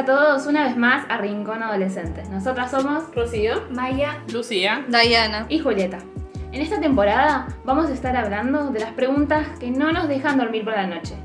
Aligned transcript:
A 0.00 0.04
todos 0.06 0.46
una 0.46 0.64
vez 0.64 0.78
más 0.78 1.04
a 1.10 1.18
Rincón 1.18 1.62
Adolescente. 1.62 2.22
Nosotras 2.30 2.70
somos 2.70 3.14
Rocío. 3.14 3.64
Maya 3.68 4.22
Lucía. 4.32 4.82
Diana. 4.88 5.44
y 5.50 5.58
Julieta. 5.58 5.98
En 6.52 6.62
esta 6.62 6.80
temporada 6.80 7.48
vamos 7.66 7.90
a 7.90 7.92
estar 7.92 8.16
hablando 8.16 8.70
de 8.70 8.80
las 8.80 8.92
preguntas 8.92 9.46
que 9.58 9.70
no 9.70 9.92
nos 9.92 10.08
dejan 10.08 10.38
dormir 10.38 10.64
por 10.64 10.72
la 10.72 10.86
noche. 10.86 11.16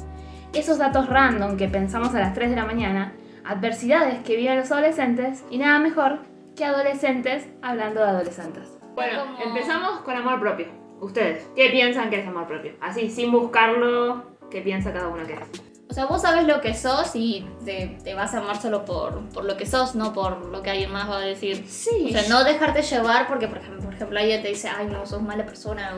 Esos 0.51 0.77
datos 0.77 1.07
random 1.07 1.55
que 1.55 1.69
pensamos 1.69 2.13
a 2.15 2.19
las 2.19 2.33
3 2.33 2.49
de 2.49 2.57
la 2.57 2.65
mañana, 2.65 3.13
adversidades 3.45 4.21
que 4.25 4.35
viven 4.35 4.57
los 4.57 4.69
adolescentes 4.73 5.45
y 5.49 5.57
nada 5.57 5.79
mejor 5.79 6.19
que 6.57 6.65
adolescentes 6.65 7.47
hablando 7.61 8.01
de 8.01 8.09
adolescentes. 8.09 8.77
Bueno, 8.93 9.37
empezamos 9.41 10.01
con 10.01 10.17
amor 10.17 10.41
propio. 10.41 10.67
Ustedes, 10.99 11.49
¿qué 11.55 11.69
piensan 11.69 12.09
que 12.09 12.19
es 12.19 12.27
amor 12.27 12.45
propio? 12.45 12.73
Así, 12.81 13.09
sin 13.09 13.31
buscarlo, 13.31 14.25
¿qué 14.51 14.59
piensa 14.59 14.91
cada 14.91 15.07
uno 15.07 15.25
que 15.25 15.35
es? 15.35 15.64
O 15.95 15.97
sea, 15.97 16.07
vos 16.07 16.21
sabes 16.23 16.45
lo 16.45 16.59
que 16.59 16.73
sos 16.73 17.11
y 17.15 17.47
te, 17.63 17.97
te 18.03 18.13
vas 18.15 18.33
a 18.33 18.39
amar 18.39 18.61
solo 18.61 18.83
por, 18.83 19.21
por 19.29 19.45
lo 19.45 19.55
que 19.55 19.65
sos, 19.65 19.95
no 19.95 20.11
por 20.11 20.43
lo 20.47 20.61
que 20.61 20.69
alguien 20.71 20.91
más 20.91 21.09
va 21.09 21.19
a 21.19 21.21
decir. 21.21 21.63
Sí. 21.69 22.07
O 22.07 22.09
sea, 22.11 22.23
no 22.27 22.43
dejarte 22.43 22.81
llevar 22.81 23.29
porque, 23.29 23.47
por 23.47 23.59
ejemplo, 23.59 23.81
por 23.81 23.93
ejemplo 23.93 24.19
alguien 24.19 24.41
te 24.41 24.49
dice, 24.49 24.67
ay, 24.67 24.87
no, 24.87 25.05
sos 25.05 25.21
mala 25.21 25.45
persona 25.45 25.93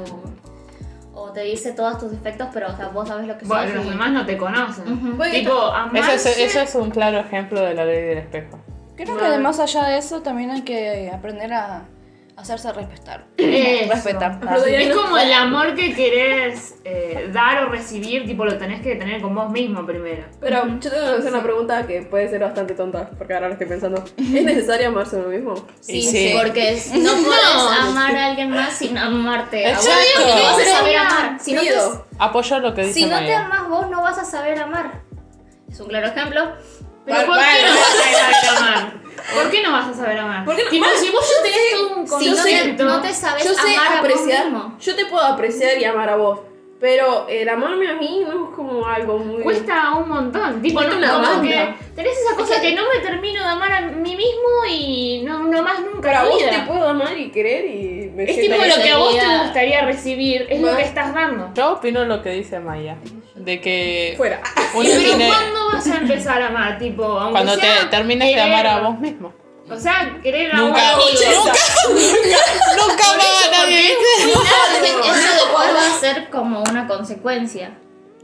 o, 1.15 1.19
o 1.19 1.31
te 1.31 1.41
dice 1.41 1.71
todos 1.71 1.97
tus 1.97 2.11
defectos, 2.11 2.47
pero 2.53 2.71
o 2.71 2.75
sea, 2.77 2.89
vos 2.89 3.07
sabes 3.07 3.25
lo 3.25 3.39
que 3.39 3.45
Bueno, 3.45 3.65
sos. 3.69 3.75
los 3.77 3.85
y- 3.87 3.89
demás 3.89 4.11
no 4.11 4.23
te 4.27 4.37
conocen. 4.37 4.83
Ujú. 5.15 5.23
Tipo, 5.31 5.71
Eso 5.95 6.11
es, 6.29 6.37
eso 6.37 6.59
es 6.61 6.75
un 6.75 6.91
claro 6.91 7.17
ejemplo 7.17 7.59
de 7.59 7.73
la 7.73 7.83
ley 7.83 8.03
del 8.03 8.17
espejo. 8.19 8.59
Creo 8.95 9.17
que 9.17 9.25
además 9.25 9.59
allá 9.59 9.83
de 9.87 9.97
eso 9.97 10.21
también 10.21 10.51
hay 10.51 10.61
que 10.61 11.09
aprender 11.11 11.51
a 11.53 11.85
hacerse 12.37 12.71
respetar. 12.71 13.25
Eso. 13.37 13.91
Respetar. 13.93 14.39
Es 14.67 14.95
como 14.95 15.17
el 15.17 15.33
amor 15.33 15.73
que 15.75 15.93
querés 15.93 16.75
eh, 16.85 17.29
dar 17.33 17.65
o 17.65 17.69
recibir, 17.69 18.25
tipo 18.25 18.45
lo 18.45 18.57
tenés 18.57 18.81
que 18.81 18.95
tener 18.95 19.21
con 19.21 19.33
vos 19.35 19.49
mismo 19.51 19.85
primero. 19.85 20.23
Pero 20.39 20.65
yo 20.79 20.89
tengo 20.91 21.05
que 21.13 21.17
hacer 21.19 21.31
una 21.33 21.43
pregunta 21.43 21.85
que 21.87 22.03
puede 22.03 22.29
ser 22.29 22.39
bastante 22.41 22.73
tonta, 22.75 23.09
porque 23.17 23.33
ahora 23.33 23.47
lo 23.47 23.53
estoy 23.53 23.67
pensando. 23.67 24.03
¿Es 24.17 24.43
necesario 24.43 24.87
amarse 24.89 25.15
a 25.15 25.19
uno 25.19 25.29
mismo? 25.29 25.55
Sí, 25.81 25.97
Y 25.97 26.03
sí. 26.03 26.35
porque 26.41 26.73
es- 26.73 26.93
no 26.95 27.11
puedes 27.11 27.79
amar 27.81 28.15
a 28.15 28.25
alguien 28.27 28.51
más 28.51 28.73
sin 28.73 28.97
amarte. 28.97 29.65
a 29.65 29.75
vos. 29.75 29.85
Exacto. 29.87 30.27
No 30.37 30.43
vas 30.43 30.59
a 30.59 30.65
saber 30.77 30.97
amar. 30.97 31.37
Si 31.41 31.53
no, 31.53 31.61
te. 31.61 31.69
Apoyo 32.19 32.59
lo 32.59 32.73
que 32.73 32.81
dice 32.81 32.93
si 32.93 33.05
no 33.05 33.17
te 33.17 33.23
Maya. 33.23 33.45
amas 33.45 33.67
vos, 33.67 33.89
no 33.89 34.01
vas 34.01 34.17
a 34.17 34.25
saber 34.25 34.59
amar. 34.59 35.01
Es 35.69 35.79
un 35.79 35.87
claro 35.87 36.07
ejemplo. 36.07 36.53
Pero 37.05 37.17
Bueno, 37.25 37.33
¿por 37.33 37.37
qué 37.37 37.65
no 37.65 37.73
vas 37.73 37.89
a 37.89 38.41
saber 38.41 38.57
amar? 38.57 39.06
¿Por 39.33 39.49
qué 39.51 39.61
no 39.61 39.71
vas 39.71 39.87
a 39.89 39.93
saber 39.93 40.17
amar? 40.19 40.45
¿Por 40.45 40.55
qué 40.55 40.79
no? 40.79 40.87
Si 40.97 41.09
vos 41.09 41.25
ya 41.35 41.43
tenés 41.43 41.71
todo 41.71 41.95
un 41.97 42.07
Si 42.07 42.29
no 42.29 42.35
te, 42.35 42.41
concepto... 42.41 42.85
no 42.85 43.01
te 43.01 43.13
sabes 43.13 43.43
Yo 43.43 43.53
sé 43.53 43.75
amar 43.75 43.97
apreciar, 43.97 44.41
a 44.41 44.49
vos 44.49 44.51
mismo. 44.53 44.77
yo 44.79 44.95
te 44.95 45.05
puedo 45.05 45.23
apreciar 45.23 45.77
y 45.77 45.83
amar 45.85 46.09
a 46.09 46.15
vos, 46.15 46.39
pero 46.79 47.27
el 47.27 47.49
amarme 47.49 47.89
a 47.89 47.95
mí 47.95 48.21
no 48.23 48.49
es 48.49 48.55
como 48.55 48.85
algo 48.85 49.17
muy... 49.17 49.41
Cuesta 49.41 49.95
un 49.95 50.09
montón, 50.09 50.61
tipo, 50.61 50.81
no, 50.81 50.97
una 50.97 51.11
como 51.11 51.41
que 51.41 51.73
tenés 51.95 52.17
esa 52.19 52.35
cosa 52.35 52.61
que 52.61 52.73
no 52.75 52.83
me 52.93 52.99
termino 52.99 53.41
de 53.41 53.49
amar 53.49 53.71
a 53.71 53.81
mí 53.81 54.15
mismo 54.15 54.65
y 54.69 55.23
no, 55.25 55.39
no 55.43 55.63
más 55.63 55.79
nunca 55.79 56.01
Pero 56.01 56.17
a 56.19 56.23
vos 56.25 56.37
vida. 56.37 56.51
te 56.51 56.59
puedo 56.71 56.87
amar 56.87 57.17
y 57.17 57.31
querer 57.31 57.65
y 57.65 58.06
me 58.17 58.29
Es 58.31 58.39
tipo 58.41 58.55
lo 58.55 58.81
que 58.83 58.91
a 58.91 58.97
vos 58.97 59.17
te 59.17 59.37
gustaría 59.43 59.81
recibir, 59.85 60.47
es 60.49 60.57
lo 60.59 60.63
Bueno. 60.67 60.77
que 60.77 60.83
estás 60.85 61.13
dando. 61.13 61.51
Yo 61.53 61.73
opino 61.73 62.03
lo 62.05 62.21
que 62.21 62.31
dice 62.31 62.59
Maya. 62.59 62.97
De 63.35 63.61
que 63.61 64.15
fuera. 64.17 64.41
Y 64.73 64.87
pero 64.87 64.99
tiene. 64.99 65.27
¿cuándo 65.27 65.67
vas 65.71 65.87
a 65.87 65.97
empezar 65.97 66.41
a 66.41 66.47
amar? 66.47 66.79
Tipo, 66.79 67.03
aunque 67.05 67.31
Cuando 67.33 67.55
te 67.55 67.61
sea 67.61 67.89
termines 67.89 68.27
de 68.27 68.33
querer- 68.33 68.51
amar 68.53 68.67
a 68.67 68.79
vos 68.81 68.99
mismo. 68.99 69.33
O 69.69 69.75
sea, 69.77 70.17
querer 70.23 70.51
a 70.51 70.55
Nunca, 70.57 70.95
vos. 70.95 71.11
nunca, 71.29 71.51
nunca 72.77 73.03
más 73.17 73.47
a 73.47 73.51
nadie. 73.51 73.91
eso 73.91 75.33
después 75.33 75.67
va 75.75 75.95
a 75.95 75.99
ser 75.99 76.29
como 76.29 76.61
una 76.63 76.87
consecuencia. 76.87 77.71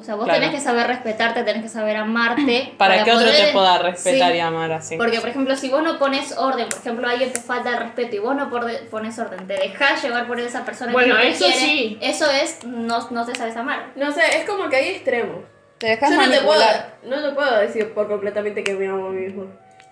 O 0.04 0.06
sea, 0.06 0.16
vos 0.16 0.26
Claro. 0.26 0.42
tenés 0.42 0.54
que 0.54 0.60
saber 0.60 0.86
respetarte, 0.88 1.44
tenés 1.44 1.64
que 1.64 1.70
saber 1.70 1.96
amarte. 1.96 2.74
Para 2.78 3.06
que 3.06 3.12
otro 3.14 3.26
poder- 3.26 3.46
te 3.46 3.52
pueda 3.54 3.78
respetar 3.78 4.32
Sí. 4.34 4.38
y 4.38 4.40
amar 4.42 4.70
así. 4.74 4.98
Porque, 4.98 5.22
por 5.22 5.30
ejemplo, 5.30 5.56
si 5.56 5.70
vos 5.70 5.82
no 5.82 5.98
pones 5.98 6.38
orden, 6.38 6.68
por 6.68 6.80
ejemplo, 6.80 7.08
alguien 7.08 7.32
te 7.32 7.40
falta 7.40 7.70
el 7.70 7.78
respeto 7.78 8.18
y 8.18 8.20
vos 8.20 8.36
no 8.36 8.50
pones 8.50 9.18
orden, 9.18 9.48
te 9.48 9.54
dejás 9.54 10.04
llevar 10.04 10.28
por 10.28 10.38
esa 10.42 10.66
persona 10.66 10.92
Bueno, 10.92 11.16
que 11.16 11.22
no 11.24 11.30
te 11.30 11.30
eso 11.30 11.46
quiere, 11.46 11.60
sí. 11.62 11.98
eso 12.02 12.30
es, 12.30 12.66
no, 12.66 13.10
no 13.12 13.26
te 13.26 13.34
sabes 13.34 13.56
amar. 13.56 13.92
No 13.96 14.12
sé, 14.12 14.22
es 14.38 14.44
como 14.46 14.68
que 14.70 14.76
hay 14.76 14.88
extremos. 14.90 15.38
Te 15.78 15.88
dejas 15.88 16.10
Yo 16.12 16.18
no 16.18 16.30
te, 16.30 16.42
puedo, 16.42 16.62
no 17.04 17.22
te 17.24 17.30
puedo 17.34 17.58
decir 17.60 17.94
por 17.94 18.10
completamente 18.10 18.62
que 18.62 18.74
me 18.74 18.88
amo 18.88 19.08
a 19.08 19.10
mí 19.10 19.22
mismo. 19.22 19.46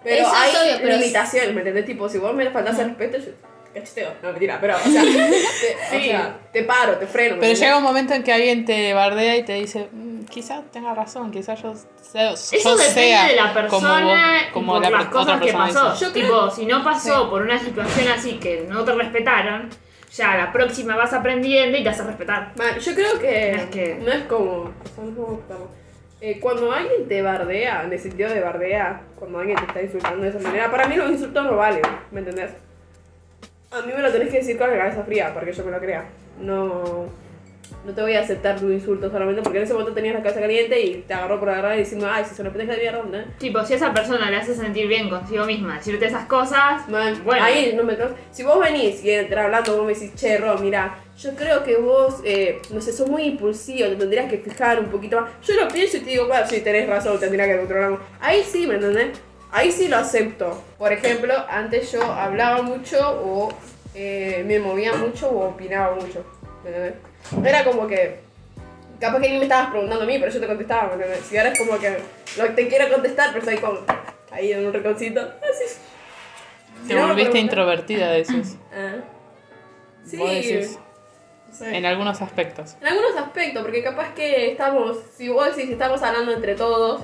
Pero 0.03 0.23
Eso 0.27 0.35
hay 0.35 0.51
obvio, 0.51 0.77
pero 0.81 0.97
limitaciones, 0.97 1.53
¿me 1.53 1.61
entendés? 1.61 1.85
Tipo, 1.85 2.09
si 2.09 2.17
vos 2.17 2.33
me 2.33 2.49
faltas 2.49 2.77
el 2.79 2.89
respeto, 2.89 3.17
yo 3.17 3.31
cacheteo. 3.73 4.11
No, 4.21 4.29
mentira, 4.31 4.57
pero, 4.61 4.75
o 4.75 4.89
sea, 4.89 5.01
te, 5.91 5.97
o 5.97 6.01
sea, 6.01 6.37
te 6.51 6.63
paro, 6.63 6.97
te 6.97 7.07
freno. 7.07 7.35
¿me 7.35 7.41
Pero 7.41 7.53
llega 7.53 7.77
un 7.77 7.83
momento 7.83 8.13
en 8.13 8.23
que 8.23 8.33
alguien 8.33 8.65
te 8.65 8.93
bardea 8.93 9.37
y 9.37 9.43
te 9.43 9.53
dice, 9.53 9.87
"Mm, 9.91 10.25
quizás 10.25 10.61
tenga 10.71 10.93
razón, 10.93 11.31
quizás 11.31 11.61
yo, 11.61 11.73
sea- 12.01 12.31
Eso 12.31 12.57
yo 12.57 12.75
depende 12.77 12.93
sea 12.93 13.27
de 13.27 13.35
la 13.35 13.41
como, 13.43 13.53
persona 13.53 14.03
vos- 14.05 14.41
y 14.49 14.53
como 14.53 14.73
por 14.73 14.81
la 14.83 14.89
las 14.89 15.05
cosas 15.05 15.41
que 15.41 15.53
pasó. 15.53 15.95
Yo 15.95 16.11
tipo, 16.11 16.49
si 16.51 16.65
no 16.65 16.83
pasó 16.83 17.29
por 17.29 17.41
una 17.41 17.57
situación 17.59 18.07
así 18.09 18.33
que 18.39 18.65
no 18.69 18.83
te 18.83 18.93
respetaron, 18.93 19.69
ya 20.13 20.35
la 20.35 20.51
próxima 20.51 20.95
vas 20.97 21.13
aprendiendo 21.13 21.77
y 21.77 21.83
te 21.83 21.89
haces 21.89 22.05
respetar. 22.05 22.51
Man, 22.57 22.77
yo 22.79 22.93
creo 22.93 23.17
que, 23.19 23.51
Es 23.51 23.65
que- 23.67 23.95
no 23.95 24.11
es 24.11 24.23
como. 24.23 24.71
como. 24.95 25.41
Eh, 26.23 26.39
cuando 26.39 26.71
alguien 26.71 27.07
te 27.07 27.21
bardea, 27.23 27.81
en 27.83 27.93
el 27.93 27.99
sentido 27.99 28.29
de 28.29 28.41
bardea, 28.41 29.01
cuando 29.17 29.39
alguien 29.39 29.57
te 29.57 29.65
está 29.65 29.81
insultando 29.81 30.21
de 30.21 30.29
esa 30.29 30.37
manera, 30.39 30.69
para 30.69 30.85
mí 30.87 30.95
los 30.95 31.09
insultos 31.09 31.43
no 31.45 31.55
valen, 31.55 31.81
¿me 32.11 32.19
entendés? 32.19 32.51
A 33.71 33.81
mí 33.83 33.93
me 33.95 34.01
lo 34.01 34.11
tenés 34.11 34.29
que 34.29 34.39
decir 34.39 34.57
con 34.57 34.69
la 34.69 34.77
cabeza 34.77 35.03
fría, 35.03 35.33
para 35.33 35.45
que 35.45 35.53
yo 35.53 35.63
me 35.63 35.71
lo 35.71 35.79
crea. 35.79 36.03
No, 36.41 37.05
no 37.85 37.93
te 37.93 38.01
voy 38.01 38.13
a 38.15 38.19
aceptar 38.19 38.59
tu 38.59 38.69
insulto 38.69 39.09
solamente 39.09 39.41
porque 39.41 39.59
en 39.59 39.63
ese 39.63 39.71
momento 39.71 39.93
tenías 39.93 40.13
la 40.13 40.21
cabeza 40.21 40.41
caliente 40.41 40.77
y 40.81 40.95
te 41.07 41.13
agarró 41.13 41.39
por 41.39 41.49
agarrar 41.49 41.75
y 41.75 41.79
diciendo, 41.79 42.05
ay, 42.11 42.25
si 42.27 42.35
se 42.35 42.43
lo 42.43 42.51
pendeja 42.51 42.73
de 42.73 42.79
mierda, 42.79 43.01
¿no? 43.03 43.23
Tipo, 43.37 43.63
si 43.63 43.71
a 43.71 43.75
esa 43.77 43.93
persona 43.93 44.29
le 44.29 44.35
hace 44.35 44.55
sentir 44.55 44.87
bien 44.89 45.09
consigo 45.09 45.45
misma, 45.45 45.77
decirte 45.77 46.05
esas 46.05 46.25
cosas, 46.25 46.87
Man, 46.89 47.21
Bueno. 47.23 47.43
ahí 47.43 47.73
no 47.73 47.83
me 47.83 47.95
Si 48.31 48.43
vos 48.43 48.59
venís 48.59 49.01
y 49.05 49.11
entras 49.11 49.45
hablando, 49.45 49.77
vos 49.77 49.85
me 49.85 49.93
decís, 49.93 50.15
che, 50.15 50.37
Ro, 50.37 50.57
mira, 50.57 50.97
yo 51.17 51.33
creo 51.35 51.63
que 51.63 51.77
vos, 51.77 52.21
eh, 52.25 52.61
no 52.71 52.81
sé, 52.81 52.91
sos 52.91 53.07
muy 53.09 53.23
impulsivo, 53.23 53.87
te 53.87 53.95
tendrías 53.95 54.29
que 54.29 54.37
fijar 54.37 54.81
un 54.81 54.87
poquito 54.87 55.21
más. 55.21 55.29
Yo 55.47 55.53
lo 55.53 55.69
pienso 55.69 55.95
y 55.95 56.01
te 56.01 56.09
digo, 56.09 56.27
bueno, 56.27 56.45
sí, 56.45 56.59
tenés 56.59 56.89
razón, 56.89 57.17
tendría 57.21 57.45
que 57.47 57.57
controlarlo. 57.57 58.01
Ahí 58.19 58.43
sí, 58.43 58.67
¿me 58.67 58.75
entendés? 58.75 59.17
Ahí 59.51 59.71
sí 59.71 59.87
lo 59.87 59.97
acepto. 59.97 60.63
Por 60.77 60.93
ejemplo, 60.93 61.33
antes 61.49 61.91
yo 61.91 62.01
hablaba 62.03 62.61
mucho 62.61 63.21
o 63.23 63.49
eh, 63.93 64.43
me 64.45 64.59
movía 64.59 64.93
mucho 64.93 65.29
o 65.29 65.49
opinaba 65.49 65.95
mucho. 65.95 66.23
Era 67.43 67.63
como 67.63 67.87
que. 67.87 68.19
Capaz 68.99 69.19
que 69.19 69.29
ni 69.29 69.37
me 69.37 69.43
estabas 69.43 69.71
preguntando 69.71 70.03
a 70.03 70.07
mí, 70.07 70.19
pero 70.19 70.31
yo 70.31 70.39
te 70.39 70.47
contestaba, 70.47 70.89
¿me 70.89 70.93
entendés? 70.93 71.31
Y 71.31 71.37
ahora 71.37 71.49
es 71.51 71.59
como 71.59 71.79
que 71.79 71.97
lo 72.37 72.49
te 72.53 72.67
quiero 72.67 72.87
contestar, 72.89 73.33
pero 73.33 73.39
estoy 73.39 73.57
como 73.57 73.79
ahí 74.31 74.51
en 74.51 74.65
un 74.65 74.73
rinconcito. 74.73 75.21
Así. 75.21 75.79
Te 76.83 76.87
Si 76.87 76.93
no 76.93 77.07
me 77.07 77.13
volviste 77.13 77.39
introvertida, 77.39 78.11
decís. 78.11 78.57
Ah. 78.71 78.97
Sí, 80.05 80.17
Vos 80.17 80.29
decís, 80.29 80.79
en 81.61 81.85
algunos 81.85 82.21
aspectos. 82.21 82.75
En 82.79 82.87
algunos 82.87 83.17
aspectos, 83.17 83.61
porque 83.63 83.83
capaz 83.83 84.13
que 84.13 84.51
estamos, 84.51 84.97
si 85.15 85.29
vos 85.29 85.55
decís, 85.55 85.71
estamos 85.71 86.01
hablando 86.01 86.31
entre 86.31 86.55
todos 86.55 87.01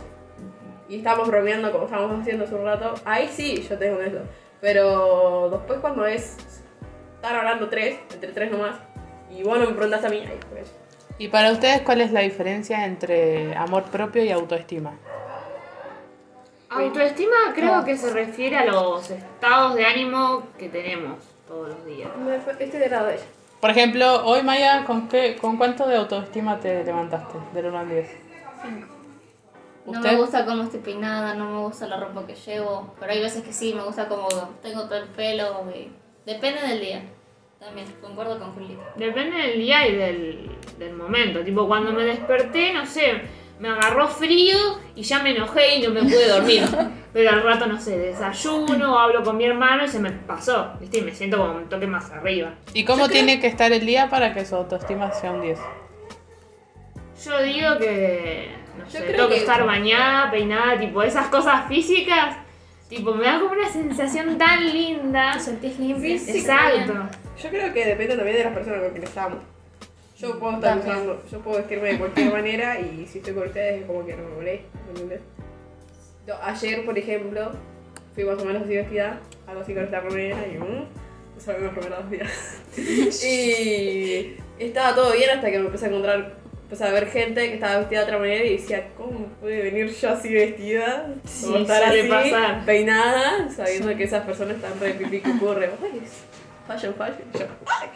y 0.90 0.98
estamos 0.98 1.28
bromeando 1.28 1.72
como 1.72 1.86
estamos 1.86 2.20
haciendo 2.20 2.46
hace 2.46 2.56
un 2.56 2.66
rato, 2.66 2.94
ahí 3.06 3.30
sí 3.32 3.66
yo 3.68 3.78
tengo 3.78 4.00
eso. 4.00 4.20
Pero 4.62 5.50
después 5.52 5.80
cuando 5.80 6.06
es 6.06 6.38
estar 7.16 7.36
hablando 7.36 7.70
tres, 7.70 8.00
entre 8.14 8.32
tres 8.32 8.52
nomás, 8.52 8.78
y 9.30 9.44
vos 9.44 9.60
no 9.60 9.66
me 9.66 9.74
preguntas 9.74 10.04
a 10.04 10.10
mí, 10.10 10.18
ahí 10.18 10.40
pues. 10.50 10.72
¿Y 11.20 11.28
para 11.30 11.52
ustedes 11.52 11.82
cuál 11.82 12.02
es 12.02 12.12
la 12.12 12.22
diferencia 12.22 12.86
entre 12.86 13.56
amor 13.56 13.84
propio 13.84 14.24
y 14.24 14.32
autoestima? 14.32 14.94
autoestima 16.70 17.36
creo 17.56 17.84
que 17.86 17.98
se 17.98 18.12
refiere 18.12 18.58
a 18.58 18.66
los 18.66 19.10
estados 19.10 19.76
de 19.76 19.86
ánimo 19.86 20.44
que 20.58 20.70
tenemos 20.70 21.18
todos 21.48 21.70
los 21.70 21.86
días. 21.86 22.10
Este 22.60 22.78
de 22.78 22.90
lado 22.90 23.08
de 23.08 23.16
ella. 23.16 23.24
Por 23.62 23.72
ejemplo, 23.72 24.26
hoy 24.26 24.44
Maya, 24.44 24.84
¿con, 24.86 25.08
qué, 25.08 25.38
¿con 25.40 25.58
cuánto 25.58 25.88
de 25.88 25.96
autoestima 25.96 26.60
te 26.60 26.84
levantaste? 26.84 27.38
Del 27.54 27.68
1 27.68 27.80
al 27.80 27.90
10. 27.90 28.08
No 28.66 28.97
¿Usted? 29.88 30.12
me 30.12 30.18
gusta 30.18 30.46
cómo 30.46 30.64
estoy 30.64 30.80
peinada, 30.82 31.34
no 31.34 31.50
me 31.50 31.60
gusta 31.66 31.88
la 31.88 31.98
ropa 31.98 32.26
que 32.28 32.36
llevo, 32.36 32.94
pero 33.00 33.12
hay 33.12 33.22
veces 33.22 33.44
que 33.44 33.54
sí, 33.54 33.74
me 33.74 33.84
gusta 33.84 34.08
cómo 34.08 34.28
tengo 34.62 34.84
todo 34.84 34.98
el 34.98 35.08
pelo. 35.10 35.66
y- 35.76 35.90
Depende 36.26 36.62
del 36.62 36.80
día. 36.82 37.02
También, 37.60 37.88
concuerdo 38.02 38.38
con 38.38 38.52
Julieta. 38.54 38.84
Depende 38.96 39.38
del 39.38 39.58
día 39.60 39.88
y 39.88 39.96
del, 39.96 40.52
del 40.78 40.94
momento. 40.94 41.40
Tipo, 41.44 41.68
cuando 41.68 41.92
me 41.92 42.04
desperté, 42.04 42.72
no 42.74 42.86
sé, 42.86 43.22
me 43.60 43.70
agarró 43.70 44.08
frío 44.08 44.58
y 44.96 45.02
ya 45.02 45.24
me 45.24 45.32
enojé 45.32 45.78
y 45.78 45.82
no 45.82 45.90
me 45.92 46.02
pude 46.04 46.28
dormir. 46.28 46.64
Pero 47.14 47.32
al 47.32 47.42
rato, 47.42 47.66
no 47.66 47.80
sé, 47.82 47.98
desayuno, 47.98 49.00
hablo 49.00 49.24
con 49.24 49.38
mi 49.38 49.46
hermano 49.46 49.86
y 49.86 49.88
se 49.88 50.00
me 50.00 50.12
pasó. 50.12 50.74
¿Viste? 50.80 51.00
Y 51.00 51.02
me 51.02 51.16
siento 51.16 51.38
como 51.38 51.54
un 51.54 51.68
toque 51.70 51.88
más 51.88 52.12
arriba. 52.12 52.54
¿Y 52.76 52.86
cómo 52.86 53.08
tiene 53.10 53.40
que 53.40 53.48
estar 53.48 53.72
el 53.72 53.86
día 53.88 54.08
para 54.10 54.34
que 54.36 54.46
su 54.46 54.56
autoestima 54.56 55.12
sea 55.14 55.32
un 55.32 55.42
10? 55.42 55.58
Yo 57.26 57.42
digo 57.42 57.78
que, 57.80 58.50
no 58.78 58.86
Yo 58.86 58.92
sé, 58.92 58.98
creo 59.00 59.16
tengo 59.16 59.30
que 59.30 59.36
que- 59.36 59.42
estar 59.42 59.66
bañada, 59.66 60.32
peinada, 60.32 60.80
tipo, 60.80 61.02
esas 61.04 61.28
cosas 61.28 61.68
físicas. 61.68 62.38
Tipo, 62.90 63.14
me 63.14 63.26
da 63.26 63.40
como 63.40 63.52
una 63.52 63.68
sensación 63.70 64.38
tan 64.38 64.66
linda. 64.72 65.34
¿Te 65.34 65.40
sentís 65.42 65.78
limpia? 65.78 66.16
Exacto. 66.16 66.94
Yo 67.42 67.50
creo 67.50 67.74
que 67.74 67.86
depende 67.86 68.16
también 68.16 68.38
de 68.38 68.44
las 68.46 68.54
personas 68.54 68.80
con 68.82 68.90
quienes 68.92 69.10
estamos. 69.10 69.40
Yo 70.18 70.40
puedo 70.40 70.56
estar 70.56 70.80
También. 70.80 70.96
usando, 70.96 71.24
yo 71.30 71.40
puedo 71.42 71.58
vestirme 71.58 71.90
de 71.92 72.00
cualquier 72.00 72.32
manera 72.32 72.80
y 72.80 73.06
si 73.06 73.20
estoy 73.20 73.34
con 73.34 73.48
ustedes 73.48 73.82
es 73.82 73.86
como 73.88 74.04
que 74.06 74.16
no 74.16 74.24
me 74.30 74.36
molesta, 74.36 74.80
¿me 76.28 76.34
ayer, 76.44 76.86
por 76.86 76.98
ejemplo, 76.98 77.52
fui 78.16 78.24
más 78.24 78.42
o 78.42 78.46
menos 78.46 78.64
así 78.64 78.76
vestida, 78.76 79.20
algo 79.46 79.62
así 79.62 79.74
con 79.76 79.84
esta 79.84 80.00
remera 80.00 80.38
y 80.48 80.58
usaba 81.38 81.60
una 81.60 81.70
remera 81.70 81.98
dos 81.98 82.10
días. 82.10 82.62
y 83.24 84.38
estaba 84.58 84.96
todo 84.96 85.14
bien 85.14 85.30
hasta 85.30 85.52
que 85.52 85.60
me 85.60 85.66
empecé 85.66 85.86
a 85.86 85.90
encontrar, 85.90 86.34
empecé 86.68 86.84
a 86.84 86.92
ver 86.92 87.08
gente 87.10 87.48
que 87.48 87.54
estaba 87.54 87.78
vestida 87.78 88.00
de 88.00 88.06
otra 88.08 88.18
manera 88.20 88.44
y 88.44 88.58
decía, 88.58 88.90
¿cómo 88.98 89.28
puede 89.40 89.62
venir 89.62 89.90
yo 89.90 90.10
así 90.10 90.34
vestida? 90.34 91.08
Sí, 91.24 91.46
Como 91.46 91.58
estar 91.60 91.82
así, 91.84 92.04
pasar. 92.10 92.66
peinada, 92.66 93.50
sabiendo 93.50 93.96
que 93.96 94.04
esas 94.04 94.26
personas 94.26 94.58
están 94.58 94.78
re 94.82 94.94
pipí 94.96 95.22
que 95.22 95.32
ocurre. 95.32 95.72
Ay, 95.82 96.02
es 96.04 96.24
fashion, 96.68 96.94
fashion. 96.96 97.24
Yo, 97.40 97.46
ay. 97.82 97.88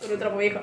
Con 0.00 0.12
un 0.12 0.18
trapo 0.18 0.38
viejo. 0.38 0.60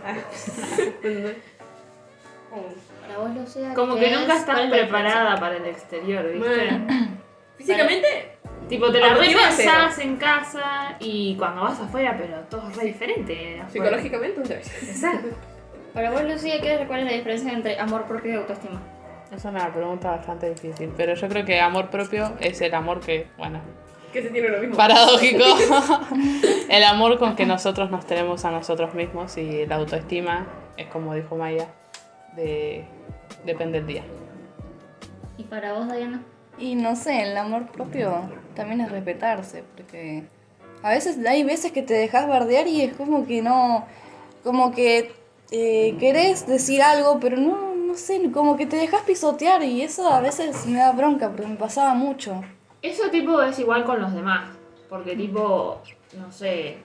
Como- 2.50 2.64
Para 3.02 3.18
vos, 3.20 3.36
Lucía. 3.36 3.74
Como 3.75 3.96
¿qué 3.96 4.06
que 4.06 4.12
nunca 4.16 4.34
es? 4.34 4.40
estás 4.40 4.56
¿Cuál 4.56 4.66
es 4.66 4.70
la 4.72 4.78
preparada 4.78 5.36
para 5.40 5.58
el 5.58 5.66
exterior, 5.68 6.24
¿viste? 6.31 6.40
Bueno, 6.50 6.88
Físicamente, 7.58 8.30
Tipo, 8.68 8.92
te 8.92 9.00
la 9.00 9.14
repensás 9.14 10.00
en 10.00 10.16
casa 10.18 10.96
y 11.00 11.36
cuando 11.38 11.62
vas 11.64 11.80
afuera, 11.80 12.18
pero 12.18 12.40
todo 12.50 12.68
es 12.72 12.78
re 12.78 12.86
diferente. 12.86 13.60
afuera. 13.62 13.70
psicológicamente, 14.00 14.40
un. 14.42 14.52
Exacto. 14.52 15.28
Para 15.94 16.12
vos, 16.12 16.24
Lucía, 16.24 16.60
¿qué- 16.62 16.86
¿cuál 16.88 17.01
es 17.01 17.06
la 17.06 17.12
diferencia 17.13 17.51
entre 17.51 17.80
amor 17.80 18.06
propio 18.06 18.31
y 18.34 18.36
autoestima? 18.36 18.81
Es 19.36 19.45
una 19.45 19.72
pregunta 19.74 20.12
bastante 20.12 20.50
difícil, 20.50 20.92
pero 20.95 21.13
yo 21.16 21.28
creo 21.28 21.45
que 21.45 21.60
amor 21.60 21.90
propio 21.90 22.34
es 22.40 22.62
el 22.62 22.74
amor 22.74 23.00
que, 23.00 23.28
bueno, 23.38 23.60
Que 24.12 24.22
se 24.22 24.30
tiene 24.30 24.50
lo 24.50 24.60
mismo. 24.60 24.75
paradójico, 24.78 25.44
el 26.69 26.84
amor 26.84 27.18
con 27.18 27.36
que 27.36 27.45
nosotros 27.45 27.90
nos 27.90 28.06
tenemos 28.06 28.45
a 28.45 28.51
nosotros 28.51 28.94
mismos 28.94 29.38
y 29.38 29.66
la 29.66 29.75
autoestima 29.75 30.45
es 30.78 30.88
como 30.88 31.16
dijo 31.16 31.36
Maya, 31.36 31.68
de, 32.36 32.86
depende 33.46 33.80
del 33.80 33.88
día. 33.88 34.04
¿Y 35.38 35.44
para 35.44 35.74
vos, 35.74 35.92
Diana? 35.92 36.22
Y 36.60 36.75
no 36.75 36.96
sé, 36.96 37.24
el 37.24 37.36
amor 37.38 37.68
propio 37.72 38.30
también 38.56 38.81
es 38.81 38.92
respetarse, 38.92 39.63
porque 39.75 40.24
a 40.84 40.89
veces 40.92 41.18
hay 41.25 41.44
veces 41.44 41.72
que 41.72 41.81
te 41.81 41.96
dejas 41.96 42.28
bardear 42.28 42.68
y 42.68 42.81
es 42.81 42.96
como 42.96 43.25
que 43.25 43.42
no, 43.42 43.86
como 44.44 44.72
que 44.72 45.12
eh, 45.54 45.96
querés 46.00 46.48
decir 46.48 46.82
algo, 46.82 47.20
pero 47.20 47.38
no, 47.38 47.76
no 47.76 47.94
sé, 47.94 48.20
como 48.32 48.58
que 48.58 48.66
te 48.66 48.76
dejas 48.76 49.04
pisotear 49.04 49.64
y 49.64 49.84
eso 49.84 50.12
a 50.12 50.20
veces 50.20 50.66
me 50.66 50.80
da 50.80 50.92
bronca, 50.92 51.30
porque 51.30 51.48
me 51.48 51.56
pasaba 51.56 51.94
mucho. 51.94 52.44
Eso 52.82 53.10
tipo 53.12 53.40
es 53.42 53.60
igual 53.60 53.86
con 53.86 54.02
los 54.02 54.14
demás. 54.14 54.50
Porque 54.90 55.16
tipo, 55.16 55.80
no 56.18 56.32
sé, 56.32 56.78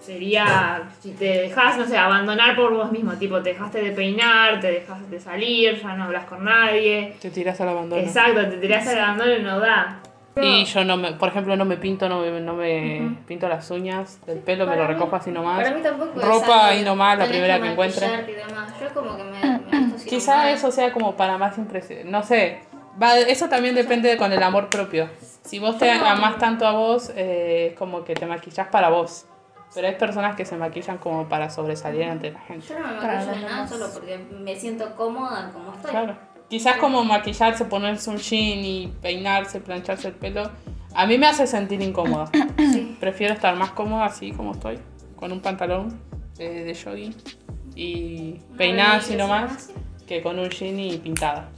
sería 0.00 0.90
si 1.00 1.12
te 1.12 1.24
dejas, 1.24 1.78
no 1.78 1.86
sé, 1.86 1.96
abandonar 1.96 2.56
por 2.56 2.74
vos 2.74 2.90
mismo. 2.90 3.12
Tipo, 3.12 3.40
te 3.40 3.50
dejaste 3.50 3.82
de 3.82 3.92
peinar, 3.92 4.60
te 4.60 4.72
dejaste 4.72 5.08
de 5.08 5.20
salir, 5.20 5.80
ya 5.80 5.94
no 5.94 6.04
hablas 6.04 6.24
con 6.24 6.44
nadie. 6.44 7.14
Te 7.20 7.30
tiras 7.30 7.60
al 7.60 7.68
abandono. 7.68 8.02
Exacto, 8.02 8.48
te 8.48 8.56
tirás 8.56 8.86
al 8.88 8.98
abandono 8.98 9.32
y 9.32 9.42
no 9.42 9.60
da. 9.60 10.00
Y 10.36 10.64
yo 10.64 10.84
no 10.84 10.96
me, 10.96 11.12
por 11.12 11.28
ejemplo, 11.28 11.56
no 11.56 11.64
me 11.64 11.76
pinto, 11.76 12.08
no 12.08 12.20
me, 12.20 12.40
no 12.40 12.54
me 12.54 13.16
pinto 13.26 13.48
las 13.48 13.70
uñas, 13.70 14.24
del 14.26 14.38
pelo 14.38 14.66
me 14.66 14.76
lo 14.76 14.86
recojo 14.86 15.16
así 15.16 15.30
nomás. 15.30 15.62
Para 15.62 15.74
mí 15.74 15.82
tampoco 15.82 16.20
es 16.20 16.26
Ropa 16.26 16.68
ahí 16.68 16.84
nomás, 16.84 17.18
la 17.18 17.26
primera 17.26 17.60
que 17.60 17.72
encuentre. 17.72 18.06
y 18.06 18.32
demás. 18.32 18.72
Yo 18.80 18.94
como 18.94 19.16
que 19.16 19.24
me, 19.24 19.58
me 19.58 19.94
Quizá 20.06 20.50
eso 20.50 20.70
sea 20.70 20.92
como 20.92 21.16
para 21.16 21.36
más 21.36 21.58
impresión. 21.58 22.10
No 22.10 22.22
sé. 22.22 22.60
Va, 23.02 23.18
eso 23.18 23.48
también 23.48 23.74
depende 23.74 24.08
de 24.08 24.16
con 24.16 24.32
el 24.32 24.42
amor 24.42 24.68
propio. 24.68 25.08
Si 25.42 25.58
vos 25.58 25.78
te 25.78 25.90
amás 25.90 26.38
tanto 26.38 26.66
a 26.66 26.72
vos, 26.72 27.10
eh, 27.16 27.68
es 27.72 27.78
como 27.78 28.04
que 28.04 28.14
te 28.14 28.26
maquillás 28.26 28.68
para 28.68 28.88
vos. 28.88 29.26
Pero 29.74 29.86
hay 29.86 29.94
personas 29.94 30.36
que 30.36 30.44
se 30.44 30.56
maquillan 30.56 30.98
como 30.98 31.28
para 31.28 31.48
sobresalir 31.48 32.04
ante 32.04 32.32
la 32.32 32.40
gente. 32.40 32.66
Yo 32.66 32.78
no 32.78 32.88
me 32.88 32.94
maquillo 32.94 33.48
nada 33.48 33.66
solo 33.66 33.86
porque 33.92 34.18
me 34.18 34.56
siento 34.56 34.94
cómoda 34.96 35.50
como 35.52 35.72
estoy. 35.72 35.90
Claro. 35.90 36.16
Quizás 36.50 36.76
como 36.78 37.04
maquillarse, 37.04 37.64
ponerse 37.64 38.10
un 38.10 38.18
jean 38.18 38.58
y 38.64 38.92
peinarse, 39.00 39.60
plancharse 39.60 40.08
el 40.08 40.14
pelo. 40.14 40.50
A 40.94 41.06
mí 41.06 41.16
me 41.16 41.26
hace 41.28 41.46
sentir 41.46 41.80
incómoda. 41.80 42.28
Sí. 42.58 42.96
Prefiero 43.00 43.32
estar 43.34 43.54
más 43.56 43.70
cómoda 43.70 44.06
así 44.06 44.32
como 44.32 44.52
estoy, 44.52 44.78
con 45.16 45.30
un 45.32 45.40
pantalón 45.40 46.00
eh, 46.38 46.64
de 46.64 46.74
jogging 46.74 47.14
y 47.76 48.40
Una 48.48 48.56
peinada 48.58 48.96
así 48.96 49.14
nomás, 49.14 49.70
que 50.08 50.20
con 50.22 50.38
un 50.40 50.50
jean 50.50 50.78
y 50.80 50.98
pintada. 50.98 51.48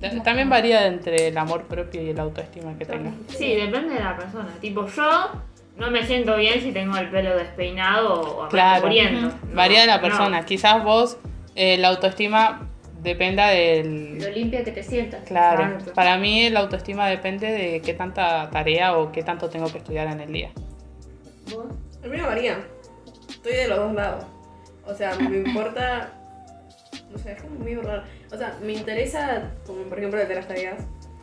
Ta- 0.00 0.22
También 0.22 0.48
varía 0.48 0.86
entre 0.86 1.28
el 1.28 1.36
amor 1.38 1.64
propio 1.64 2.02
y 2.02 2.10
el 2.10 2.18
autoestima 2.20 2.76
que 2.78 2.86
tenga. 2.86 3.12
Sí, 3.28 3.54
depende 3.54 3.94
de 3.94 4.00
la 4.00 4.16
persona. 4.16 4.48
Tipo, 4.60 4.86
yo 4.88 5.30
no 5.76 5.90
me 5.90 6.04
siento 6.06 6.36
bien 6.36 6.60
si 6.62 6.72
tengo 6.72 6.96
el 6.96 7.10
pelo 7.10 7.36
despeinado 7.36 8.20
o 8.44 8.48
Claro. 8.48 8.88
Varía 9.52 9.80
de 9.82 9.86
la 9.86 9.96
No, 9.96 10.02
persona. 10.02 10.44
Quizás 10.46 10.82
vos, 10.82 11.18
eh, 11.54 11.76
la 11.78 11.88
autoestima 11.88 12.68
dependa 13.04 13.48
Lo 13.48 13.54
del... 13.54 14.34
limpia 14.34 14.64
que 14.64 14.72
te 14.72 14.82
sientas. 14.82 15.22
Claro, 15.24 15.64
Exacto. 15.64 15.92
para 15.92 16.18
mí 16.18 16.48
la 16.50 16.60
autoestima 16.60 17.06
depende 17.08 17.52
de 17.52 17.80
qué 17.80 17.94
tanta 17.94 18.50
tarea 18.50 18.96
o 18.98 19.12
qué 19.12 19.22
tanto 19.22 19.48
tengo 19.48 19.70
que 19.70 19.78
estudiar 19.78 20.08
en 20.08 20.20
el 20.20 20.32
día. 20.32 20.50
¿Vos? 21.52 21.66
A 22.02 22.06
mí 22.08 22.16
me 22.16 22.22
varía. 22.22 22.64
Estoy 23.28 23.52
de 23.52 23.68
los 23.68 23.78
dos 23.78 23.92
lados. 23.94 24.24
O 24.86 24.94
sea, 24.94 25.14
me 25.16 25.36
importa. 25.38 26.12
No 27.10 27.18
sé, 27.18 27.32
es 27.32 27.42
como 27.42 27.56
muy 27.56 27.74
raro. 27.76 28.02
O 28.32 28.36
sea, 28.36 28.58
me 28.62 28.72
interesa, 28.72 29.50
como 29.66 29.82
por 29.84 29.98
ejemplo 29.98 30.18
de 30.26 30.34
las 30.34 30.48
tareas. 30.48 30.82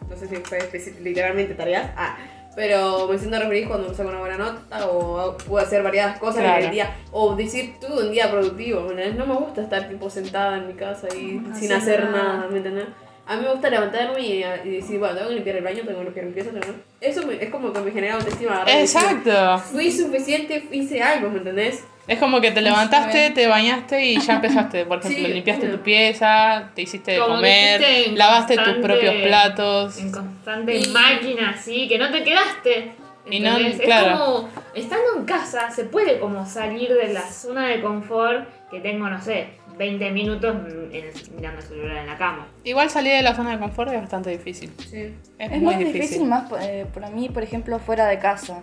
No 0.09 0.15
sé 0.15 0.27
si 0.27 0.35
fue 0.37 0.59
literalmente 1.01 1.53
tareas. 1.55 1.91
Ah, 1.95 2.17
pero 2.55 3.07
me 3.07 3.17
siento 3.17 3.39
re 3.39 3.47
feliz 3.47 3.67
cuando 3.67 3.93
saco 3.93 4.09
una 4.09 4.19
buena 4.19 4.37
nota 4.37 4.87
o 4.87 5.37
puedo 5.37 5.65
hacer 5.65 5.83
variadas 5.83 6.19
cosas 6.19 6.39
en 6.39 6.45
el 6.65 6.71
día. 6.71 6.95
O 7.11 7.35
decir 7.35 7.75
tuve 7.79 8.07
un 8.07 8.11
día 8.11 8.29
productivo. 8.29 8.81
¿me 8.81 8.91
entendés? 8.91 9.15
No 9.15 9.25
me 9.25 9.35
gusta 9.35 9.61
estar 9.61 9.87
tipo 9.87 10.09
sentada 10.09 10.57
en 10.57 10.67
mi 10.67 10.73
casa 10.73 11.07
y 11.15 11.41
sin 11.57 11.71
hacer 11.71 12.09
nada. 12.09 12.47
¿me 12.49 12.57
entendés? 12.57 12.85
A 13.27 13.37
mí 13.37 13.43
me 13.43 13.51
gusta 13.51 13.69
levantarme 13.69 14.19
y, 14.19 14.43
y 14.65 14.69
decir, 14.69 14.99
bueno, 14.99 15.15
tengo 15.15 15.29
que 15.29 15.35
limpiar 15.35 15.55
el 15.57 15.63
baño, 15.63 15.83
tengo 15.85 15.99
que 15.99 16.03
limpiar 16.05 16.25
mi 16.25 16.31
pieza, 16.33 16.49
tengo. 16.49 16.75
Eso 16.99 17.25
me- 17.25 17.41
es 17.41 17.49
como 17.49 17.71
que 17.71 17.79
me 17.79 17.91
genera 17.91 18.15
autoestima. 18.15 18.65
decir, 18.65 18.79
Exacto. 18.81 19.59
Fui 19.71 19.89
suficiente, 19.91 20.67
hice 20.71 21.01
algo, 21.01 21.29
¿me 21.29 21.37
entendés? 21.37 21.83
Es 22.07 22.19
como 22.19 22.41
que 22.41 22.51
te 22.51 22.61
levantaste, 22.61 23.29
te 23.31 23.47
bañaste 23.47 24.03
y 24.05 24.19
ya 24.19 24.33
empezaste. 24.35 24.85
Por 24.85 24.99
ejemplo, 25.05 25.25
Sí, 25.27 25.33
limpiaste 25.33 25.65
bueno. 25.65 25.77
tu 25.77 25.83
pieza, 25.83 26.69
te 26.75 26.81
hiciste 26.81 27.11
de 27.11 27.19
comer, 27.19 27.81
lavaste 28.15 28.55
tus 28.57 28.73
propios 28.77 29.15
platos. 29.23 29.97
En 29.99 30.11
constante 30.11 30.77
Y- 30.77 30.87
máquina, 30.89 31.51
así, 31.51 31.87
que 31.87 31.97
no 31.97 32.11
te 32.11 32.23
quedaste. 32.23 32.91
Y 33.29 33.39
no- 33.39 33.55
¿entendés? 33.57 33.81
claro. 33.81 34.11
Es 34.11 34.17
como, 34.19 34.49
estando 34.73 35.05
en 35.19 35.25
casa, 35.25 35.69
se 35.69 35.83
puede 35.85 36.19
como 36.19 36.45
salir 36.45 36.91
de 36.91 37.13
la 37.13 37.21
zona 37.21 37.67
de 37.67 37.79
confort 37.81 38.49
que 38.71 38.79
tengo, 38.79 39.07
no 39.07 39.21
sé, 39.21 39.47
20 39.77 40.09
minutos 40.11 40.55
en- 40.91 41.11
mirando 41.35 41.59
el 41.61 41.65
celular 41.67 41.97
en 41.97 42.07
la 42.07 42.17
cama. 42.17 42.47
Igual 42.63 42.89
salir 42.89 43.13
de 43.13 43.21
la 43.21 43.35
zona 43.35 43.51
de 43.51 43.59
confort 43.59 43.91
es 43.93 44.01
bastante 44.01 44.31
difícil. 44.31 44.71
Sí. 44.89 45.13
Es, 45.37 45.51
Es 45.51 45.61
muy 45.61 45.75
más 45.75 45.77
difícil, 45.79 46.23
más 46.25 46.51
eh, 46.61 46.87
para 46.93 47.09
mí, 47.09 47.29
por 47.29 47.43
ejemplo, 47.43 47.77
fuera 47.79 48.07
de 48.07 48.17
casa. 48.17 48.59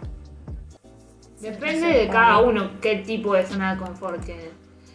Depende 1.41 1.87
de 1.87 2.09
cada 2.09 2.39
uno 2.39 2.71
qué 2.81 2.97
tipo 2.97 3.35
de 3.35 3.47
zona 3.47 3.75
de 3.75 3.81
confort 3.81 4.25
tiene. 4.25 4.51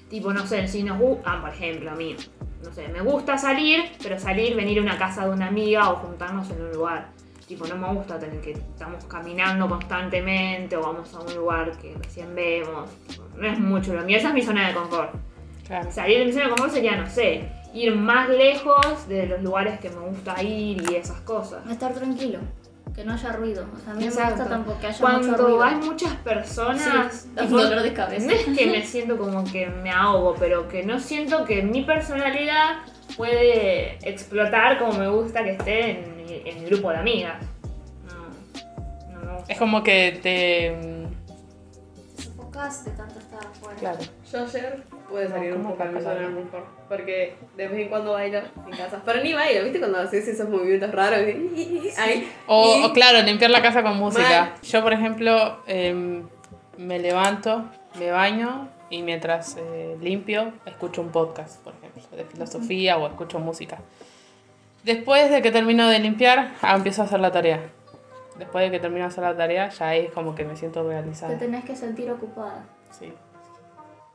Tipo, 0.09 0.33
no 0.33 0.45
sé, 0.45 0.67
si 0.67 0.83
nos 0.83 0.99
gusta, 0.99 1.23
ah, 1.25 1.41
por 1.41 1.49
ejemplo, 1.49 1.89
a 1.89 1.95
mí, 1.95 2.15
no 2.63 2.71
sé, 2.71 2.87
me 2.89 3.01
gusta 3.01 3.37
salir, 3.37 3.91
pero 4.01 4.19
salir, 4.19 4.55
venir 4.55 4.79
a 4.79 4.81
una 4.81 4.97
casa 4.97 5.25
de 5.25 5.33
una 5.33 5.47
amiga 5.47 5.89
o 5.89 5.95
juntarnos 5.95 6.49
en 6.51 6.61
un 6.61 6.71
lugar. 6.71 7.07
Tipo, 7.47 7.65
no 7.67 7.77
me 7.77 7.93
gusta 7.93 8.19
tener 8.19 8.39
que 8.41 8.51
estamos 8.51 9.03
caminando 9.05 9.67
constantemente 9.67 10.77
o 10.77 10.81
vamos 10.81 11.13
a 11.13 11.19
un 11.19 11.35
lugar 11.35 11.71
que 11.77 11.95
recién 11.95 12.35
vemos. 12.35 12.89
No 13.35 13.47
es 13.47 13.59
mucho 13.59 13.93
lo 13.93 14.03
mío, 14.03 14.17
esa 14.17 14.29
es 14.29 14.33
mi 14.33 14.41
zona 14.41 14.67
de 14.67 14.73
confort. 14.73 15.15
Claro. 15.65 15.91
Salir 15.91 16.19
de 16.19 16.25
mi 16.25 16.31
zona 16.31 16.45
de 16.45 16.49
confort 16.51 16.73
sería, 16.73 16.95
no 16.95 17.09
sé, 17.09 17.49
ir 17.73 17.95
más 17.95 18.29
lejos 18.29 19.07
de 19.07 19.25
los 19.25 19.41
lugares 19.41 19.79
que 19.79 19.89
me 19.89 19.99
gusta 20.07 20.41
ir 20.43 20.91
y 20.91 20.95
esas 20.95 21.21
cosas. 21.21 21.67
Estar 21.69 21.93
tranquilo. 21.93 22.39
Que 22.95 23.03
no 23.03 23.13
haya 23.13 23.31
ruido. 23.31 23.65
O 23.75 23.79
sea, 23.79 23.91
a 23.91 23.95
mí 23.95 24.01
me 24.01 24.07
Exacto. 24.07 24.35
gusta 24.35 24.49
tampoco 24.49 24.79
que 24.79 24.87
haya 24.87 24.97
mucho 24.97 25.01
Cuando 25.27 25.37
ruido. 25.47 25.63
hay 25.63 25.75
muchas 25.77 26.13
personas, 26.17 27.13
Sí, 27.23 27.29
tipo, 27.29 27.57
dolor 27.57 27.81
de 27.81 27.93
cabeza. 27.93 28.25
no 28.27 28.31
es 28.33 28.45
que 28.45 28.67
me 28.67 28.81
siento 28.85 29.17
como 29.17 29.43
que 29.45 29.65
me 29.67 29.89
ahogo, 29.89 30.35
pero 30.37 30.67
que 30.67 30.83
no 30.83 30.99
siento 30.99 31.43
que 31.45 31.63
mi 31.63 31.81
personalidad 31.83 32.77
puede 33.17 33.97
explotar 34.07 34.77
como 34.77 34.93
me 34.93 35.07
gusta 35.09 35.43
que 35.43 35.51
esté 35.53 35.89
en, 36.03 36.17
mi- 36.17 36.41
en 36.45 36.63
mi 36.63 36.69
grupo 36.69 36.91
de 36.91 36.97
amigas. 36.97 37.43
No, 38.05 39.13
no 39.19 39.25
me 39.25 39.37
gusta. 39.37 39.53
Es 39.53 39.57
como 39.59 39.81
que 39.83 40.19
te. 40.21 41.03
Sofocás 42.21 42.85
de 42.85 42.91
tanto 42.91 43.17
estar 43.19 43.39
afuera. 43.45 43.79
Claro. 43.79 43.99
Yo 44.31 44.43
ayer 44.43 44.83
pude 45.09 45.27
salir 45.29 45.49
No, 45.51 45.55
un 45.57 45.61
¿cómo 45.63 45.75
poco 45.75 45.83
a 45.83 45.91
mi 45.91 45.99
Porque 46.95 47.33
de 47.57 47.67
vez 47.67 47.79
en 47.79 47.89
cuando 47.89 48.11
bailo 48.11 48.37
en 48.37 48.77
casa. 48.77 49.01
Pero 49.03 49.23
ni 49.23 49.33
bailo, 49.33 49.63
¿viste? 49.63 49.79
Cuando 49.79 49.97
haces 49.99 50.27
esos 50.27 50.47
movimientos 50.47 50.91
raros. 50.91 51.21
y- 51.27 51.89
Ahí. 51.97 52.31
O, 52.45 52.77
Y- 52.77 52.83
o 52.85 52.93
claro, 52.93 53.19
limpiar 53.25 53.49
la 53.49 53.63
casa 53.63 53.81
con 53.81 53.97
música. 53.97 54.51
Mal. 54.51 54.61
Yo, 54.61 54.83
por 54.83 54.93
ejemplo, 54.93 55.57
em, 55.65 56.27
me 56.77 56.99
levanto, 56.99 57.65
me 57.97 58.11
baño 58.11 58.69
y 58.91 59.01
mientras 59.01 59.57
eh, 59.57 59.97
limpio 60.01 60.53
escucho 60.67 61.01
un 61.01 61.09
podcast, 61.09 61.63
por 61.63 61.73
ejemplo, 61.73 62.03
de 62.15 62.25
filosofía 62.25 62.97
o 62.99 63.07
escucho 63.07 63.39
música. 63.39 63.79
Después 64.83 65.31
de 65.31 65.41
que 65.41 65.49
termino 65.49 65.87
de 65.89 65.97
limpiar, 65.99 66.51
ah, 66.61 66.75
empiezo 66.75 67.01
a 67.01 67.05
hacer 67.05 67.19
la 67.21 67.31
tarea. 67.31 67.59
Después 68.37 68.65
de 68.65 68.71
que 68.71 68.79
termino 68.79 69.01
de 69.05 69.07
hacer 69.07 69.23
la 69.23 69.35
tarea, 69.35 69.69
ya 69.69 69.95
es 69.95 70.11
como 70.11 70.35
que 70.35 70.43
me 70.43 70.55
siento 70.55 70.83
Te 70.83 70.89
realizada. 70.89 71.37
tenés 71.39 71.63
que 71.65 71.75
sentir 71.75 72.11
ocupada. 72.11 72.65
Sí. 72.91 73.11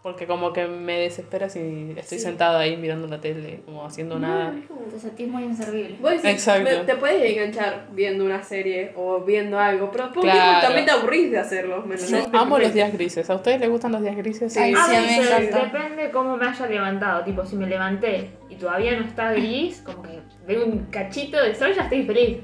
Porque 0.09 0.27
como 0.27 0.53
que 0.55 0.67
me 0.67 1.01
desespera 1.01 1.49
si 1.51 1.95
estoy 1.97 2.19
sentada 2.19 2.61
ahí 2.61 2.77
mirando 2.79 3.07
la 3.07 3.21
tele, 3.21 3.61
como 3.67 3.85
haciendo 3.85 4.19
nada. 4.19 4.55
Te 4.91 4.99
sentís 4.99 5.29
muy 5.29 5.43
inservible. 5.45 5.97
Vos 6.01 6.11
decís, 6.13 6.25
Exacto. 6.31 6.83
te 6.87 6.95
puedes 6.95 7.23
enganchar 7.31 7.89
viendo 7.93 8.25
una 8.25 8.43
serie 8.43 8.93
o 8.97 9.21
viendo 9.21 9.59
algo, 9.59 9.91
pero 9.93 10.09
por 10.09 10.25
un 10.25 10.31
Claro. 10.31 10.67
también 10.67 10.87
te 10.87 10.93
aburrís 10.93 11.31
de 11.31 11.39
hacerlo. 11.39 11.83
¿me 11.87 11.97
Yo 11.97 12.05
entendés? 12.05 12.29
amo 12.33 12.59
los 12.59 12.73
días 12.73 12.93
grises. 12.93 13.29
¿A 13.29 13.35
ustedes 13.35 13.61
les 13.61 13.69
gustan 13.69 13.93
los 13.93 14.03
días 14.03 14.17
grises? 14.17 14.57
Ay, 14.57 14.73
A 14.75 14.85
sí, 14.87 14.97
a 14.97 15.01
mí 15.03 15.07
me 15.07 15.17
encanta. 15.27 15.65
depende 15.79 16.11
cómo 16.11 16.37
me 16.37 16.47
haya 16.47 16.67
levantado. 16.67 17.25
Tipo, 17.25 17.45
si 17.45 17.57
me 17.57 17.67
levanté 17.67 18.31
y 18.49 18.55
todavía 18.57 18.99
no 18.99 19.05
está 19.05 19.33
gris, 19.33 19.83
como 19.85 20.03
que 20.03 20.21
veo 20.47 20.65
un 20.65 20.87
cachito 20.87 21.43
de 21.43 21.55
sol, 21.55 21.73
ya 21.77 21.83
estoy 21.83 22.05
feliz. 22.05 22.39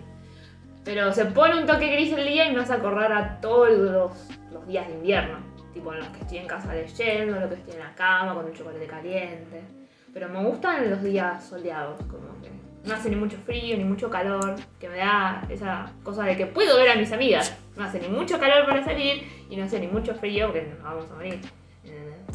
Pero 0.84 1.10
se 1.14 1.24
pone 1.24 1.58
un 1.58 1.66
toque 1.66 1.86
gris 1.90 2.12
el 2.12 2.26
día 2.26 2.46
y 2.46 2.54
me 2.54 2.60
hace 2.60 2.74
acordar 2.74 3.10
a 3.12 3.40
todos 3.40 3.70
los, 3.70 4.12
los 4.52 4.66
días 4.68 4.86
de 4.86 4.94
invierno. 4.94 5.38
Tipo, 5.74 5.92
en 5.92 5.98
los 5.98 6.08
que 6.08 6.20
estoy 6.20 6.38
en 6.38 6.46
casa 6.46 6.72
leyendo, 6.72 7.34
en 7.34 7.40
los 7.42 7.50
que 7.50 7.56
estoy 7.56 7.74
en 7.74 7.80
la 7.80 7.94
cama 7.94 8.32
con 8.34 8.44
un 8.46 8.52
chocolate 8.54 8.86
caliente. 8.86 9.62
Pero 10.14 10.28
me 10.28 10.42
gustan 10.44 10.88
los 10.88 11.02
días 11.02 11.44
soleados, 11.44 11.98
como 12.02 12.40
que 12.40 12.50
no 12.84 12.94
hace 12.94 13.10
ni 13.10 13.16
mucho 13.16 13.36
frío 13.44 13.76
ni 13.76 13.82
mucho 13.84 14.08
calor, 14.08 14.54
que 14.78 14.88
me 14.88 14.98
da 14.98 15.44
esa 15.50 15.86
cosa 16.04 16.22
de 16.24 16.36
que 16.36 16.46
puedo 16.46 16.76
ver 16.76 16.90
a 16.90 16.94
mis 16.94 17.10
amigas. 17.12 17.52
No 17.76 17.84
hace 17.84 17.98
ni 17.98 18.08
mucho 18.08 18.38
calor 18.38 18.64
para 18.66 18.84
salir 18.84 19.46
y 19.50 19.56
no 19.56 19.64
hace 19.64 19.80
ni 19.80 19.88
mucho 19.88 20.14
frío 20.14 20.46
porque 20.46 20.62
nos 20.62 20.82
vamos 20.82 21.10
a 21.10 21.14
morir. 21.14 21.40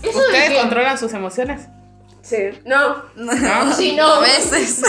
Eso 0.03 0.19
de 0.19 0.25
¿Ustedes 0.25 0.49
que- 0.49 0.57
controlan 0.59 0.97
sus 0.97 1.13
emociones? 1.13 1.67
Sí. 2.21 2.49
No. 2.65 2.97
¿No? 3.15 3.71
Sí, 3.73 3.95
no. 3.95 4.05
A 4.15 4.19
veces. 4.19 4.83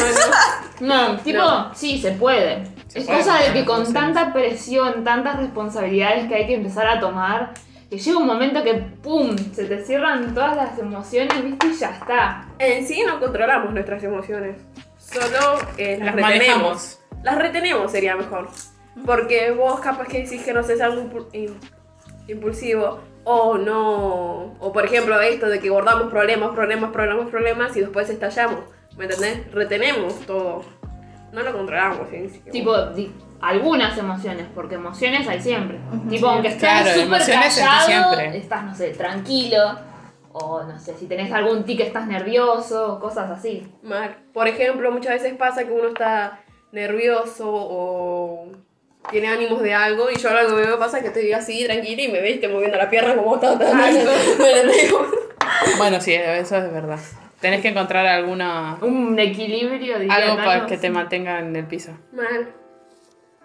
No, 0.81 1.17
tipo, 1.19 1.39
No. 1.39 1.75
sí, 1.75 2.01
se 2.01 2.13
puede. 2.13 2.65
Se 2.89 2.99
es 3.01 3.05
puede 3.07 3.19
cosa 3.19 3.39
de 3.39 3.53
que 3.53 3.65
con 3.65 3.93
tanta 3.93 4.33
presión, 4.33 5.05
tantas 5.05 5.37
responsabilidades 5.37 6.27
que 6.27 6.35
hay 6.35 6.47
que 6.49 6.55
empezar 6.55 6.89
a 6.89 6.99
tomar, 6.99 7.53
que 7.91 7.99
llega 7.99 8.19
un 8.19 8.27
momento 8.27 8.63
que 8.63 8.75
¡pum! 8.75 9.37
se 9.37 9.65
te 9.65 9.85
cierran 9.85 10.33
todas 10.33 10.57
las 10.57 10.79
emociones, 10.79 11.43
¿viste? 11.45 11.67
Y 11.67 11.75
ya 11.75 11.91
está. 11.91 12.47
En 12.59 12.87
sí 12.87 13.03
no 13.07 13.19
controlamos 13.21 13.73
nuestras 13.75 14.03
emociones. 14.05 14.57
Solo 14.97 15.59
eh, 15.77 15.97
las, 15.99 16.07
Las 16.07 16.15
retenemos. 16.15 16.21
manejamos. 16.23 17.01
Las 17.25 17.37
retenemos 17.39 17.91
sería 17.93 18.17
mejor. 18.17 18.49
Porque 19.05 19.51
vos 19.51 19.81
capaz 19.81 20.07
que 20.07 20.23
decís 20.23 20.43
que 20.45 20.53
no 20.53 20.63
sé, 20.63 20.75
es 20.75 20.81
algo 20.81 21.03
impu- 21.03 21.27
im- 21.33 21.57
impulsivo. 22.29 23.01
O 23.25 23.59
no. 23.59 24.55
O 24.61 24.73
por 24.73 24.85
ejemplo 24.85 25.21
esto 25.21 25.47
de 25.49 25.59
que 25.61 25.69
guardamos 25.69 26.11
problemas, 26.11 26.51
problemas, 26.55 26.91
problemas, 26.93 27.29
problemas 27.29 27.77
y 27.77 27.81
después 27.81 28.09
estallamos. 28.09 28.61
¿Me 28.97 29.05
entendés? 29.05 29.51
Retenemos 29.53 30.15
todo. 30.27 30.63
No 31.33 31.43
lo 31.43 31.53
controlamos. 31.53 32.09
¿sí? 32.11 32.43
Tipo, 32.51 32.75
algunas 33.41 33.97
emociones, 33.97 34.47
porque 34.55 34.75
emociones 34.77 35.27
hay 35.29 35.41
siempre. 35.41 35.79
Tipo, 36.09 36.29
aunque 36.29 36.49
estés 36.49 36.61
Claro, 36.63 36.91
súper 36.91 37.23
callado, 37.27 37.87
siempre. 37.87 38.39
estás, 38.39 38.65
no 38.65 38.75
sé, 38.75 38.91
tranquilo. 38.91 39.79
O 40.33 40.63
no 40.63 40.79
sé, 40.79 40.95
si 40.97 41.07
tenés 41.07 41.33
algún 41.33 41.65
tic 41.65 41.81
estás 41.81 42.07
nervioso, 42.07 43.01
cosas 43.01 43.31
así. 43.31 43.67
Mal. 43.83 44.17
Por 44.33 44.47
ejemplo, 44.47 44.93
muchas 44.93 45.15
veces 45.15 45.35
pasa 45.37 45.65
que 45.65 45.73
uno 45.73 45.89
está 45.89 46.41
nervioso 46.71 47.51
o 47.53 48.47
tiene 49.11 49.29
ánimos 49.29 49.61
de 49.61 49.75
algo 49.75 50.09
y 50.11 50.17
yo 50.19 50.29
algo 50.31 50.57
que 50.57 50.67
me 50.67 50.77
pasa 50.77 50.99
es 50.99 51.03
que 51.03 51.09
estoy 51.09 51.33
así 51.33 51.65
tranquila 51.65 52.03
y 52.03 52.09
me 52.13 52.21
viste 52.21 52.47
moviendo 52.47 52.77
la 52.77 52.89
pierna 52.89 53.17
como 53.17 53.35
estaba 53.35 53.55
hacer. 53.55 54.09
Bueno, 55.79 56.01
sí, 56.01 56.15
eso 56.15 56.57
es 56.57 56.73
verdad. 56.73 56.99
Tenés 57.41 57.61
que 57.63 57.69
encontrar 57.69 58.07
alguna 58.07 58.77
Un 58.83 59.19
equilibrio, 59.19 59.99
diría 59.99 60.15
algo 60.15 60.37
para 60.37 60.67
que 60.67 60.77
te 60.77 60.91
mantenga 60.91 61.41
en 61.41 61.57
el 61.57 61.65
piso. 61.67 61.93
Mal. 62.13 62.55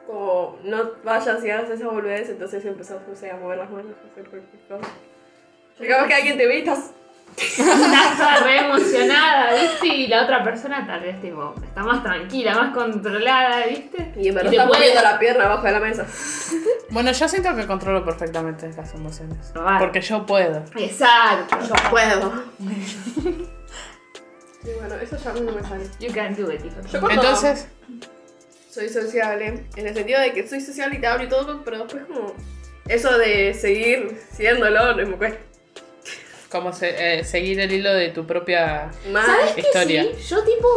Como 0.08 0.58
no 0.64 0.92
vayas 1.04 1.44
y 1.44 1.50
hagas 1.50 1.70
esa 1.70 1.88
boludez, 1.88 2.30
entonces 2.30 2.64
empezás 2.66 3.00
no 3.08 3.16
sé, 3.16 3.32
a 3.32 3.38
mover 3.38 3.58
las 3.58 3.70
manos, 3.72 3.94
a 4.04 4.12
hacer 4.12 4.30
cualquier 4.30 4.62
cosa. 4.68 4.92
Capaz 5.88 6.08
que 6.08 6.14
alguien 6.14 6.38
te 6.38 6.46
ve 6.48 6.56
y 6.56 6.60
estás. 6.68 6.92
Estás 7.36 8.18
toda 8.18 8.38
re 8.44 8.60
emocionada, 8.60 9.54
¿viste? 9.60 9.88
Y 9.88 10.08
la 10.08 10.24
otra 10.24 10.44
persona 10.44 10.86
tal 10.86 11.02
vez 11.02 11.20
tipo, 11.20 11.54
está 11.66 11.82
más 11.84 12.02
tranquila, 12.04 12.54
más 12.56 12.74
controlada, 12.74 13.66
¿viste? 13.66 14.14
Y 14.16 14.28
en 14.30 14.36
verdad 14.36 14.52
te 14.52 14.56
estás 14.58 14.68
puede- 14.70 14.80
moviendo 14.82 15.02
la 15.02 15.20
pierna 15.20 15.46
abajo 15.46 15.64
de 15.66 15.72
la 15.72 15.80
mesa. 15.80 16.06
Bueno, 16.92 17.12
yo 17.12 17.28
siento 17.28 17.54
que 17.56 17.66
controlo 17.66 18.06
perfectamente 18.06 18.72
las 18.78 18.94
emociones. 18.94 19.48
Probar. 19.52 19.80
Porque 19.80 20.02
yo 20.02 20.24
puedo. 20.26 20.64
Exacto. 20.78 21.58
Yo 21.68 21.74
puedo. 21.90 22.44
Y 24.64 24.80
bueno, 24.80 24.96
eso 24.96 25.16
ya 25.18 25.30
a 25.30 25.34
mí 25.34 25.42
no 25.42 25.52
me 25.52 25.62
sale. 25.64 25.86
You 26.00 26.12
can 26.14 26.36
do 26.36 26.52
it, 26.52 26.64
hijo. 26.66 26.76
Yo 26.92 27.00
cuando 27.00 27.22
Entonces, 27.22 27.68
soy 28.76 28.90
sociable, 28.90 29.64
en 29.78 29.88
el 29.88 29.94
sentido 29.96 30.20
de 30.20 30.34
que 30.34 30.46
soy 30.48 30.60
sociable 30.60 30.98
y 30.98 31.02
te 31.02 31.08
hablo 31.08 31.24
y 31.24 31.30
todo, 31.30 31.64
pero 31.64 31.80
después 31.80 32.04
como 32.06 32.34
eso 32.88 33.18
de 33.18 33.54
seguir 33.54 34.20
siéndolo 34.32 34.94
no 34.96 35.08
me 35.08 35.16
cuesta. 35.18 35.40
como 36.52 36.72
se- 36.72 37.20
eh, 37.20 37.24
seguir 37.24 37.60
el 37.60 37.72
hilo 37.72 37.94
de 37.94 38.10
tu 38.10 38.26
propia 38.26 38.90
Más. 39.12 39.26
¿Sabes 39.26 39.58
historia. 39.58 40.04
sí? 40.04 40.12
Yo 40.30 40.44
tipo 40.44 40.68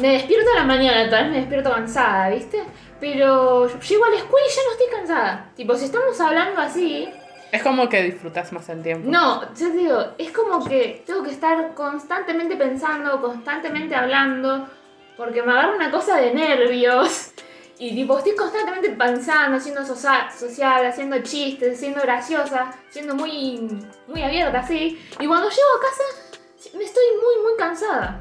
me 0.00 0.12
despierto 0.12 0.50
a 0.52 0.60
la 0.60 0.64
mañana, 0.64 1.08
tal 1.10 1.24
vez 1.24 1.32
me 1.32 1.38
despierto 1.38 1.72
cansada, 1.72 2.28
¿viste? 2.30 2.62
Pero 3.00 3.66
llego 3.80 4.04
a 4.04 4.10
la 4.10 4.16
escuela 4.16 4.46
y 4.46 4.50
ya 4.54 4.62
no 4.66 4.72
estoy 4.72 4.86
cansada. 4.98 5.50
Tipo, 5.56 5.74
si 5.76 5.84
estamos 5.86 6.20
hablando 6.20 6.60
así, 6.60 7.08
Es 7.52 7.62
como 7.62 7.88
que 7.88 8.02
disfrutas 8.02 8.52
más 8.52 8.68
el 8.68 8.82
tiempo. 8.82 9.08
no, 9.10 9.42
yo 9.54 9.68
te 9.70 9.76
digo, 9.76 10.04
es 10.18 10.30
como 10.32 10.64
que 10.64 11.02
tengo 11.06 11.22
que 11.22 11.30
estar 11.30 11.74
constantemente 11.74 12.56
pensando, 12.56 13.20
constantemente 13.20 13.94
hablando, 13.94 14.68
porque 15.16 15.42
me 15.42 15.52
agarra 15.52 15.74
una 15.74 15.90
cosa 15.90 16.16
de 16.16 16.32
nervios. 16.34 17.30
Y 17.76 17.92
tipo, 17.92 18.16
estoy 18.16 18.36
constantemente 18.36 18.90
pensando, 18.90 19.58
siendo 19.58 19.84
socia- 19.84 20.30
social, 20.30 20.86
haciendo 20.86 21.20
chistes, 21.22 21.78
siendo 21.80 22.00
graciosa, 22.02 22.72
siendo 22.88 23.16
muy, 23.16 23.68
muy 24.06 24.22
abierta 24.22 24.60
así. 24.60 25.04
Y 25.18 25.26
cuando 25.26 25.48
llego 25.48 25.68
a 25.76 25.80
casa, 25.80 26.72
me 26.78 26.84
estoy 26.84 27.02
muy, 27.16 27.42
muy 27.42 27.56
cansada. 27.58 28.20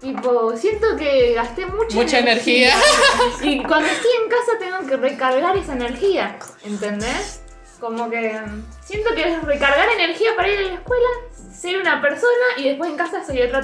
Tipo, 0.00 0.56
siento 0.56 0.96
que 0.96 1.32
gasté 1.34 1.66
mucha, 1.66 1.94
Mucha 1.96 2.18
energía. 2.18 2.72
Y 3.42 3.62
cuando 3.62 3.88
estoy 3.88 4.10
en 4.24 4.30
casa 4.30 4.52
tengo 4.58 4.86
que 4.88 4.96
recargar 4.96 5.56
esa 5.56 5.72
energía, 5.74 6.36
¿entendés? 6.64 7.42
Como 7.80 8.10
que 8.10 8.32
mm, 8.32 8.64
siento 8.82 9.14
que 9.14 9.28
es 9.32 9.42
recargar 9.44 9.88
energía 9.90 10.30
para 10.36 10.48
ir 10.48 10.58
a 10.58 10.62
la 10.62 10.74
escuela, 10.74 11.06
ser 11.52 11.80
una 11.80 12.00
persona 12.02 12.46
y 12.56 12.64
después 12.68 12.90
en 12.90 12.96
casa 12.96 13.24
soy 13.24 13.42
otra 13.42 13.62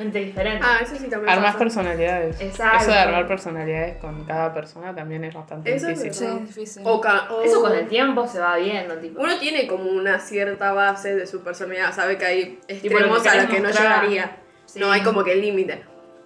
totalmente 0.00 0.18
diferente. 0.24 0.64
Ah, 0.66 0.78
eso 0.82 0.96
sí 0.96 1.08
también. 1.08 1.28
Armas 1.30 1.46
pasa. 1.52 1.58
personalidades. 1.58 2.40
Exacto. 2.40 2.78
Eso 2.82 2.90
de 2.90 2.98
armar 2.98 3.26
personalidades 3.28 3.96
con 3.98 4.24
cada 4.24 4.52
persona 4.54 4.94
también 4.94 5.24
es 5.24 5.34
bastante 5.34 5.74
Eso 5.74 5.88
es 5.88 6.02
difícil. 6.02 6.26
verdad. 6.26 6.38
Sí, 6.38 6.42
es 6.48 6.56
difícil. 6.56 6.82
O 6.86 7.00
ca- 7.00 7.28
o- 7.30 7.42
Eso 7.42 7.60
con 7.60 7.74
el 7.74 7.86
tiempo 7.86 8.26
se 8.26 8.38
va 8.40 8.56
viendo, 8.56 8.94
tipo. 8.96 9.20
Uno 9.20 9.38
tiene 9.38 9.66
como 9.66 9.84
una 9.90 10.18
cierta 10.18 10.72
base 10.72 11.14
de 11.14 11.26
su 11.26 11.42
personalidad, 11.42 11.92
sabe 11.94 12.16
que 12.18 12.24
hay 12.24 12.44
lo 12.60 12.66
que 12.66 12.72
extremos 12.74 13.26
a 13.26 13.34
los 13.36 13.46
que 13.46 13.60
no 13.60 13.70
llegaría. 13.70 14.36
Sí. 14.66 14.78
No 14.78 14.90
hay 14.92 15.02
como 15.02 15.24
que 15.24 15.34
límite. 15.34 15.82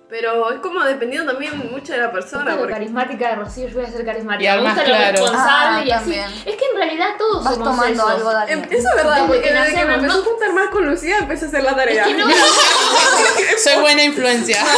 Pero 0.09 0.51
es 0.53 0.61
como 0.61 0.85
dependiendo 0.85 1.33
también 1.33 1.57
mucho 1.73 1.93
de 1.93 1.99
la 1.99 2.09
Me 2.09 2.13
persona. 2.13 2.51
lo 2.53 2.59
Porque... 2.59 2.75
carismática 2.75 3.31
de 3.31 3.35
Rocío, 3.37 3.69
yo 3.69 3.75
voy 3.77 3.85
a 3.87 3.91
ser 3.91 4.03
Y 4.03 4.05
carismática. 4.05 4.51
Me 4.51 4.57
además, 4.59 4.75
gusta 4.75 4.89
lo 4.91 4.97
claro. 4.97 5.13
responsable 5.13 5.79
Ah, 5.81 5.85
y 5.85 5.91
así. 5.91 6.05
también. 6.13 6.31
Es 6.47 6.57
que 6.57 6.65
en 6.71 6.77
realidad 6.77 7.09
todos 7.19 7.45
Vas 7.45 7.55
somos 7.55 7.69
tomando 7.71 7.93
esos. 8.03 8.11
algo 8.11 8.31
de 8.31 8.37
Em, 8.37 8.41
alguien. 8.63 8.79
Eso 8.79 8.89
es 8.91 8.95
verdad, 8.97 9.15
Desde 9.15 9.27
porque 9.27 9.43
que 9.43 9.53
desde 9.55 9.75
que 9.75 9.85
me 9.87 9.95
empezó 9.95 10.15
¿no? 10.17 10.21
a 10.21 10.25
juntar 10.25 10.53
más 10.53 10.69
con 10.69 10.87
Lucía, 10.87 11.19
empecé 11.19 11.45
a 11.47 11.49
hacer 11.49 11.63
la 11.65 11.75
tarea. 11.77 12.03
Es 12.03 12.09
que 12.09 12.15
no, 12.15 12.27
Soy 13.65 13.81
buena 13.81 14.05
influencia. 14.05 14.63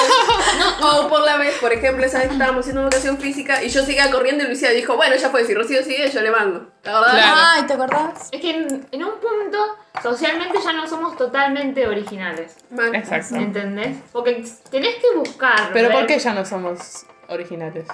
O 0.83 1.09
por 1.09 1.21
la 1.23 1.37
vez, 1.37 1.54
por 1.59 1.73
ejemplo, 1.73 2.04
esa 2.04 2.18
vez 2.18 2.28
que 2.28 2.35
estábamos 2.35 2.61
haciendo 2.61 2.83
educación 2.83 3.18
física 3.18 3.62
y 3.62 3.68
yo 3.68 3.83
seguía 3.85 4.11
corriendo 4.11 4.45
y 4.45 4.49
Lucía 4.49 4.71
dijo, 4.71 4.97
bueno, 4.97 5.16
ya 5.16 5.30
fue, 5.30 5.45
si 5.45 5.54
Rocío 5.54 5.83
sigue, 5.83 6.11
yo 6.11 6.21
le 6.21 6.30
mando. 6.30 6.71
Ay, 6.88 7.62
¿te 7.66 7.73
acordás? 7.75 8.28
Es 8.33 8.40
que 8.40 8.50
en, 8.50 8.87
en 8.90 9.05
un 9.05 9.12
punto, 9.21 9.59
socialmente 10.02 10.59
ya 10.64 10.73
no 10.73 10.87
somos 10.87 11.16
totalmente 11.16 11.87
originales. 11.87 12.57
Exacto. 12.95 13.37
¿Entendés? 13.37 13.97
Porque 14.12 14.45
tenés 14.71 14.97
que 14.97 15.16
buscar. 15.16 15.71
Pero 15.73 15.88
ver- 15.88 15.99
¿por 15.99 16.07
qué 16.07 16.19
ya 16.19 16.33
no 16.33 16.45
somos 16.45 17.07
originales? 17.28 17.87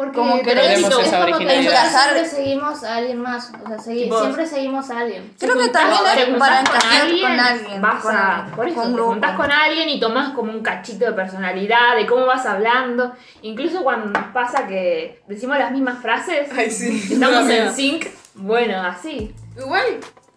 Porque 0.00 0.16
Como 0.16 0.36
éxito. 0.36 0.98
esa 0.98 1.18
Es 1.18 1.22
originalidad. 1.24 1.90
siempre 1.90 2.24
seguimos 2.26 2.84
a 2.84 2.96
alguien 2.96 3.20
más. 3.20 3.52
O 3.62 3.68
sea, 3.68 3.76
segui- 3.76 4.18
siempre 4.18 4.46
seguimos 4.46 4.88
a 4.90 5.00
alguien. 5.00 5.30
Creo 5.38 5.58
que 5.58 5.68
también 5.68 6.00
es 6.16 6.38
para 6.38 6.60
encajar 6.60 7.10
con 7.20 7.38
alguien, 7.38 7.82
Vas 7.82 8.02
con 8.02 8.16
a, 8.16 8.36
alguien, 8.36 8.56
por 8.56 8.66
eso, 8.68 8.80
con 8.80 8.96
te 8.96 9.02
juntás 9.02 9.36
con 9.36 9.52
alguien 9.52 9.88
y 9.90 10.00
tomás 10.00 10.30
como 10.30 10.52
un 10.52 10.62
cachito 10.62 11.04
de 11.04 11.12
personalidad, 11.12 11.96
de 11.96 12.06
cómo 12.06 12.24
vas 12.24 12.46
hablando. 12.46 13.12
Incluso 13.42 13.82
cuando 13.82 14.06
nos 14.18 14.32
pasa 14.32 14.66
que 14.66 15.20
decimos 15.28 15.58
las 15.58 15.70
mismas 15.70 16.00
frases, 16.00 16.48
Ay, 16.56 16.70
sí. 16.70 17.08
estamos 17.12 17.46
en 17.50 17.74
sync. 17.74 18.06
Bueno, 18.36 18.80
así. 18.80 19.34
Igual, 19.58 19.84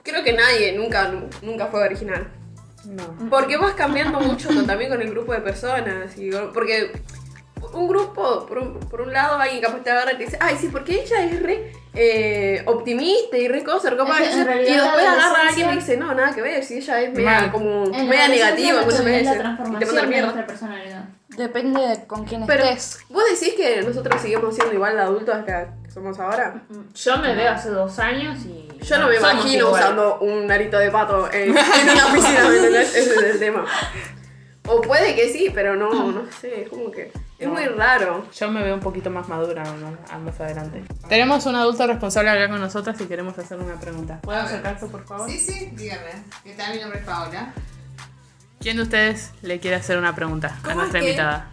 creo 0.04 0.26
que 0.26 0.34
nadie 0.34 0.74
nunca, 0.74 1.10
nunca 1.42 1.68
fue 1.68 1.84
original. 1.84 2.28
No. 2.84 3.30
Porque 3.30 3.56
vas 3.56 3.76
cambiando 3.76 4.20
mucho 4.20 4.50
con- 4.50 4.68
también 4.68 4.90
con 4.90 5.02
el 5.02 5.10
grupo 5.10 5.32
de 5.32 5.40
personas. 5.40 6.18
Y, 6.18 6.32
porque 6.54 6.92
un 7.74 7.88
grupo, 7.88 8.46
por 8.46 8.58
un, 8.60 8.80
por 8.80 9.02
un 9.02 9.12
lado, 9.14 9.40
alguien 9.40 9.62
capaz 9.62 9.84
te 9.84 9.92
agarra 9.92 10.14
y 10.14 10.18
te 10.18 10.26
dice, 10.26 10.38
ay, 10.40 10.56
sí, 10.60 10.70
porque 10.72 11.02
ella 11.02 11.24
es 11.26 11.42
re 11.42 11.72
eh, 11.96 12.64
optimista 12.66 13.38
y 13.38 13.48
re 13.48 13.64
cosa, 13.64 13.96
capaz 13.96 14.20
Es 14.22 14.30
que 14.30 14.42
en 14.42 14.48
de 14.48 14.54
ser", 14.54 14.62
y 14.62 14.74
después 14.76 15.06
agarra 15.06 15.40
a 15.44 15.48
alguien 15.50 15.68
y 15.68 15.70
me 15.70 15.76
dice, 15.76 15.98
no, 15.98 16.14
nada 16.14 16.34
que 16.34 16.42
ver, 16.42 16.64
si 16.64 16.78
ella 16.78 17.02
es 17.02 17.14
media, 17.14 17.52
como, 17.52 17.86
media 17.86 18.28
negativa, 18.28 18.82
es 18.82 19.00
la 19.00 19.04
veces, 19.04 19.04
y 19.04 19.06
te 19.06 19.26
manda 19.26 19.40
transformación 19.40 19.96
la 19.96 20.02
de 20.02 20.08
mierda. 20.08 20.24
nuestra 20.26 20.46
personalidad. 20.48 21.04
Depende 21.30 21.82
de 21.82 22.06
con 22.06 22.26
quién 22.26 22.46
Pero, 22.46 22.64
estés. 22.64 23.00
¿vos 23.10 23.24
decís 23.28 23.56
que 23.56 23.82
nosotros 23.82 24.22
seguimos 24.22 24.54
siendo 24.54 24.74
igual 24.74 24.96
de 24.96 25.02
adultos 25.02 25.36
que, 25.46 25.66
que 25.84 25.92
somos 25.92 26.20
ahora? 26.20 26.62
Yo 26.94 27.18
me 27.18 27.34
veo 27.34 27.52
hace 27.52 27.70
dos 27.70 27.98
años 27.98 28.38
y. 28.46 28.68
Yo 28.84 29.00
no 29.00 29.08
me 29.08 29.16
somos 29.16 29.34
imagino 29.34 29.66
iguales. 29.68 29.86
usando 29.86 30.20
un 30.20 30.46
narito 30.46 30.78
de 30.78 30.92
pato 30.92 31.32
en, 31.34 31.50
en 31.50 31.90
una 31.90 32.14
piscina, 32.14 32.48
¿me 32.50 32.56
entendés? 32.58 32.96
Ese 32.96 33.16
es 33.16 33.24
el 33.24 33.40
tema. 33.40 33.66
O 34.68 34.80
puede 34.82 35.16
que 35.16 35.30
sí, 35.30 35.52
pero 35.56 35.76
no, 35.76 35.92
no 36.12 36.22
sé, 36.40 36.62
es 36.64 36.70
como 36.70 36.92
que 36.92 37.12
es 37.40 37.48
muy 37.48 37.66
raro. 37.66 38.26
Yo 38.34 38.52
me 38.52 38.64
veo 38.64 38.76
un 38.76 38.80
poquito 38.80 39.10
más 39.10 39.28
madura 39.28 39.64
más, 39.64 40.20
más 40.22 40.40
adelante. 40.40 40.84
Tenemos 41.10 41.46
un 41.46 41.56
adulto 41.56 41.86
responsable 41.88 42.30
acá 42.30 42.50
con 42.50 42.62
nosotras 42.62 43.00
y 43.02 43.06
queremos 43.06 43.38
hacerle 43.38 43.66
una 43.66 43.80
pregunta. 43.80 44.20
¿Puedo 44.22 44.40
acercarse, 44.40 44.86
por 44.88 45.06
favor? 45.06 45.30
Sí, 45.30 45.40
sí, 45.40 45.72
dígame. 45.74 46.12
¿Qué 46.44 46.54
tal? 46.54 46.74
Mi 46.76 46.82
nombre 46.82 47.00
es 47.00 47.06
Paola. 47.06 47.54
¿Quién 48.60 48.78
de 48.78 48.84
ustedes 48.84 49.32
le 49.42 49.60
quiere 49.60 49.76
hacer 49.76 49.98
una 49.98 50.16
pregunta 50.16 50.56
a 50.60 50.64
¿Cómo 50.64 50.76
nuestra 50.76 51.00
es 51.00 51.04
que- 51.06 51.10
invitada? 51.12 51.50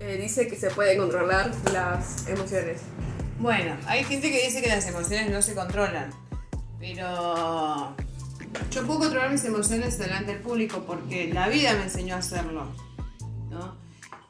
Eh, 0.00 0.18
dice 0.20 0.48
que 0.48 0.56
se 0.56 0.70
puede 0.70 0.96
controlar 0.96 1.50
las 1.72 2.26
emociones. 2.26 2.80
Bueno, 3.38 3.76
hay 3.86 4.04
gente 4.04 4.30
que 4.30 4.44
dice 4.44 4.60
que 4.60 4.68
las 4.68 4.86
emociones 4.86 5.30
no 5.30 5.40
se 5.42 5.54
controlan. 5.54 6.10
Pero 6.80 7.94
yo 8.70 8.86
puedo 8.86 8.98
controlar 9.00 9.30
mis 9.30 9.44
emociones 9.44 9.96
delante 9.98 10.32
del 10.32 10.42
público 10.42 10.84
porque 10.86 11.30
la 11.32 11.48
vida 11.48 11.72
me 11.74 11.84
enseñó 11.84 12.16
a 12.16 12.18
hacerlo. 12.18 12.66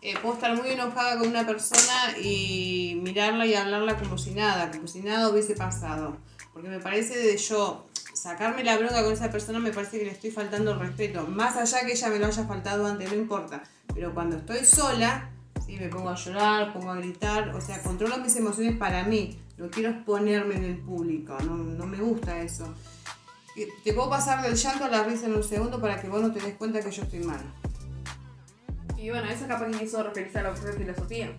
Eh, 0.04 0.12
puedo 0.20 0.34
estar 0.34 0.54
muy 0.54 0.68
enojada 0.68 1.18
con 1.18 1.28
una 1.28 1.46
persona 1.46 2.18
y 2.22 3.00
mirarla 3.02 3.46
y 3.46 3.54
hablarla 3.54 3.96
como 3.96 4.18
si 4.18 4.32
nada, 4.32 4.70
como 4.70 4.86
si 4.86 5.00
nada 5.00 5.30
hubiese 5.30 5.54
pasado. 5.54 6.18
Porque 6.52 6.68
me 6.68 6.78
parece 6.78 7.16
de 7.16 7.34
yo 7.38 7.86
sacarme 8.12 8.62
la 8.64 8.76
bronca 8.76 9.02
con 9.02 9.14
esa 9.14 9.30
persona 9.30 9.60
me 9.60 9.72
parece 9.72 9.98
que 9.98 10.04
le 10.04 10.10
estoy 10.10 10.30
faltando 10.30 10.72
el 10.72 10.78
respeto. 10.78 11.26
Más 11.26 11.56
allá 11.56 11.86
que 11.86 11.92
ella 11.92 12.08
me 12.10 12.18
lo 12.18 12.26
haya 12.26 12.44
faltado 12.44 12.86
antes, 12.86 13.10
no 13.10 13.16
importa. 13.16 13.62
Pero 13.94 14.12
cuando 14.12 14.36
estoy 14.36 14.66
sola, 14.66 15.30
sí, 15.64 15.78
me 15.78 15.88
pongo 15.88 16.10
a 16.10 16.16
llorar, 16.16 16.74
pongo 16.74 16.90
a 16.90 16.96
gritar. 16.96 17.54
O 17.54 17.60
sea, 17.62 17.82
controlo 17.82 18.18
mis 18.18 18.36
emociones 18.36 18.76
para 18.76 19.04
mí. 19.04 19.40
No 19.56 19.70
quiero 19.70 19.88
exponerme 19.88 20.56
en 20.56 20.64
el 20.64 20.76
público. 20.76 21.34
No, 21.46 21.56
no 21.56 21.86
me 21.86 21.96
gusta 21.96 22.42
eso. 22.42 22.74
Te 23.82 23.92
puedo 23.94 24.10
pasar 24.10 24.42
del 24.42 24.54
llanto 24.54 24.84
a 24.84 24.88
la 24.88 25.02
risa 25.02 25.24
en 25.24 25.34
un 25.34 25.44
segundo 25.44 25.80
para 25.80 25.98
que 25.98 26.08
vos 26.08 26.20
no 26.20 26.30
te 26.30 26.40
des 26.40 26.56
cuenta 26.56 26.82
que 26.82 26.90
yo 26.90 27.04
estoy 27.04 27.20
mal. 27.20 27.40
Y 29.04 29.10
bueno, 29.10 29.28
eso 29.28 29.46
capaz 29.46 29.66
que 29.66 29.78
quiso 29.80 30.02
referirse 30.02 30.38
a 30.38 30.42
lo 30.44 30.54
que 30.54 30.60
es 30.70 30.76
filosofía. 30.76 31.30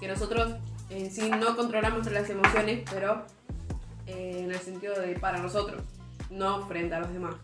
Que 0.00 0.06
nosotros 0.06 0.52
en 0.88 1.10
sí 1.10 1.28
no 1.30 1.56
controlamos 1.56 2.06
las 2.12 2.30
emociones, 2.30 2.88
pero 2.92 3.24
eh, 4.06 4.42
en 4.44 4.50
el 4.52 4.58
sentido 4.60 4.94
de 5.00 5.18
para 5.18 5.38
nosotros, 5.38 5.82
no 6.30 6.64
frente 6.68 6.94
a 6.94 7.00
los 7.00 7.12
demás. 7.12 7.34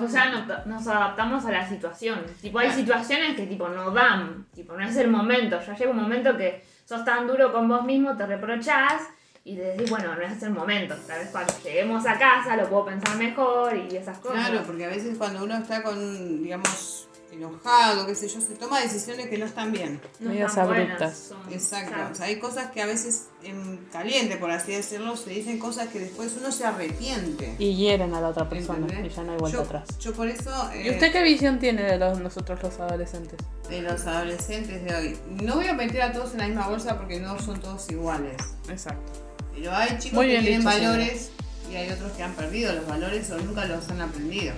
O 0.00 0.08
sea, 0.08 0.30
no- 0.30 0.64
nos 0.66 0.86
adaptamos 0.86 1.44
a 1.44 1.50
la 1.50 1.68
situación. 1.68 2.20
Tipo, 2.40 2.60
hay 2.60 2.70
situaciones 2.70 3.34
que 3.34 3.46
tipo 3.46 3.68
no 3.68 3.90
dan. 3.90 4.46
Tipo, 4.54 4.74
no 4.74 4.84
es 4.86 4.94
el 4.96 5.08
momento. 5.10 5.58
Ya 5.60 5.74
llega 5.76 5.90
un 5.90 5.96
momento 5.96 6.36
que 6.36 6.64
sos 6.84 7.04
tan 7.04 7.26
duro 7.26 7.52
con 7.52 7.66
vos 7.68 7.84
mismo, 7.84 8.16
te 8.16 8.26
reprochás 8.26 9.02
y 9.42 9.56
te 9.56 9.62
decís, 9.62 9.90
bueno, 9.90 10.14
no 10.14 10.22
es 10.22 10.40
el 10.44 10.50
momento. 10.50 10.94
Tal 11.08 11.18
vez 11.18 11.30
cuando 11.32 11.52
lleguemos 11.64 12.06
a 12.06 12.16
casa 12.16 12.56
lo 12.56 12.68
puedo 12.68 12.84
pensar 12.86 13.16
mejor 13.16 13.76
y 13.76 13.96
esas 13.96 14.18
cosas. 14.18 14.50
Claro, 14.50 14.62
porque 14.64 14.84
a 14.84 14.88
veces 14.90 15.18
cuando 15.18 15.42
uno 15.42 15.56
está 15.56 15.82
con, 15.82 16.42
digamos, 16.44 17.08
enojado, 17.32 18.06
qué 18.06 18.14
sé 18.14 18.28
yo, 18.28 18.40
se 18.40 18.54
toma 18.54 18.80
decisiones 18.80 19.28
que 19.28 19.38
no 19.38 19.46
están 19.46 19.72
bien. 19.72 20.00
no 20.20 20.30
medias 20.30 20.50
están 20.50 20.66
buenas, 20.66 20.86
abruptas. 20.86 21.32
Exacto. 21.52 21.92
claro. 21.92 22.12
O 22.12 22.14
sea, 22.14 22.26
hay 22.26 22.38
cosas 22.38 22.70
que 22.70 22.82
a 22.82 22.86
veces 22.86 23.26
en 23.42 23.78
caliente, 23.92 24.36
por 24.36 24.50
así 24.50 24.72
decirlo, 24.72 25.16
se 25.16 25.30
dicen 25.30 25.58
cosas 25.58 25.88
que 25.88 26.00
después 26.00 26.34
uno 26.38 26.50
se 26.50 26.64
arrepiente. 26.64 27.56
Y 27.58 27.74
hieren 27.76 28.14
a 28.14 28.20
la 28.20 28.28
otra 28.28 28.48
persona 28.48 28.78
¿entendés? 28.86 29.12
y 29.12 29.16
ya 29.16 29.22
no 29.24 29.32
hay 29.32 29.38
vuelta 29.38 29.58
yo, 29.58 29.64
atrás. 29.64 29.98
Yo 29.98 30.12
por 30.12 30.28
eso... 30.28 30.70
¿Y 30.74 30.88
eh, 30.88 30.92
usted 30.92 31.12
qué 31.12 31.22
visión 31.22 31.58
tiene 31.58 31.82
de 31.82 31.98
los, 31.98 32.18
nosotros 32.20 32.62
los 32.62 32.78
adolescentes? 32.78 33.38
de 33.68 33.82
los 33.82 34.06
adolescentes 34.06 34.84
de 34.84 34.94
hoy. 34.94 35.18
No 35.42 35.56
voy 35.56 35.66
a 35.66 35.74
meter 35.74 36.02
a 36.02 36.12
todos 36.12 36.32
en 36.32 36.38
la 36.38 36.46
misma 36.46 36.68
bolsa 36.68 36.96
porque 36.96 37.20
no 37.20 37.38
son 37.40 37.60
todos 37.60 37.88
iguales. 37.90 38.36
Exacto. 38.68 39.12
Pero 39.54 39.72
hay 39.72 39.98
chicos 39.98 40.14
Muy 40.14 40.26
que 40.28 40.40
tienen 40.40 40.60
dicho, 40.60 40.70
valores 40.70 41.30
y 41.70 41.76
hay 41.76 41.90
otros 41.90 42.12
que 42.12 42.22
han 42.22 42.34
perdido 42.34 42.72
los 42.74 42.86
valores 42.86 43.30
o 43.30 43.38
nunca 43.38 43.64
los 43.64 43.88
han 43.88 44.00
aprendido. 44.00 44.54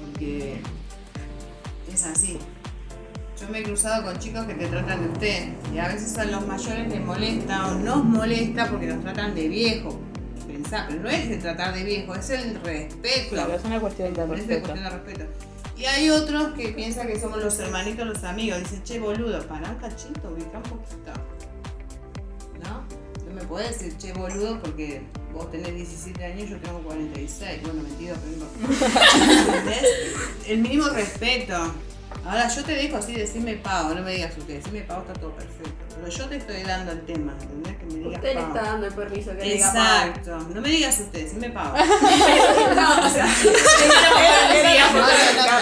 Porque 0.00 0.60
es 2.02 2.16
así. 2.16 2.38
Yo 3.40 3.48
me 3.48 3.58
he 3.60 3.62
cruzado 3.62 4.04
con 4.04 4.18
chicos 4.18 4.44
que 4.46 4.54
te 4.54 4.66
tratan 4.68 5.02
de 5.02 5.08
usted 5.12 5.48
y 5.74 5.78
a 5.78 5.88
veces 5.88 6.16
a 6.18 6.24
los 6.26 6.46
mayores 6.46 6.88
les 6.88 7.00
molesta 7.00 7.66
o 7.68 7.74
nos 7.74 8.04
molesta 8.04 8.68
porque 8.70 8.86
nos 8.86 9.02
tratan 9.02 9.34
de 9.34 9.48
viejo. 9.48 10.00
Pensá, 10.46 10.86
pero 10.88 11.02
no 11.02 11.08
es 11.08 11.26
el 11.28 11.38
tratar 11.40 11.74
de 11.74 11.82
viejo, 11.82 12.14
es 12.14 12.30
el 12.30 12.54
respeto. 12.62 13.30
Claro, 13.30 13.54
es 13.54 13.64
una 13.64 13.80
cuestión 13.80 14.14
de 14.14 14.22
Es 14.22 14.28
de 14.28 14.34
respeto. 14.36 14.60
cuestión 14.68 14.84
de 14.84 14.90
respeto. 14.90 15.24
Y 15.76 15.84
hay 15.86 16.10
otros 16.10 16.52
que 16.52 16.68
piensan 16.68 17.08
que 17.08 17.18
somos 17.18 17.42
los 17.42 17.58
hermanitos, 17.58 18.06
los 18.06 18.22
amigos. 18.22 18.60
Dicen, 18.60 18.82
che, 18.84 19.00
boludo, 19.00 19.44
para 19.48 19.70
un 19.70 19.76
cachito, 19.76 20.28
ubica 20.32 20.58
un 20.58 20.62
poquito. 20.62 21.12
¿No? 22.62 22.84
No 23.26 23.34
me 23.34 23.42
podés 23.42 23.80
decir, 23.80 23.96
che, 23.98 24.12
boludo, 24.12 24.60
porque 24.60 25.02
vos 25.32 25.50
tenés 25.50 25.74
17 25.74 26.24
años 26.24 26.42
y 26.42 26.50
yo 26.50 26.58
tengo 26.58 26.78
46. 26.80 27.62
Bueno, 27.62 27.82
22, 27.82 28.18
pero 28.18 28.36
no. 28.36 29.48
¿Entendés? 29.48 29.84
El 30.46 30.58
mínimo 30.58 30.88
respeto. 30.90 31.72
Ahora 32.24 32.48
yo 32.48 32.64
te 32.64 32.72
dejo 32.72 32.96
así, 32.96 33.12
decime 33.14 33.54
pavo, 33.56 33.94
no 33.94 34.02
me 34.02 34.12
digas 34.12 34.36
usted, 34.38 34.54
decime 34.58 34.82
pavo 34.82 35.02
está 35.02 35.12
todo 35.14 35.32
perfecto. 35.32 35.72
Pero 35.96 36.08
yo 36.08 36.28
te 36.28 36.36
estoy 36.36 36.62
dando 36.62 36.92
el 36.92 37.02
tema, 37.04 37.34
¿entendés? 37.40 37.76
Que 37.76 37.84
me 37.86 37.94
digas 37.94 38.14
Usted 38.14 38.34
le 38.34 38.40
está 38.40 38.62
dando 38.62 38.86
el 38.86 38.94
permiso 38.94 39.30
que 39.30 39.36
le 39.44 39.52
diga. 39.54 39.66
Exacto, 39.68 40.38
no 40.54 40.60
me 40.60 40.68
digas 40.68 41.00
usted, 41.00 41.24
decime 41.24 41.50
pavo. 41.50 41.76
No, 41.76 43.06
o 43.06 43.10
sea, 43.10 43.26
No, 43.26 44.92
no, 44.92 45.50
no, 45.50 45.58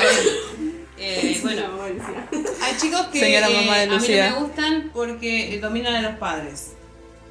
eh, 1.03 1.39
bueno, 1.43 1.63
no, 1.69 1.83
hay 1.83 2.77
chicos 2.79 3.07
que 3.07 3.21
Señora 3.21 3.49
eh, 3.49 3.55
mamá 3.55 3.79
de 3.79 3.83
a 3.85 3.87
mí 3.87 3.95
no 3.95 4.01
me 4.01 4.33
gustan 4.47 4.91
porque 4.93 5.55
eh, 5.55 5.59
dominan 5.61 5.95
a 5.95 6.03
los 6.03 6.19
padres. 6.19 6.73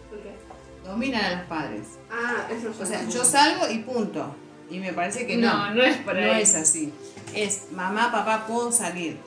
¿Por 0.10 0.20
qué? 0.22 0.32
Dominan 0.84 1.24
a 1.24 1.36
los 1.38 1.48
padres. 1.48 1.82
Ah, 2.12 2.48
eso 2.52 2.74
O 2.82 2.86
sea, 2.86 3.08
yo 3.08 3.24
salgo 3.24 3.70
y 3.70 3.80
punto. 3.80 4.36
Y 4.72 4.80
me 4.80 4.92
parece 4.94 5.28
que 5.28 5.38
no. 5.38 5.68
No, 5.70 5.76
no 5.76 5.84
es 5.84 5.98
por 5.98 6.16
No 6.16 6.32
ahí. 6.34 6.42
es 6.42 6.56
así. 6.56 6.92
Es 7.34 7.72
mamá, 7.72 8.12
papá, 8.12 8.46
puedo 8.48 8.72
salir. 8.72 9.18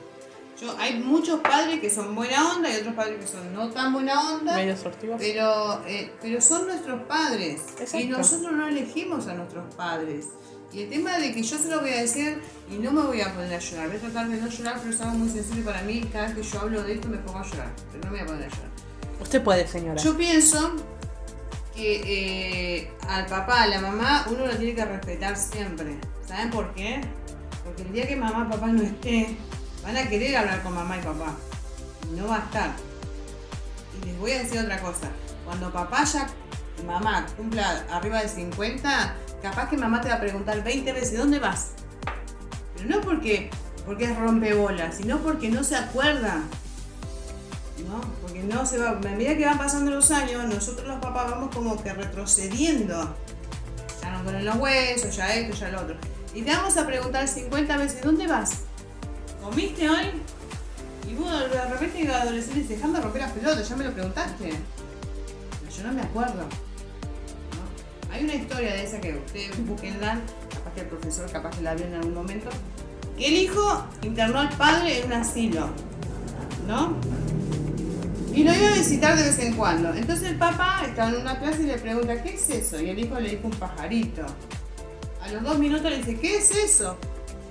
Yo, 0.61 0.75
hay 0.77 0.99
muchos 0.99 1.39
padres 1.39 1.79
que 1.79 1.89
son 1.89 2.13
buena 2.15 2.53
onda 2.53 2.69
y 2.71 2.77
otros 2.77 2.93
padres 2.93 3.19
que 3.19 3.27
son 3.27 3.53
no 3.53 3.69
tan 3.69 3.91
buena 3.91 4.33
onda. 4.33 4.55
Medios 4.55 4.81
sortivos. 4.81 5.17
Pero, 5.19 5.83
eh, 5.87 6.11
pero 6.21 6.39
son 6.41 6.67
nuestros 6.67 7.01
padres. 7.03 7.61
Exacto. 7.79 7.99
Y 7.99 8.07
nosotros 8.07 8.51
no 8.51 8.67
elegimos 8.67 9.27
a 9.27 9.33
nuestros 9.33 9.73
padres. 9.75 10.27
Y 10.71 10.83
el 10.83 10.89
tema 10.89 11.17
de 11.17 11.33
que 11.33 11.43
yo 11.43 11.57
se 11.57 11.69
lo 11.69 11.81
voy 11.81 11.91
a 11.91 12.01
decir 12.01 12.41
y 12.71 12.75
no 12.75 12.91
me 12.91 13.01
voy 13.01 13.21
a 13.21 13.33
poner 13.33 13.53
a 13.53 13.59
llorar. 13.59 13.87
Voy 13.87 13.97
a 13.97 13.99
tratar 13.99 14.27
de 14.27 14.37
no 14.37 14.47
llorar, 14.47 14.79
pero 14.79 14.93
es 14.93 15.01
algo 15.01 15.17
muy 15.17 15.29
sensible 15.29 15.63
para 15.63 15.81
mí. 15.83 16.01
Cada 16.11 16.27
vez 16.27 16.35
que 16.35 16.43
yo 16.43 16.59
hablo 16.61 16.83
de 16.83 16.93
esto 16.93 17.07
me 17.07 17.17
pongo 17.17 17.39
a 17.39 17.43
llorar. 17.43 17.71
Pero 17.91 18.05
no 18.05 18.11
me 18.11 18.17
voy 18.17 18.19
a 18.19 18.25
poner 18.25 18.43
a 18.43 18.55
llorar. 18.55 18.71
Usted 19.21 19.43
puede, 19.43 19.67
señora. 19.67 20.01
Yo 20.01 20.17
pienso 20.17 20.75
que 21.75 22.77
eh, 22.77 22.91
al 23.07 23.25
papá, 23.27 23.63
a 23.63 23.67
la 23.67 23.81
mamá, 23.81 24.25
uno 24.29 24.47
lo 24.47 24.55
tiene 24.55 24.75
que 24.75 24.85
respetar 24.85 25.35
siempre. 25.37 25.97
¿Saben 26.27 26.49
por 26.49 26.73
qué? 26.73 27.01
Porque 27.63 27.83
el 27.83 27.93
día 27.93 28.07
que 28.07 28.15
mamá 28.15 28.49
papá 28.49 28.67
no 28.67 28.81
esté, 28.81 29.37
van 29.83 29.97
a 29.97 30.07
querer 30.07 30.35
hablar 30.37 30.61
con 30.63 30.75
mamá 30.75 30.97
y 30.97 31.01
papá. 31.01 31.35
Y 32.09 32.19
no 32.19 32.27
va 32.27 32.37
a 32.37 32.39
estar. 32.39 32.71
Y 34.01 34.05
les 34.05 34.19
voy 34.19 34.31
a 34.31 34.39
decir 34.39 34.59
otra 34.59 34.81
cosa. 34.81 35.09
Cuando 35.45 35.71
papá 35.71 36.03
ya, 36.03 36.27
mamá, 36.85 37.25
cumpla 37.37 37.85
arriba 37.91 38.21
de 38.21 38.27
50, 38.27 39.15
capaz 39.41 39.69
que 39.69 39.77
mamá 39.77 40.01
te 40.01 40.09
va 40.09 40.15
a 40.15 40.19
preguntar 40.19 40.63
20 40.63 40.93
veces, 40.93 41.17
¿dónde 41.17 41.39
vas? 41.39 41.71
Pero 42.75 42.89
no 42.89 43.01
porque, 43.01 43.49
porque 43.85 44.05
es 44.05 44.17
rompebolas, 44.17 44.97
sino 44.97 45.19
porque 45.19 45.49
no 45.49 45.63
se 45.63 45.75
acuerda. 45.75 46.41
¿no? 47.87 48.01
Porque 48.21 48.43
no 48.43 48.65
se 48.65 48.77
va, 48.77 48.91
a 48.91 48.95
medida 48.95 49.35
que 49.35 49.45
van 49.45 49.57
pasando 49.57 49.91
los 49.91 50.11
años, 50.11 50.45
nosotros 50.45 50.87
los 50.87 50.99
papás 50.99 51.31
vamos 51.31 51.53
como 51.53 51.81
que 51.81 51.93
retrocediendo. 51.93 53.15
Ya 54.03 54.21
duelen 54.21 54.45
los 54.45 54.55
huesos, 54.57 55.15
ya 55.15 55.33
esto, 55.33 55.55
ya 55.55 55.69
lo 55.69 55.81
otro. 55.81 55.95
Y 56.33 56.41
te 56.41 56.51
vamos 56.51 56.75
a 56.77 56.85
preguntar 56.85 57.27
50 57.27 57.77
veces, 57.77 58.01
¿dónde 58.01 58.27
vas? 58.27 58.63
¿Comiste 59.41 59.89
hoy? 59.89 60.07
Y 61.09 61.15
vos 61.15 61.31
de 61.31 61.65
repente 61.65 62.01
el 62.01 62.11
adolescente 62.11 62.61
dice, 62.61 62.75
dejando 62.75 62.97
de 62.97 63.03
romper 63.03 63.21
las 63.21 63.31
pelotas, 63.31 63.69
ya 63.69 63.75
me 63.75 63.83
lo 63.85 63.93
preguntaste. 63.93 64.53
Pero 65.59 65.71
yo 65.77 65.83
no 65.83 65.93
me 65.93 66.01
acuerdo. 66.01 66.41
¿no? 66.41 68.13
Hay 68.13 68.23
una 68.23 68.35
historia 68.35 68.73
de 68.73 68.83
esa 68.83 68.99
que 68.99 69.15
ustedes 69.15 69.65
búsquenla, 69.65 70.19
capaz 70.53 70.73
que 70.73 70.81
el 70.81 70.87
profesor 70.87 71.31
capaz 71.31 71.55
que 71.55 71.61
la 71.61 71.75
vio 71.75 71.85
en 71.85 71.95
algún 71.95 72.13
momento, 72.13 72.49
que 73.17 73.27
el 73.27 73.33
hijo 73.33 73.85
internó 74.01 74.39
al 74.39 74.49
padre 74.49 74.99
en 74.99 75.07
un 75.07 75.13
asilo. 75.13 75.69
¿No? 76.67 76.95
Y 78.33 78.43
lo 78.43 78.53
iba 78.53 78.69
a 78.69 78.73
visitar 78.73 79.15
de 79.15 79.23
vez 79.23 79.37
en 79.39 79.53
cuando. 79.53 79.93
Entonces 79.93 80.31
el 80.31 80.37
papá 80.37 80.83
estaba 80.87 81.09
en 81.09 81.17
una 81.17 81.39
clase 81.39 81.63
y 81.63 81.65
le 81.67 81.77
pregunta, 81.77 82.21
¿qué 82.23 82.33
es 82.33 82.49
eso? 82.49 82.81
Y 82.81 82.89
el 82.89 82.97
hijo 82.97 83.19
le 83.19 83.29
dijo 83.29 83.47
un 83.47 83.53
pajarito. 83.53 84.23
A 85.21 85.27
los 85.29 85.43
dos 85.43 85.59
minutos 85.59 85.89
le 85.89 85.97
dice, 85.97 86.19
¿qué 86.19 86.37
es 86.37 86.51
eso? 86.51 86.97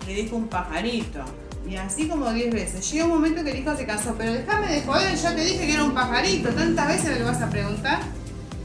Le 0.07 0.15
dijo 0.15 0.37
un 0.37 0.49
pajarito. 0.49 1.21
Y 1.69 1.77
así 1.77 2.09
como 2.09 2.33
10 2.33 2.53
veces. 2.53 2.91
Llega 2.91 3.05
un 3.05 3.13
momento 3.13 3.45
que 3.45 3.53
el 3.53 3.59
hijo 3.61 3.77
se 3.77 3.87
cansó, 3.87 4.15
pero 4.19 4.33
déjame 4.33 4.67
de 4.67 4.83
joder, 4.83 5.15
ya 5.15 5.35
te 5.35 5.45
dije 5.45 5.67
que 5.67 5.75
era 5.75 5.85
un 5.85 5.95
pajarito, 5.95 6.49
tantas 6.51 6.89
veces 6.89 7.11
me 7.13 7.19
lo 7.21 7.27
vas 7.27 7.41
a 7.41 7.49
preguntar. 7.49 8.01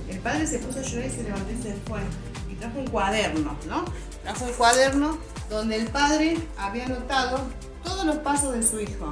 El 0.10 0.18
padre 0.20 0.48
se 0.48 0.58
puso 0.58 0.80
a 0.80 0.82
llorar 0.82 1.08
y 1.08 1.12
se 1.12 1.24
levantó 1.24 1.52
y 1.52 1.62
se 1.62 1.76
fue. 1.88 2.00
Y 2.52 2.56
trajo 2.56 2.80
un 2.80 2.88
cuaderno, 2.88 3.56
¿no? 3.68 3.86
Trajo 4.24 4.46
un 4.46 4.54
cuaderno 4.54 5.18
donde 5.50 5.76
el 5.76 5.88
padre 5.88 6.38
había 6.58 6.86
anotado 6.86 7.42
todos 7.84 8.06
los 8.06 8.18
pasos 8.18 8.54
de 8.54 8.64
su 8.64 8.80
hijo. 8.80 9.12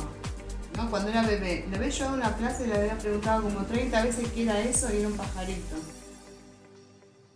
¿No? 0.75 0.89
Cuando 0.89 1.09
era 1.09 1.21
bebé. 1.23 1.65
Le 1.69 1.77
había 1.77 1.89
llevado 1.89 2.13
a 2.13 2.17
una 2.17 2.35
clase 2.35 2.65
y 2.65 2.67
le 2.67 2.75
había 2.75 2.97
preguntado 2.97 3.43
como 3.43 3.65
30 3.65 4.03
veces 4.03 4.29
qué 4.31 4.43
era 4.43 4.59
eso 4.61 4.93
y 4.93 4.97
era 4.97 5.07
un 5.07 5.17
pajarito. 5.17 5.75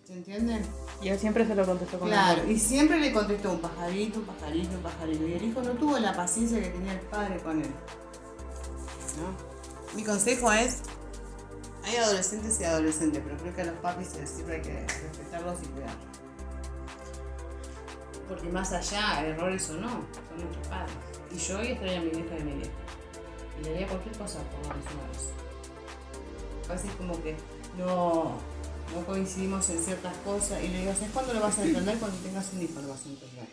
¿Se 0.05 0.13
entiende? 0.13 0.61
Y 1.01 1.09
él 1.09 1.19
siempre 1.19 1.45
se 1.45 1.55
lo 1.55 1.65
contestó 1.65 1.99
con 1.99 2.09
Claro, 2.09 2.49
y 2.49 2.59
siempre 2.59 2.99
le 2.99 3.13
contestó 3.13 3.51
un 3.51 3.59
pajarito, 3.59 4.19
un 4.19 4.25
pajarito, 4.25 4.75
un 4.75 4.81
pajarito. 4.81 5.27
Y 5.27 5.33
el 5.33 5.43
hijo 5.43 5.61
no 5.61 5.71
tuvo 5.71 5.99
la 5.99 6.13
paciencia 6.13 6.59
que 6.59 6.69
tenía 6.69 6.93
el 6.93 6.99
padre 7.01 7.37
con 7.37 7.61
él. 7.61 7.71
¿no? 9.17 9.95
Mi 9.95 10.03
consejo 10.03 10.51
es, 10.51 10.81
hay 11.83 11.95
adolescentes 11.95 12.59
y 12.59 12.63
adolescentes, 12.63 13.21
pero 13.23 13.37
creo 13.37 13.55
que 13.55 13.61
a 13.61 13.65
los 13.65 13.75
papis 13.75 14.09
siempre 14.25 14.55
hay 14.55 14.61
que 14.61 14.81
respetarlos 14.81 15.59
y 15.63 15.65
cuidarlos. 15.67 16.05
Porque 18.27 18.49
más 18.49 18.71
allá, 18.73 19.25
errores 19.25 19.69
o 19.69 19.73
no, 19.75 19.89
son 19.89 20.41
nuestros 20.41 20.67
padres. 20.67 20.93
Y 21.31 21.37
yo 21.37 21.59
hoy 21.59 21.67
estaría 21.67 21.99
a 21.99 22.01
mi 22.01 22.09
vieja 22.09 22.35
de 22.35 22.43
mi 22.43 22.53
vieja. 22.53 22.88
Le 23.63 23.75
haría 23.75 23.87
cualquier 23.87 24.17
cosa 24.17 24.39
por 24.39 24.75
no 24.75 24.81
eso. 25.11 25.31
A 26.69 26.73
veces 26.73 26.91
como 26.97 27.21
que 27.23 27.35
no, 27.77 28.37
no 28.95 29.05
coincidimos 29.05 29.69
en 29.69 29.83
ciertas 29.83 30.15
cosas 30.17 30.63
y 30.63 30.67
le 30.67 30.79
digo, 30.79 30.93
¿sabes 30.93 31.09
cuándo 31.13 31.33
lo 31.33 31.41
vas 31.41 31.57
a 31.57 31.63
entender? 31.63 31.97
Cuando 31.97 32.17
tengas 32.17 32.53
un 32.53 32.61
hijo 32.61 32.81
lo 32.81 32.89
vas 32.89 33.05
a 33.05 33.09
entender. 33.09 33.45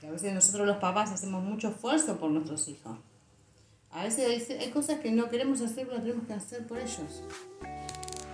Que 0.00 0.06
a 0.06 0.10
veces 0.10 0.32
nosotros 0.32 0.66
los 0.66 0.78
papás 0.78 1.10
hacemos 1.12 1.42
mucho 1.42 1.68
esfuerzo 1.68 2.16
por 2.18 2.30
nuestros 2.30 2.68
hijos. 2.68 2.98
A 3.90 4.04
veces 4.04 4.48
hay, 4.50 4.56
hay 4.56 4.70
cosas 4.70 5.00
que 5.00 5.10
no 5.10 5.28
queremos 5.28 5.60
hacer, 5.60 5.86
pero 5.86 6.00
tenemos 6.00 6.26
que 6.26 6.32
hacer 6.32 6.66
por 6.66 6.78
ellos. 6.78 7.22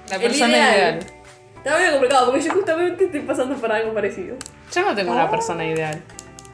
La 0.08 0.18
persona 0.18 0.48
ideal. 0.48 0.98
ideal. 0.98 1.18
Está 1.56 1.76
muy 1.76 1.90
complicado 1.90 2.26
porque 2.26 2.42
yo 2.42 2.52
justamente 2.54 3.04
estoy 3.06 3.20
pasando 3.20 3.56
por 3.56 3.72
algo 3.72 3.92
parecido. 3.92 4.36
Yo 4.72 4.82
no 4.82 4.94
tengo 4.94 5.12
una 5.12 5.28
persona 5.28 5.66
ideal. 5.66 6.00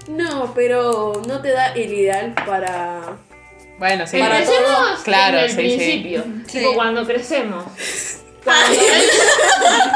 No, 0.09 0.53
pero 0.55 1.13
no 1.27 1.41
te 1.41 1.51
da 1.51 1.73
el 1.73 1.93
ideal 1.93 2.35
para. 2.47 3.19
Bueno, 3.79 4.07
sí. 4.07 4.19
Para 4.19 4.45
Claro, 5.05 5.39
desde 5.43 5.63
el 5.65 5.71
sí, 5.71 5.77
principio. 5.77 6.25
Sí. 6.47 6.59
Tipo 6.59 6.75
cuando 6.75 7.07
crecemos. 7.07 7.65
Cuando 8.45 8.79
ven, 8.79 9.03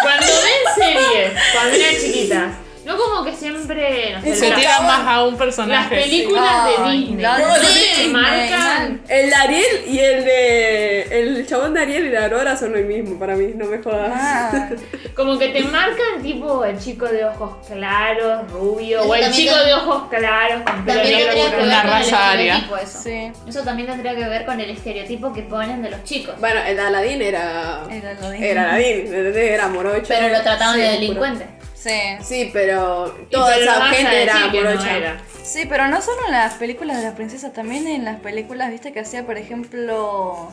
cuando 0.02 0.26
ven 0.26 0.74
series, 0.74 1.32
cuando 1.52 1.76
eran 1.76 1.94
chiquitas. 2.00 2.52
No 2.88 2.96
como 2.96 3.22
que 3.22 3.35
siempre, 3.37 4.14
no 4.14 4.22
sé, 4.22 4.35
Se 4.35 4.48
las- 4.48 4.59
tira 4.59 4.81
más 4.81 5.07
a 5.07 5.22
un 5.24 5.33
las 5.33 5.38
personaje. 5.38 5.94
películas 5.96 6.64
de 6.64 6.90
Disney. 6.90 7.16
de 7.16 7.22
¿no? 7.22 7.37
Te 7.37 8.09
marcan. 8.09 9.01
El 9.07 9.29
de 9.29 9.35
Ariel 9.37 9.85
y 9.88 9.98
el 9.98 10.24
de. 10.24 11.03
El 11.20 11.46
chabón 11.46 11.74
de 11.74 11.81
Ariel 11.83 12.07
y 12.07 12.11
la 12.11 12.24
Aurora 12.24 12.57
son 12.57 12.74
el 12.77 12.87
mismo 12.87 13.18
para 13.18 13.37
mí, 13.37 13.53
no 13.55 13.66
me 13.66 13.83
jodas. 13.83 14.11
Ah, 14.14 14.70
Como 15.14 15.38
que 15.38 15.48
te 15.48 15.62
marcan 15.64 16.22
tipo 16.22 16.64
el 16.64 16.79
chico 16.79 17.05
de 17.07 17.27
ojos 17.27 17.57
claros, 17.66 18.51
rubio, 18.53 19.01
Eso 19.01 19.09
o 19.11 19.14
el 19.14 19.33
chico 19.33 19.55
de 19.55 19.74
ojos 19.74 20.09
claros 20.09 20.62
con 20.62 20.85
pelo 20.87 21.03
negro. 21.03 21.33
con 21.59 21.62
Una 21.66 21.83
raza 21.83 22.31
aria. 22.33 22.66
eso. 22.83 23.01
sí, 23.03 23.31
Eso 23.46 23.62
también 23.64 23.88
tendría 23.88 24.14
que 24.16 24.24
ver 24.24 24.46
con 24.46 24.59
el 24.61 24.70
estereotipo 24.70 25.31
que 25.35 25.42
ponen 25.42 25.83
de 25.83 25.90
los 25.90 26.03
chicos. 26.05 26.35
Bueno, 26.40 26.61
el 26.66 26.74
de 26.74 26.83
Aladdin 26.83 27.20
era. 27.20 27.81
era 27.90 28.14
lo 28.14 28.33
Era 28.33 28.62
Aladdin. 28.74 29.14
Era 29.14 29.68
morocho. 29.68 30.07
Pero 30.09 30.29
lo 30.29 30.40
trataban 30.42 30.74
Sí, 30.77 30.81
de 30.81 30.88
delincuente. 30.92 31.57
Sí. 31.80 31.90
Sí, 32.22 32.50
pero 32.52 33.14
toda 33.30 33.54
pero 33.54 33.62
esa 33.70 33.84
gente 33.90 34.22
era 34.22 34.46
no 34.46 34.52
morocha. 34.52 34.96
era. 34.96 35.20
Sí, 35.44 35.64
pero 35.68 35.86
no 35.88 36.02
solo 36.02 36.18
en 36.26 36.32
las 36.32 36.54
películas 36.54 36.96
de 36.98 37.04
las 37.04 37.14
princesas, 37.14 37.52
también 37.52 37.86
en 37.86 38.04
las 38.04 38.18
películas, 38.20 38.70
viste, 38.70 38.92
que 38.92 39.00
hacía, 39.00 39.24
por 39.24 39.38
ejemplo... 39.38 40.50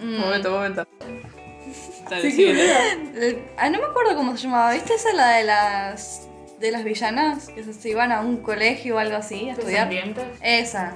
mm, 0.00 0.16
Momento, 0.18 0.50
momento. 0.52 0.86
Dale, 2.08 2.28
el- 2.28 3.42
ah, 3.56 3.70
no 3.70 3.78
me 3.78 3.84
acuerdo 3.86 4.14
cómo 4.16 4.36
se 4.36 4.44
llamaba, 4.44 4.72
¿viste? 4.72 4.94
Esa 4.94 5.12
la 5.14 5.30
de 5.36 5.44
las 5.44 6.28
de 6.60 6.70
las 6.70 6.84
villanas, 6.84 7.48
que 7.48 7.64
se, 7.64 7.88
iban 7.88 8.12
a 8.12 8.20
un 8.20 8.36
colegio 8.36 8.94
o 8.94 8.98
algo 8.98 9.16
así 9.16 9.48
a 9.48 9.52
estudiar. 9.54 9.88
¿Descendientes? 9.88 10.24
Esa, 10.42 10.94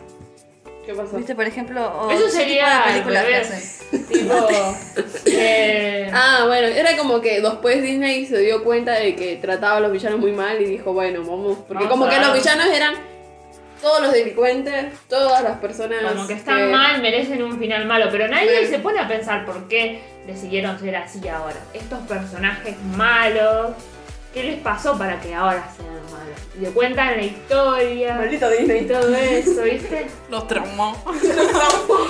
¿Qué 0.87 0.95
pasó? 0.95 1.17
¿viste? 1.17 1.35
Por 1.35 1.47
ejemplo, 1.47 1.85
o 1.85 2.11
Eso 2.11 2.29
sería 2.29 2.85
tipo 2.95 3.11
de 3.11 3.21
películas. 3.21 3.81
Tipo. 4.09 4.49
eh, 5.27 6.11
Ah, 6.13 6.45
bueno, 6.47 6.69
era 6.69 6.97
como 6.97 7.21
que 7.21 7.41
después 7.41 7.83
Disney 7.83 8.25
se 8.27 8.39
dio 8.39 8.63
cuenta 8.65 8.93
de 8.93 9.15
que 9.17 9.37
trataba 9.37 9.79
a 9.79 9.81
los 9.81 9.93
villanos 9.93 10.21
muy 10.21 10.33
mal 10.33 10.61
y 10.61 10.65
dijo, 10.65 10.93
bueno, 10.93 11.21
vamos. 11.21 11.59
Porque 11.67 11.85
Vamos 11.85 11.91
como 11.91 12.09
que 12.09 12.19
los 12.19 12.33
villanos 12.33 12.67
eran 12.69 12.95
todos 13.83 14.01
los 14.01 14.13
delincuentes, 14.13 14.87
todas 15.09 15.43
las 15.43 15.59
personas. 15.59 16.03
como 16.03 16.27
que 16.27 16.35
están 16.35 16.71
mal, 16.71 17.03
merecen 17.03 17.43
un 17.43 17.59
final 17.59 17.85
malo, 17.87 18.07
pero 18.11 18.29
nadie 18.29 18.67
se 18.67 18.79
pone 18.79 18.99
a 19.01 19.09
pensar 19.09 19.45
por 19.45 19.69
qué 19.69 20.01
decidieron 20.27 20.79
ser 20.79 20.97
así 20.97 21.27
ahora. 21.29 21.57
Estos 21.75 21.99
personajes 22.07 22.77
malos, 22.97 23.73
¿qué 24.37 24.43
les 24.43 24.61
pasó 24.61 24.99
para 24.99 25.19
que 25.19 25.35
ahora 25.35 25.67
sean 25.75 25.95
malos? 26.13 26.39
Y 26.59 26.61
le 26.61 26.71
cuentan 26.71 27.17
la 27.17 27.23
historia 27.23 28.15
Maldito 28.17 28.53
y 28.55 28.59
Disney. 28.59 28.87
todo 28.87 29.15
eso, 29.17 29.63
¿viste? 29.63 30.07
Los 30.31 30.47
traumó. 30.47 30.95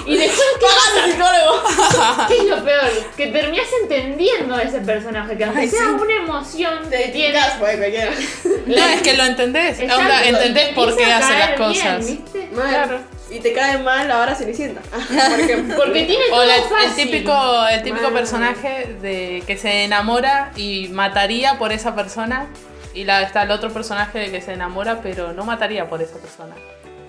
Y 0.07 0.17
después, 0.17 0.47
¿qué 0.61 0.67
pasa? 0.67 2.27
¿Qué 2.29 2.37
es 2.39 2.45
lo 2.45 2.65
peor? 2.65 2.91
Que 3.17 3.27
terminás 3.29 3.67
entendiendo 3.83 4.55
a 4.57 4.63
ese 4.63 4.81
personaje, 4.81 5.37
que 5.37 5.45
aunque 5.45 5.61
Ay, 5.61 5.69
sea 5.69 5.81
sí. 5.85 5.87
una 6.03 6.15
emoción 6.17 6.79
que 6.91 6.97
Te 6.97 7.09
tiene. 7.09 7.29
tiras, 7.35 7.55
pues. 7.61 7.79
No, 8.67 8.75
es 8.77 9.03
que 9.03 9.15
lo 9.15 9.25
entendés. 9.25 9.79
Exacto, 9.79 10.03
Onda, 10.03 10.25
y 10.25 10.29
entendés 10.29 10.69
te 10.71 10.75
por 10.75 10.97
qué 10.97 11.05
hace 11.05 11.33
las 11.39 11.49
caer 11.51 11.59
bien, 11.59 11.69
cosas. 11.71 12.07
¿viste? 12.07 12.49
Claro. 12.53 12.99
Y 13.31 13.41
te 13.41 13.53
cae 13.53 13.79
mal 13.79 14.09
ahora 14.11 14.35
Cenicienta. 14.37 14.81
Por 14.83 15.01
ejemplo. 15.41 15.77
Porque 15.77 16.05
tiene 16.05 16.25
O 16.27 16.37
todo 16.37 16.45
la- 16.45 16.57
el 16.57 16.63
fácil. 16.63 17.11
típico, 17.11 17.67
el 17.69 17.83
típico 17.83 18.11
personaje 18.11 18.97
de 19.03 19.43
que 19.47 19.57
se 19.57 19.85
enamora 19.85 20.53
y 20.57 20.89
mataría 20.89 21.59
por 21.59 21.73
esa 21.73 21.95
persona. 21.97 22.47
Y 22.95 23.05
la, 23.05 23.23
está 23.23 23.43
el 23.43 23.51
otro 23.51 23.71
personaje 23.73 24.19
de 24.19 24.31
que 24.31 24.41
se 24.41 24.53
enamora, 24.53 25.01
pero 25.03 25.33
no 25.33 25.45
mataría 25.45 25.89
por 25.89 26.01
esa 26.01 26.17
persona. 26.19 26.55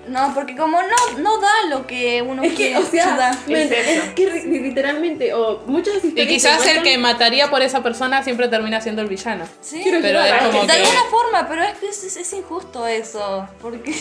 No, 0.07 0.33
porque 0.33 0.55
como 0.55 0.81
no, 0.81 1.19
no 1.19 1.37
da 1.39 1.51
lo 1.69 1.85
que 1.85 2.21
uno 2.21 2.41
Es 2.41 2.51
que, 2.51 2.55
quiere, 2.55 2.77
o 2.77 2.85
sea, 2.85 3.29
Es 3.47 3.71
es 3.71 4.03
que 4.13 4.25
literalmente, 4.45 5.33
o 5.33 5.59
muchas 5.67 5.95
historias. 5.95 6.25
Y 6.25 6.27
quizás 6.27 6.63
te 6.63 6.71
el 6.77 6.83
que 6.83 6.97
mataría 6.97 7.49
por 7.49 7.61
esa 7.61 7.83
persona 7.83 8.23
siempre 8.23 8.47
termina 8.47 8.79
siendo 8.81 9.01
el 9.01 9.07
villano. 9.09 9.45
Sí, 9.61 9.81
Pero 9.83 10.21
es 10.21 10.33
como 10.43 10.61
de 10.61 10.67
que. 10.67 10.73
alguna 10.73 11.01
forma, 11.11 11.47
pero 11.49 11.61
es 11.63 11.77
que 11.77 11.89
es, 11.89 12.03
es- 12.05 12.17
es 12.17 12.33
injusto 12.33 12.87
eso, 12.87 13.47
porque... 13.61 13.93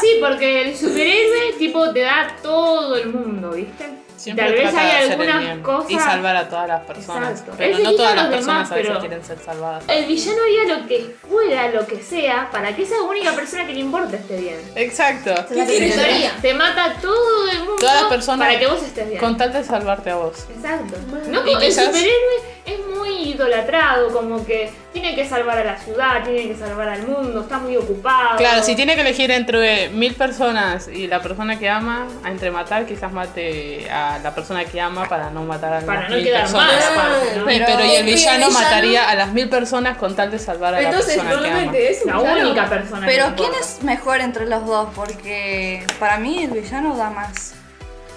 Sí, 0.00 0.18
porque 0.20 0.62
el 0.62 0.76
superhéroe 0.76 1.52
tipo 1.58 1.90
te 1.92 2.00
da 2.00 2.36
todo 2.42 2.96
el 2.96 3.08
mundo, 3.12 3.50
¿viste? 3.50 3.84
Siempre 4.16 4.44
Tal 4.44 4.54
vez 4.54 4.74
hay 4.74 5.04
el 5.04 5.12
algunas 5.12 5.58
cosas. 5.60 5.90
y 5.90 5.98
salvar 5.98 6.36
a 6.36 6.46
todas 6.48 6.68
las 6.68 6.82
personas. 6.84 7.30
Exacto. 7.30 7.54
Pero 7.56 7.76
Él 7.78 7.82
no 7.82 7.94
todas 7.94 8.14
las 8.16 8.26
personas 8.26 8.46
demás, 8.68 8.70
a 8.70 8.74
veces 8.74 8.88
pero- 8.90 9.00
quieren 9.00 9.24
ser 9.24 9.38
salvadas. 9.38 9.84
El 9.88 10.04
villano 10.06 10.38
haría 10.42 10.76
lo 10.76 10.86
que 10.86 11.16
fuera, 11.26 11.68
lo 11.70 11.86
que 11.86 12.02
sea, 12.02 12.50
para 12.52 12.76
que 12.76 12.82
esa 12.82 13.00
única 13.00 13.32
persona 13.32 13.66
que 13.66 13.72
le 13.72 13.80
importa 13.80 14.16
esté 14.16 14.36
bien. 14.36 14.56
Exacto. 14.74 15.30
La 15.50 15.66
teoría. 15.66 16.32
Te 16.42 16.52
mata 16.52 16.84
a 16.84 16.94
todo 17.00 17.48
el 17.50 17.58
mundo 17.60 17.76
Todas 17.80 18.02
las 18.02 18.10
personas 18.10 18.46
para 18.46 18.58
que 18.60 18.66
vos 18.66 18.82
estés 18.82 19.08
bien. 19.08 19.20
Con 19.20 19.36
tal 19.38 19.52
de 19.54 19.64
salvarte 19.64 20.10
a 20.10 20.16
vos. 20.16 20.46
Exacto. 20.54 20.96
No, 21.28 21.46
Y 21.46 21.52
el 21.54 21.58
quizás- 21.58 21.86
superhéroe 21.86 22.36
es 22.66 22.78
muy 23.20 23.30
idolatrado, 23.32 24.12
como 24.12 24.44
que 24.44 24.70
tiene 24.92 25.14
que 25.14 25.28
salvar 25.28 25.58
a 25.58 25.64
la 25.64 25.76
ciudad, 25.78 26.24
tiene 26.24 26.48
que 26.48 26.56
salvar 26.56 26.88
al 26.88 27.06
mundo, 27.06 27.40
está 27.42 27.58
muy 27.58 27.76
ocupado. 27.76 28.36
Claro, 28.38 28.62
si 28.62 28.74
tiene 28.74 28.94
que 28.94 29.02
elegir 29.02 29.30
entre 29.30 29.88
mil 29.90 30.14
personas 30.14 30.88
y 30.88 31.06
la 31.06 31.20
persona 31.22 31.58
que 31.58 31.68
ama, 31.68 32.06
entre 32.24 32.50
matar, 32.50 32.86
quizás 32.86 33.12
mate 33.12 33.88
a 33.90 34.18
la 34.22 34.34
persona 34.34 34.64
que 34.64 34.80
ama 34.80 35.08
para 35.08 35.30
no 35.30 35.42
matar 35.44 35.74
a 35.74 35.80
Para 35.86 36.00
las 36.02 36.10
no 36.10 36.16
mil 36.16 36.24
quedar 36.24 36.42
personas. 36.42 36.70
Pero- 37.46 37.66
pero, 37.66 37.84
y 37.84 37.94
el 37.96 38.04
villano 38.04 38.46
villano- 38.48 38.50
mataría 38.50 39.08
a 39.10 39.14
las 39.14 39.32
mil 39.32 39.48
personas 39.48 39.96
con 39.98 40.16
tal 40.16 40.30
de 40.30 40.38
salvar 40.38 40.74
a 40.74 40.80
Entonces, 40.82 41.16
la 41.16 41.24
persona 41.24 41.48
que 41.48 41.60
ama. 41.68 41.76
es 41.76 42.06
La 42.06 42.16
villano. 42.18 42.40
única 42.48 42.68
persona 42.68 43.06
Pero 43.06 43.24
¿quién 43.36 43.48
importa. 43.52 43.58
es 43.60 43.82
mejor 43.82 44.20
entre 44.20 44.46
los 44.46 44.66
dos? 44.66 44.88
Porque 44.94 45.84
para 45.98 46.16
mí 46.18 46.44
el 46.44 46.50
villano 46.50 46.96
da 46.96 47.10
más. 47.10 47.54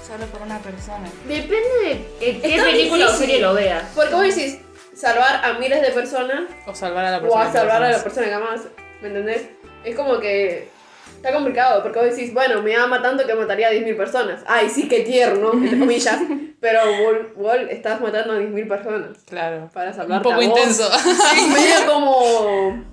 Solo 0.07 0.25
por 0.27 0.41
una 0.43 0.59
persona. 0.59 1.09
Depende 1.27 1.57
de 1.83 2.07
qué, 2.19 2.55
Está 2.55 2.65
película 2.65 3.07
o 3.07 3.13
serie 3.17 3.39
lo 3.39 3.53
veas. 3.53 3.83
Porque 3.95 4.13
vos 4.13 4.23
decís, 4.23 4.57
salvar 4.95 5.43
a 5.43 5.53
miles 5.53 5.81
de 5.81 5.89
personas 5.91 6.41
O 6.67 6.73
salvar 6.75 7.05
a 7.05 7.11
la 7.11 7.17
o 7.17 7.21
persona. 7.21 7.43
a 7.43 7.51
que 7.51 7.57
salvar 7.57 7.83
a 7.83 7.91
la 7.91 8.03
persona 8.03 8.27
que 8.27 8.33
amas, 8.33 8.61
¿me 9.01 9.07
entendés? 9.09 9.47
Es 9.83 9.95
como 9.95 10.19
que 10.19 10.69
está 11.15 11.33
complicado, 11.33 11.81
porque 11.83 11.99
vos 11.99 12.09
decís, 12.09 12.33
bueno, 12.33 12.61
me 12.61 12.75
ama 12.75 13.01
tanto 13.01 13.25
que 13.25 13.33
mataría 13.33 13.69
a 13.69 13.71
10.000 13.71 13.95
personas. 13.97 14.41
Ay, 14.45 14.69
sí, 14.69 14.87
qué 14.89 15.01
tierno, 15.01 15.51
entre 15.53 15.79
comillas. 15.79 16.19
Pero 16.59 16.79
Wall, 17.03 17.33
Wall, 17.35 17.69
estás 17.69 17.99
matando 18.01 18.33
a 18.33 18.37
10.000 18.37 18.67
personas 18.67 19.17
Claro. 19.25 19.69
para 19.73 19.89
Un 19.89 19.95
salvarte 19.95 20.23
poco 20.23 20.33
a 20.35 20.37
vos. 20.37 20.45
intenso. 20.45 20.89
Sí, 20.91 21.47
medio 21.47 21.85
como... 21.91 22.92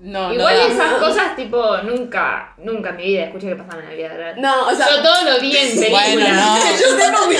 No, 0.00 0.32
Igual 0.32 0.56
no. 0.56 0.66
esas 0.74 0.92
cosas, 0.94 1.34
tipo, 1.34 1.78
nunca, 1.78 2.52
nunca 2.58 2.90
en 2.90 2.96
mi 2.96 3.02
vida 3.02 3.24
escuché 3.24 3.48
que 3.48 3.56
pasaban 3.56 3.80
en 3.80 3.90
la 3.90 3.96
vida 3.96 4.08
real. 4.16 4.40
No, 4.40 4.68
o 4.68 4.74
sea, 4.74 4.88
Yo 4.90 5.02
todo 5.02 5.24
lo 5.24 5.40
vi 5.40 5.56
en 5.56 5.70
películas. 5.70 6.12
Bueno, 6.12 6.34
no. 6.34 6.56
yo 6.80 6.96
tengo 6.96 7.24
un 7.24 7.34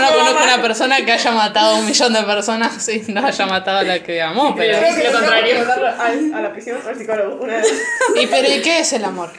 no 0.00 0.12
conozco 0.12 0.44
una 0.44 0.60
persona 0.60 1.04
que 1.04 1.12
haya 1.12 1.30
matado 1.30 1.76
a 1.76 1.78
un 1.78 1.86
millón 1.86 2.12
de 2.12 2.22
personas 2.22 2.88
y 2.88 3.00
no 3.12 3.26
haya 3.26 3.46
matado 3.46 3.78
a 3.78 3.82
la 3.82 4.02
que 4.02 4.20
amó, 4.20 4.54
pero. 4.54 4.78
Creo 4.78 4.94
que 4.94 5.04
lo 5.04 5.12
contrario. 5.12 5.66
A, 5.98 6.06
a 6.38 6.40
la 6.42 6.52
prisión, 6.52 6.78
al 6.86 6.96
psicólogo. 6.96 7.42
Una 7.42 7.56
vez. 7.56 7.72
¿Y 8.14 8.26
pero 8.26 8.48
¿y 8.48 8.60
qué 8.60 8.80
es 8.80 8.92
el 8.92 9.04
amor? 9.04 9.32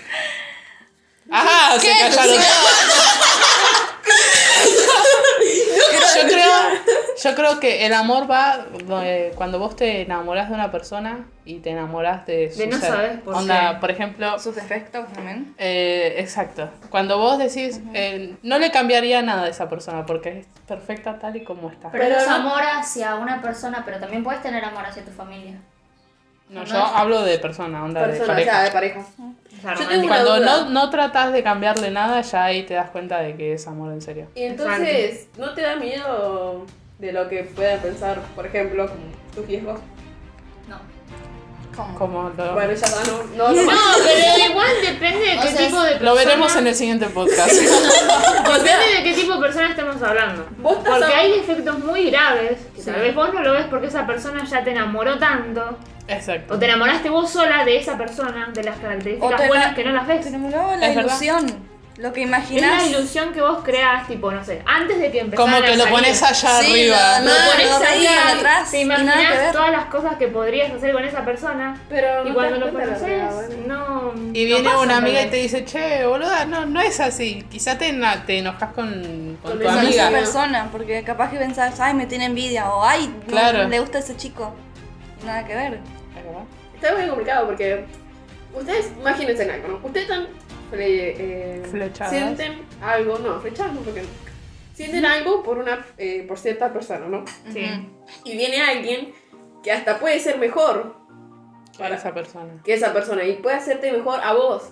Ajá, 1.30 1.80
se 1.80 1.88
callaron. 1.90 2.38
Yo 6.16 6.28
creo, 6.28 6.54
yo 7.24 7.36
creo 7.36 7.60
que 7.60 7.86
el 7.86 7.94
amor 7.94 8.30
va 8.30 8.66
eh, 9.04 9.32
cuando 9.36 9.60
vos 9.60 9.76
te 9.76 10.02
enamorás 10.02 10.50
de 10.50 10.56
una 10.56 10.72
persona 10.72 11.26
y 11.46 11.60
te 11.60 11.70
enamorás 11.72 12.26
de 12.26 12.52
su 12.52 12.60
De 12.60 12.68
no 12.68 12.78
ser. 12.78 12.90
sabes 12.90 13.20
por 13.22 13.36
Onda, 13.36 13.74
qué. 13.74 13.78
por 13.80 13.92
ejemplo, 13.92 14.40
Sus 14.40 14.56
defectos 14.56 15.08
también. 15.14 15.54
eh, 15.58 16.16
exacto. 16.18 16.70
Cuando 16.90 17.18
vos 17.18 17.38
decís, 17.38 17.80
eh, 17.94 18.36
no 18.44 18.60
le 18.60 18.72
cambiaría 18.72 19.22
nada 19.22 19.44
a 19.44 19.48
esa 19.50 19.70
persona 19.70 20.06
porque 20.06 20.40
es 20.40 20.48
perfecta 20.68 21.20
tal 21.20 21.36
y 21.36 21.44
como 21.44 21.70
está. 21.70 21.90
Pero, 21.92 22.04
Pero 22.04 22.18
es 22.18 22.28
no- 22.28 22.36
amor 22.36 22.62
hacia 22.64 23.16
una 23.16 23.42
persona, 23.42 23.84
pero 23.86 24.00
también 24.00 24.24
puedes 24.24 24.42
tener 24.42 24.64
amor 24.66 24.86
hacia 24.86 25.04
tu 25.04 25.12
familia. 25.12 25.56
No, 26.50 26.60
no 26.60 26.66
yo 26.66 26.78
es- 26.78 26.92
hablo 26.94 27.22
de 27.24 27.40
persona, 27.40 27.84
onda 27.84 28.02
de 28.02 28.08
Persona, 28.08 28.26
o 28.26 28.36
pareja. 28.36 28.52
sea, 28.52 28.64
de 28.64 28.72
pareja. 28.72 29.00
O 29.00 29.04
sea, 29.62 29.74
Yo 29.76 29.88
tengo 29.88 29.92
romántico. 29.92 30.06
una 30.06 30.08
Cuando 30.08 30.36
duda. 30.40 30.46
no, 30.66 30.70
no 30.70 30.90
tratás 30.90 31.32
de 31.34 31.42
cambiarle 31.42 31.90
nada, 31.90 32.22
ya 32.22 32.44
ahí 32.44 32.64
te 32.64 32.74
das 32.76 32.90
cuenta 32.92 33.20
de 33.22 33.36
que 33.36 33.54
es 33.54 33.66
amor 33.68 33.92
en 33.94 34.02
serio. 34.02 34.28
Y 34.36 34.44
entonces, 34.44 35.30
¿no 35.38 35.54
te 35.54 35.62
da 35.62 35.78
miedo 35.78 36.66
de 37.06 37.12
lo 37.14 37.28
que 37.30 37.44
puedan 37.44 37.80
pensar, 37.82 38.20
por 38.36 38.46
ejemplo, 38.46 38.88
como 38.88 39.02
tus 39.36 39.46
viejos? 39.48 39.80
No. 40.68 40.78
¿Cómo? 41.76 41.98
Como 41.98 42.30
lo, 42.30 42.54
Bueno, 42.54 42.74
ya 42.74 42.86
está, 42.86 43.12
no, 43.12 43.24
no, 43.36 43.52
no. 43.52 43.64
No, 43.64 43.72
pero 44.04 44.50
igual 44.52 44.72
depende 44.82 45.26
de 45.26 45.38
O 45.40 45.42
qué 45.42 45.48
sea, 45.50 45.68
tipo 45.68 45.82
de 45.82 45.90
persona. 45.92 46.10
lo 46.10 46.16
veremos 46.16 46.56
en 46.56 46.68
el 46.68 46.76
siguiente 46.76 47.06
podcast. 47.08 47.52
Depende 47.52 48.96
de 48.98 49.04
qué 49.04 49.14
tipo 49.22 49.34
de 49.34 49.40
persona 49.42 49.70
estemos 49.70 50.02
hablando. 50.02 50.46
Vos 50.60 50.78
estás 50.78 51.00
Porque 51.00 51.14
a- 51.14 51.18
hay 51.18 51.32
defectos 51.32 51.80
muy 51.80 52.10
graves 52.10 52.58
que 52.76 52.82
Sí. 52.82 52.92
tal 52.92 53.02
vez 53.02 53.16
vos 53.16 53.34
no 53.34 53.42
lo 53.42 53.54
ves 53.54 53.66
porque 53.70 53.88
esa 53.88 54.06
persona 54.06 54.46
ya 54.46 54.64
te 54.64 54.72
enamoró 54.72 55.18
tanto. 55.18 55.78
Exacto. 56.08 56.54
O 56.54 56.60
te 56.60 56.66
enamoraste 56.66 57.10
vos 57.10 57.30
sola 57.30 57.64
de 57.66 57.78
esa 57.78 57.98
persona, 57.98 58.50
de 58.54 58.64
las 58.64 58.78
características 58.78 59.42
te 59.42 59.48
buenas 59.48 59.70
la- 59.70 59.76
que 59.76 59.84
no 59.84 59.92
las 59.94 60.08
ves. 60.08 60.22
Te 60.22 60.30
enamoró 60.30 60.76
la 60.78 60.88
Es 60.88 60.96
verdad. 60.96 61.18
Lo 61.98 62.12
que 62.12 62.22
Es 62.24 62.28
imaginas. 62.28 62.82
la 62.82 62.90
ilusión 62.90 63.32
que 63.34 63.42
vos 63.42 63.60
creas, 63.64 64.08
tipo, 64.08 64.32
no 64.32 64.44
sé, 64.44 64.64
antes 64.66 65.00
de 65.00 65.12
que 65.12 65.20
empezaran 65.20 65.52
Como 65.52 65.64
que 65.64 65.74
a 65.74 65.76
lo 65.76 65.84
salir. 65.84 65.94
pones 65.94 66.24
allá 66.24 66.60
Sí, 66.62 66.72
arriba. 66.72 67.20
lo- 67.20 67.26
Lo 67.28 67.32
lo- 67.34 67.52
pones 67.52 67.70
lo 67.70 67.86
ahí, 67.86 68.08
atrás 68.08 68.72
te 68.72 68.82
y 68.82 68.86
nada 68.86 68.98
que 68.98 69.04
imaginas 69.22 69.52
todas 69.52 69.72
las 69.72 69.86
cosas 69.86 70.16
que 70.18 70.28
podrías 70.28 70.72
hacer 70.72 70.92
con 70.92 71.04
esa 71.06 71.24
persona. 71.24 71.80
Pero 71.90 72.26
Y 72.26 72.30
no 72.30 72.34
cuando 72.34 72.54
te 72.56 72.60
lo 72.62 72.72
cuenta 72.72 72.90
la 72.94 72.98
conoces, 72.98 73.10
verdad, 73.48 73.58
no. 73.68 74.14
Y 74.34 74.46
viene 74.46 74.64
no 74.64 74.70
pasa 74.72 74.82
una 74.82 74.98
amiga 74.98 75.22
y 75.22 75.30
te 75.30 75.36
dice, 75.36 75.66
che, 75.66 76.04
boluda, 76.08 76.46
no, 76.46 76.66
no 76.66 76.82
es 76.82 77.00
así. 77.00 77.46
Quizá 77.52 77.78
te, 77.78 77.90
ena- 77.90 78.26
te 78.26 78.40
enojas 78.40 78.74
con, 78.74 79.38
con 79.44 79.52
Con 79.52 79.60
tu 79.60 79.66
esa 79.68 79.76
con 79.76 79.88
esa 79.88 80.08
amiga. 80.08 80.20
persona, 80.20 80.70
porque 80.72 81.04
capaz 81.04 81.30
que 81.30 81.38
pensás, 81.38 81.80
ay, 81.80 81.94
me 81.94 82.08
tiene 82.08 82.26
envidia, 82.26 82.70
o 82.74 82.84
ay, 82.84 83.08
no, 83.08 83.32
Claro. 83.32 83.68
le 83.68 83.80
gusta 83.80 84.00
ese 84.00 84.18
chico. 84.18 84.56
Y 85.22 85.28
nada 85.28 85.46
que 85.46 85.54
ver. 85.54 85.74
Es. 85.76 85.80
Está 86.84 86.98
muy 86.98 87.08
complicado 87.08 87.46
porque 87.46 87.86
ustedes, 88.54 88.90
imagínense 89.00 89.44
en 89.44 89.52
algo, 89.52 89.68
¿no? 89.68 89.80
Ustedes 89.84 90.10
están 90.10 90.28
fle- 90.74 91.16
eh, 91.18 91.64
Flechadas. 91.70 92.12
sienten 92.14 92.66
algo, 92.82 93.20
no, 93.20 93.40
flechadas 93.40 93.74
no, 93.74 93.82
porque 93.82 94.02
no. 94.02 94.08
Sienten 94.74 95.06
algo 95.06 95.44
por 95.44 95.60
una, 95.60 95.86
eh, 95.98 96.26
por 96.28 96.38
cierta 96.40 96.74
persona, 96.74 97.06
¿no? 97.08 97.24
Sí. 97.52 97.66
Y 98.24 98.36
viene 98.38 98.62
alguien 98.62 99.14
que 99.64 99.72
hasta 99.72 100.00
puede 100.00 100.20
ser 100.20 100.40
mejor 100.40 100.96
Para 101.78 101.96
esa 101.96 102.14
persona. 102.14 102.54
que 102.66 102.74
esa 102.74 102.92
persona 102.92 103.24
y 103.24 103.34
puede 103.34 103.56
hacerte 103.58 103.92
mejor 103.92 104.20
a 104.24 104.34
vos. 104.34 104.64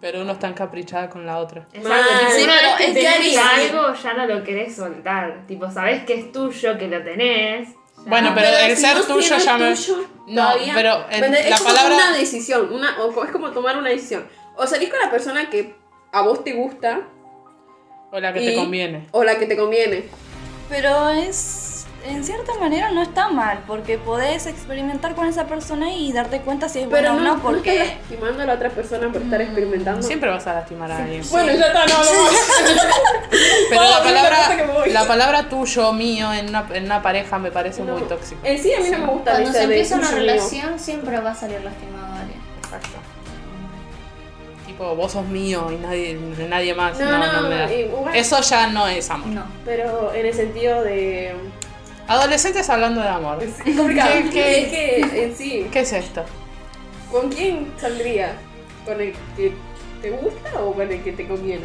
Pero 0.00 0.20
uno 0.22 0.32
está 0.32 0.46
encaprichada 0.48 1.08
con 1.08 1.24
la 1.26 1.38
otra. 1.38 1.66
Exacto, 1.72 2.04
Sí, 2.36 2.46
pero 2.46 2.76
que 2.76 2.86
es 2.88 2.94
diario. 2.94 3.40
algo, 3.40 3.94
ya 4.00 4.12
no 4.12 4.26
lo 4.26 4.44
querés 4.44 4.76
soltar. 4.76 5.44
Tipo, 5.48 5.70
sabés 5.70 6.04
que 6.04 6.14
es 6.14 6.32
tuyo, 6.32 6.76
que 6.78 6.86
lo 6.86 7.02
tenés. 7.02 7.68
ya. 7.70 7.74
Bueno, 8.06 8.32
pero 8.34 8.46
el 8.46 8.76
si 8.76 8.82
ser 8.82 8.96
no 8.96 9.02
tuyo 9.04 9.36
ya 9.38 9.56
me- 9.58 9.74
No, 10.28 10.50
pero 10.74 11.06
el- 11.08 11.14
¿Entendés? 11.14 11.48
la 11.48 11.56
es 11.56 11.62
como 11.62 11.74
palabra- 11.74 11.94
una 11.96 12.12
decisión, 12.16 12.72
una, 12.72 13.02
o 13.02 13.24
es 13.24 13.30
como 13.32 13.50
tomar 13.52 13.76
una 13.78 13.88
decisión. 13.88 14.24
O 14.56 14.66
salís 14.66 14.90
con 14.90 14.98
la 15.00 15.10
persona 15.10 15.50
que 15.50 15.74
a 16.12 16.22
vos 16.22 16.42
te 16.44 16.52
gusta 16.52 17.00
O 18.10 18.18
la 18.20 18.32
que 18.32 18.42
y- 18.42 18.46
te 18.46 18.54
conviene. 18.54 19.06
o 19.12 19.22
la 19.24 19.38
que 19.38 19.46
te 19.46 19.56
conviene. 19.56 20.04
Pero 20.68 21.10
es, 21.10 21.86
en 22.04 22.24
cierta 22.24 22.54
manera 22.54 22.90
no 22.90 23.00
está 23.02 23.28
mal, 23.28 23.62
porque 23.68 23.98
podés 23.98 24.46
experimentar 24.46 25.14
con 25.14 25.26
esa 25.28 25.46
persona 25.46 25.92
y 25.92 26.12
darte 26.12 26.40
cuenta 26.40 26.68
si 26.68 26.80
es 26.80 26.88
Pero 26.88 27.12
bueno 27.12 27.24
no, 27.24 27.32
o 27.32 27.36
no, 27.36 27.42
porque 27.42 27.56
porque... 27.58 27.82
estás 27.82 27.96
lastimando 28.00 28.42
a 28.42 28.46
la 28.46 28.54
otra 28.54 28.70
persona 28.70 29.12
por 29.12 29.22
estar 29.22 29.40
experimentando. 29.42 30.02
Siempre 30.02 30.28
vas 30.30 30.44
a 30.48 30.54
lastimar 30.54 30.90
a 30.90 30.96
alguien. 31.04 31.22
Bueno, 31.30 31.52
ya 31.52 31.66
está, 31.66 31.86
no, 31.86 31.98
no. 31.98 32.10
Pero 33.68 33.82
la 33.82 34.02
palabra, 34.02 34.86
la 34.88 35.06
palabra 35.06 35.48
tuyo, 35.48 35.92
mío, 35.92 36.32
en 36.32 36.48
una, 36.48 36.66
en 36.72 36.84
una 36.86 37.00
pareja 37.02 37.38
me 37.38 37.52
parece 37.52 37.82
muy 37.84 38.02
tóxico. 38.02 38.40
En 38.42 38.58
sí, 38.60 38.72
a 38.74 38.80
mí 38.80 38.90
no 38.90 38.98
me 38.98 39.06
gusta 39.06 39.32
Cuando 39.32 39.52
se 39.52 39.62
empieza 39.64 39.96
una 39.96 40.08
mío. 40.08 40.18
relación, 40.18 40.78
siempre 40.80 41.20
va 41.20 41.30
a 41.30 41.34
salir 41.34 41.60
lastimado 41.62 42.12
alguien. 42.14 42.40
Exacto. 42.58 42.88
Tipo, 44.76 44.94
vos 44.94 45.10
sos 45.12 45.24
mío 45.26 45.68
y 45.72 45.76
nadie, 45.76 46.18
nadie 46.50 46.74
más. 46.74 46.98
No, 46.98 47.06
No, 47.10 47.18
no, 47.18 47.32
no, 47.42 47.48
me 47.48 47.54
da. 47.56 47.72
igual. 47.72 48.14
Eso 48.14 48.38
ya 48.42 48.66
no 48.66 48.86
es 48.86 49.08
amor. 49.08 49.28
No. 49.28 49.44
Pero 49.64 50.12
en 50.12 50.26
el 50.26 50.34
sentido 50.34 50.82
de. 50.82 51.34
Adolescentes 52.06 52.68
hablando 52.68 53.00
de 53.00 53.08
amor. 53.08 53.42
Es 53.42 53.54
complicado. 53.74 54.10
¿Qué- 54.12 54.28
qué- 54.30 54.60
Es 55.00 55.10
que 55.10 55.24
en 55.24 55.34
sí, 55.36 55.66
¿Qué 55.72 55.80
es 55.80 55.92
esto? 55.94 56.22
¿con 57.10 57.30
quién 57.30 57.72
saldría? 57.78 58.34
¿Con 58.84 59.00
el 59.00 59.14
que 59.34 59.54
te 60.02 60.10
gusta 60.10 60.60
o 60.62 60.74
con 60.74 60.92
el 60.92 61.02
que 61.02 61.12
te 61.12 61.26
conviene? 61.26 61.64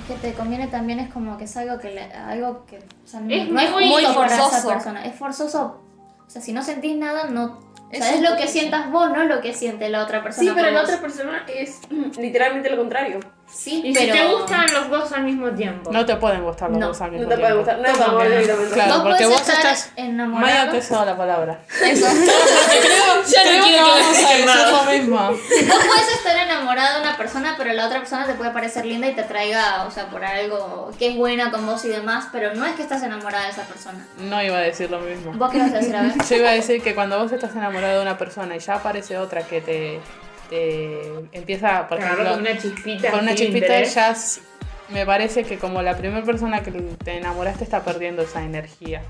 Es 0.00 0.08
que 0.08 0.28
te 0.28 0.32
conviene 0.34 0.68
también, 0.68 1.00
es 1.00 1.12
como 1.12 1.36
que 1.36 1.44
es 1.44 1.56
algo 1.58 1.78
que, 1.78 1.90
le- 1.90 2.12
algo 2.14 2.64
que 2.64 2.78
o 2.78 3.06
sea, 3.06 3.20
no, 3.20 3.30
Es 3.34 3.46
no 3.50 3.60
es 3.60 3.70
muy 3.70 3.88
justo 3.90 4.14
para 4.14 4.34
esa 4.34 4.42
forzoso. 4.44 4.68
persona. 4.70 5.04
Es 5.04 5.14
forzoso. 5.16 5.80
O 6.26 6.30
sea, 6.30 6.40
si 6.40 6.54
no 6.54 6.62
sentís 6.62 6.96
nada, 6.96 7.24
no. 7.24 7.60
O 7.92 7.96
sea, 7.96 8.08
Es 8.08 8.14
es, 8.14 8.18
un 8.18 8.30
lo 8.30 8.36
que 8.36 8.48
sientas 8.48 8.90
vos, 8.90 9.10
no 9.10 9.24
lo 9.24 9.40
que 9.40 9.52
siente 9.52 9.88
la 9.90 10.02
otra 10.02 10.22
persona. 10.22 10.48
Sí, 10.48 10.54
pero 10.54 10.70
la 10.70 10.82
otra 10.82 11.00
persona 11.00 11.44
es 11.46 11.80
literalmente 12.18 12.70
lo 12.70 12.76
contrario. 12.76 13.20
Sí, 13.52 13.82
Y 13.84 13.92
pero. 13.92 14.12
si 14.14 14.18
te 14.20 14.32
gustan 14.34 14.66
los 14.72 14.88
dos 14.90 15.12
al 15.12 15.24
mismo 15.24 15.50
tiempo. 15.50 15.92
No 15.92 16.04
te 16.06 16.16
pueden 16.16 16.42
gustar 16.42 16.70
los 16.70 16.78
No, 16.78 16.88
dos 16.88 17.00
al 17.02 17.12
No 17.12 17.18
mismo 17.18 17.28
te 17.28 17.36
puede 17.38 17.52
tiempo. 17.52 17.58
gustar. 17.72 17.78
No 17.78 17.86
es 17.86 17.92
¿Cómo 17.98 18.04
amor 18.08 18.22
que 18.22 18.28
no? 18.28 18.34
directamente. 18.40 18.74
Claro, 18.74 18.92
vos 18.94 19.02
porque 19.02 19.26
vos 19.26 19.34
estar 19.40 19.56
estás- 19.56 19.90
enamorado. 19.96 20.52
Maya 20.54 20.70
te 20.70 20.80
cedo 20.82 21.04
la 21.04 21.16
palabra. 21.16 21.60
Eso. 21.84 22.06
Ya 23.26 23.42
Creo 23.42 23.64
que 23.64 23.76
vamos 23.80 24.06
a 24.06 24.10
decir 24.10 24.46
lo 24.72 24.84
mismo. 24.92 25.16
Vos 25.30 25.38
puedes 25.86 26.08
estar 26.16 26.36
enamorado 26.36 26.96
de 26.96 27.00
una 27.02 27.16
persona, 27.16 27.54
pero 27.56 27.72
la 27.72 27.86
otra 27.86 27.98
persona 28.00 28.26
te 28.26 28.34
puede 28.34 28.50
parecer 28.50 28.84
linda 28.84 29.06
y 29.06 29.14
te 29.14 29.22
traiga, 29.22 29.84
o 29.86 29.90
sea, 29.90 30.06
por 30.08 30.24
algo 30.24 30.90
que 30.98 31.08
es 31.10 31.16
buena 31.16 31.50
con 31.50 31.64
vos 31.66 31.84
y 31.84 31.88
demás, 31.88 32.26
pero 32.32 32.52
no 32.54 32.66
es 32.66 32.72
que 32.74 32.82
estás 32.82 33.02
enamorada 33.02 33.44
de 33.44 33.50
esa 33.52 33.62
persona. 33.62 34.04
No 34.18 34.42
iba 34.42 34.56
a 34.56 34.60
decir 34.60 34.90
lo 34.90 34.98
mismo. 35.00 35.32
¿Vos 35.34 35.50
qué 35.52 35.58
vas 35.58 35.72
a 35.72 35.78
decir 35.78 35.94
a 35.94 36.02
ver? 36.02 36.12
Yo 36.28 36.36
iba 36.36 36.48
a 36.50 36.52
decir 36.52 36.82
que 36.82 36.94
cuando 36.94 37.18
vos 37.22 37.30
estás 37.32 37.52
enamorado 37.54 37.96
de 37.98 38.02
una 38.02 38.18
persona 38.18 38.56
y 38.56 38.58
ya 38.58 38.74
aparece 38.74 39.16
otra 39.18 39.42
que 39.46 39.60
te, 39.60 40.00
empieza, 41.32 41.88
por 41.88 41.98
ejemplo, 41.98 42.30
con 42.30 42.40
una 42.40 42.56
chispita. 42.58 43.10
con 43.10 43.20
una 43.20 43.30
de 43.32 43.36
chispita, 43.36 43.82
ya 43.82 44.10
s- 44.10 44.40
me 44.90 45.06
parece 45.06 45.44
que 45.44 45.58
como 45.58 45.80
la 45.82 45.96
primera 45.96 46.24
persona 46.24 46.62
que 46.62 46.70
te 46.70 47.16
enamoraste 47.16 47.64
está 47.64 47.82
perdiendo 47.84 48.22
esa 48.22 48.42
energía. 48.42 49.02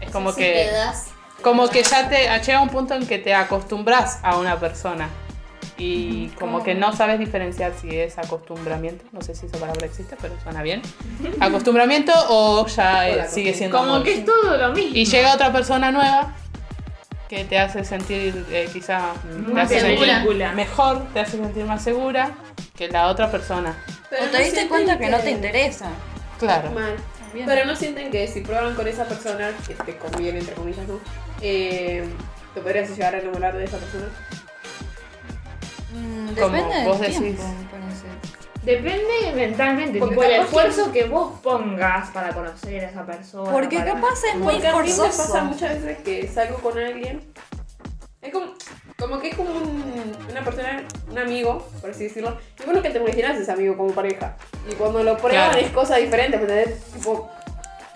Es 0.00 0.10
como 0.10 0.32
Si 0.32 0.40
que... 0.42 0.66
das- 0.72 1.08
Como 1.42 1.68
que 1.68 1.82
ya 1.82 2.08
te 2.08 2.28
llega 2.44 2.60
un 2.60 2.68
punto 2.68 2.94
en 2.94 3.06
que 3.06 3.18
te 3.18 3.34
acostumbras 3.34 4.18
a 4.22 4.36
una 4.36 4.58
persona 4.60 5.08
y 5.76 6.28
como 6.38 6.62
que 6.62 6.74
no 6.74 6.92
sabes 6.94 7.18
diferenciar 7.18 7.72
si 7.80 7.98
es 7.98 8.16
acostumbramiento, 8.18 9.04
no 9.12 9.20
sé 9.22 9.34
si 9.34 9.46
esa 9.46 9.58
palabra 9.58 9.84
existe, 9.86 10.16
pero 10.22 10.34
suena 10.42 10.62
bien. 10.62 10.80
Acostumbramiento 11.40 12.12
o 12.28 12.64
ya 12.66 13.08
eh, 13.08 13.28
sigue 13.28 13.52
siendo 13.54 13.76
Como 13.78 13.94
amor. 13.94 14.04
que 14.04 14.14
es 14.18 14.24
todo 14.24 14.56
lo 14.56 14.72
mismo. 14.72 14.92
Y 14.94 15.04
llega 15.04 15.34
otra 15.34 15.52
persona 15.52 15.90
nueva 15.90 16.34
que 17.34 17.44
te 17.44 17.58
hace 17.58 17.84
sentir 17.84 18.46
eh, 18.50 18.68
quizá 18.72 19.12
te 19.44 19.50
Una 19.50 19.62
hace 19.62 19.80
sentir 19.80 19.98
película. 19.98 20.52
mejor, 20.52 21.06
te 21.12 21.20
hace 21.20 21.32
sentir 21.36 21.64
más 21.64 21.82
segura 21.82 22.30
que 22.76 22.88
la 22.88 23.08
otra 23.08 23.30
persona. 23.30 23.74
Pero 24.10 24.24
o 24.24 24.26
te 24.26 24.38
no 24.38 24.44
diste 24.44 24.68
cuenta 24.68 24.98
que 24.98 25.08
no 25.08 25.18
te 25.18 25.30
interesa. 25.32 25.88
Claro. 26.38 26.70
Mal. 26.70 26.96
Pero 27.32 27.64
no 27.64 27.74
sienten 27.74 28.10
que 28.12 28.28
si 28.28 28.42
prueban 28.42 28.74
con 28.76 28.86
esa 28.86 29.04
persona, 29.06 29.50
que 29.66 29.74
te 29.74 29.96
conviene, 29.96 30.38
entre 30.38 30.54
comillas, 30.54 30.86
¿no? 30.86 31.00
Eh, 31.40 32.04
¿Te 32.54 32.60
podrías 32.60 32.88
llegar 32.90 33.16
a 33.16 33.18
enamorar 33.18 33.56
de 33.56 33.64
esa 33.64 33.78
persona? 33.78 34.06
Mm, 35.92 36.34
Como 36.34 36.48
depende 36.50 36.74
del 36.76 36.88
vos 36.88 37.00
tiempo, 37.00 37.20
decís. 37.20 37.38
me 37.40 37.64
parece. 37.70 38.33
Depende 38.64 39.32
mentalmente, 39.34 39.98
Porque 39.98 40.14
tipo 40.14 40.22
el 40.24 40.30
que- 40.30 40.40
esfuerzo 40.40 40.92
que... 40.92 41.04
vos 41.04 41.38
pongas 41.42 42.08
para 42.10 42.30
conocer 42.32 42.84
a 42.84 42.88
esa 42.88 43.04
persona. 43.04 43.50
Porque 43.52 43.78
para- 43.78 43.92
capaz 43.94 44.24
es 44.24 44.36
muy 44.36 44.54
Porque 44.54 44.68
mí 44.72 44.74
me 44.74 44.86
pasa 44.86 45.02
forzoso. 45.10 45.44
muchas 45.44 45.82
veces 45.82 45.98
que 46.02 46.28
salgo 46.28 46.56
con 46.58 46.78
alguien. 46.78 47.20
Es 48.22 48.32
como, 48.32 48.54
como 48.98 49.18
que 49.20 49.28
es 49.28 49.36
como 49.36 49.50
un- 49.50 50.16
una 50.30 50.42
persona, 50.42 50.82
un 51.10 51.18
amigo, 51.18 51.68
por 51.82 51.90
así 51.90 52.04
decirlo. 52.04 52.38
Y 52.60 52.64
bueno, 52.64 52.80
que 52.80 52.88
te 52.90 52.98
imaginas 52.98 53.36
ese 53.38 53.52
amigo 53.52 53.76
como 53.76 53.92
pareja. 53.92 54.36
Y 54.70 54.74
cuando 54.76 55.02
lo 55.04 55.16
prueban 55.18 55.50
Claro. 55.50 55.66
es 55.66 55.70
cosa 55.72 55.96
diferente. 55.96 56.38
Tipo, 56.94 57.30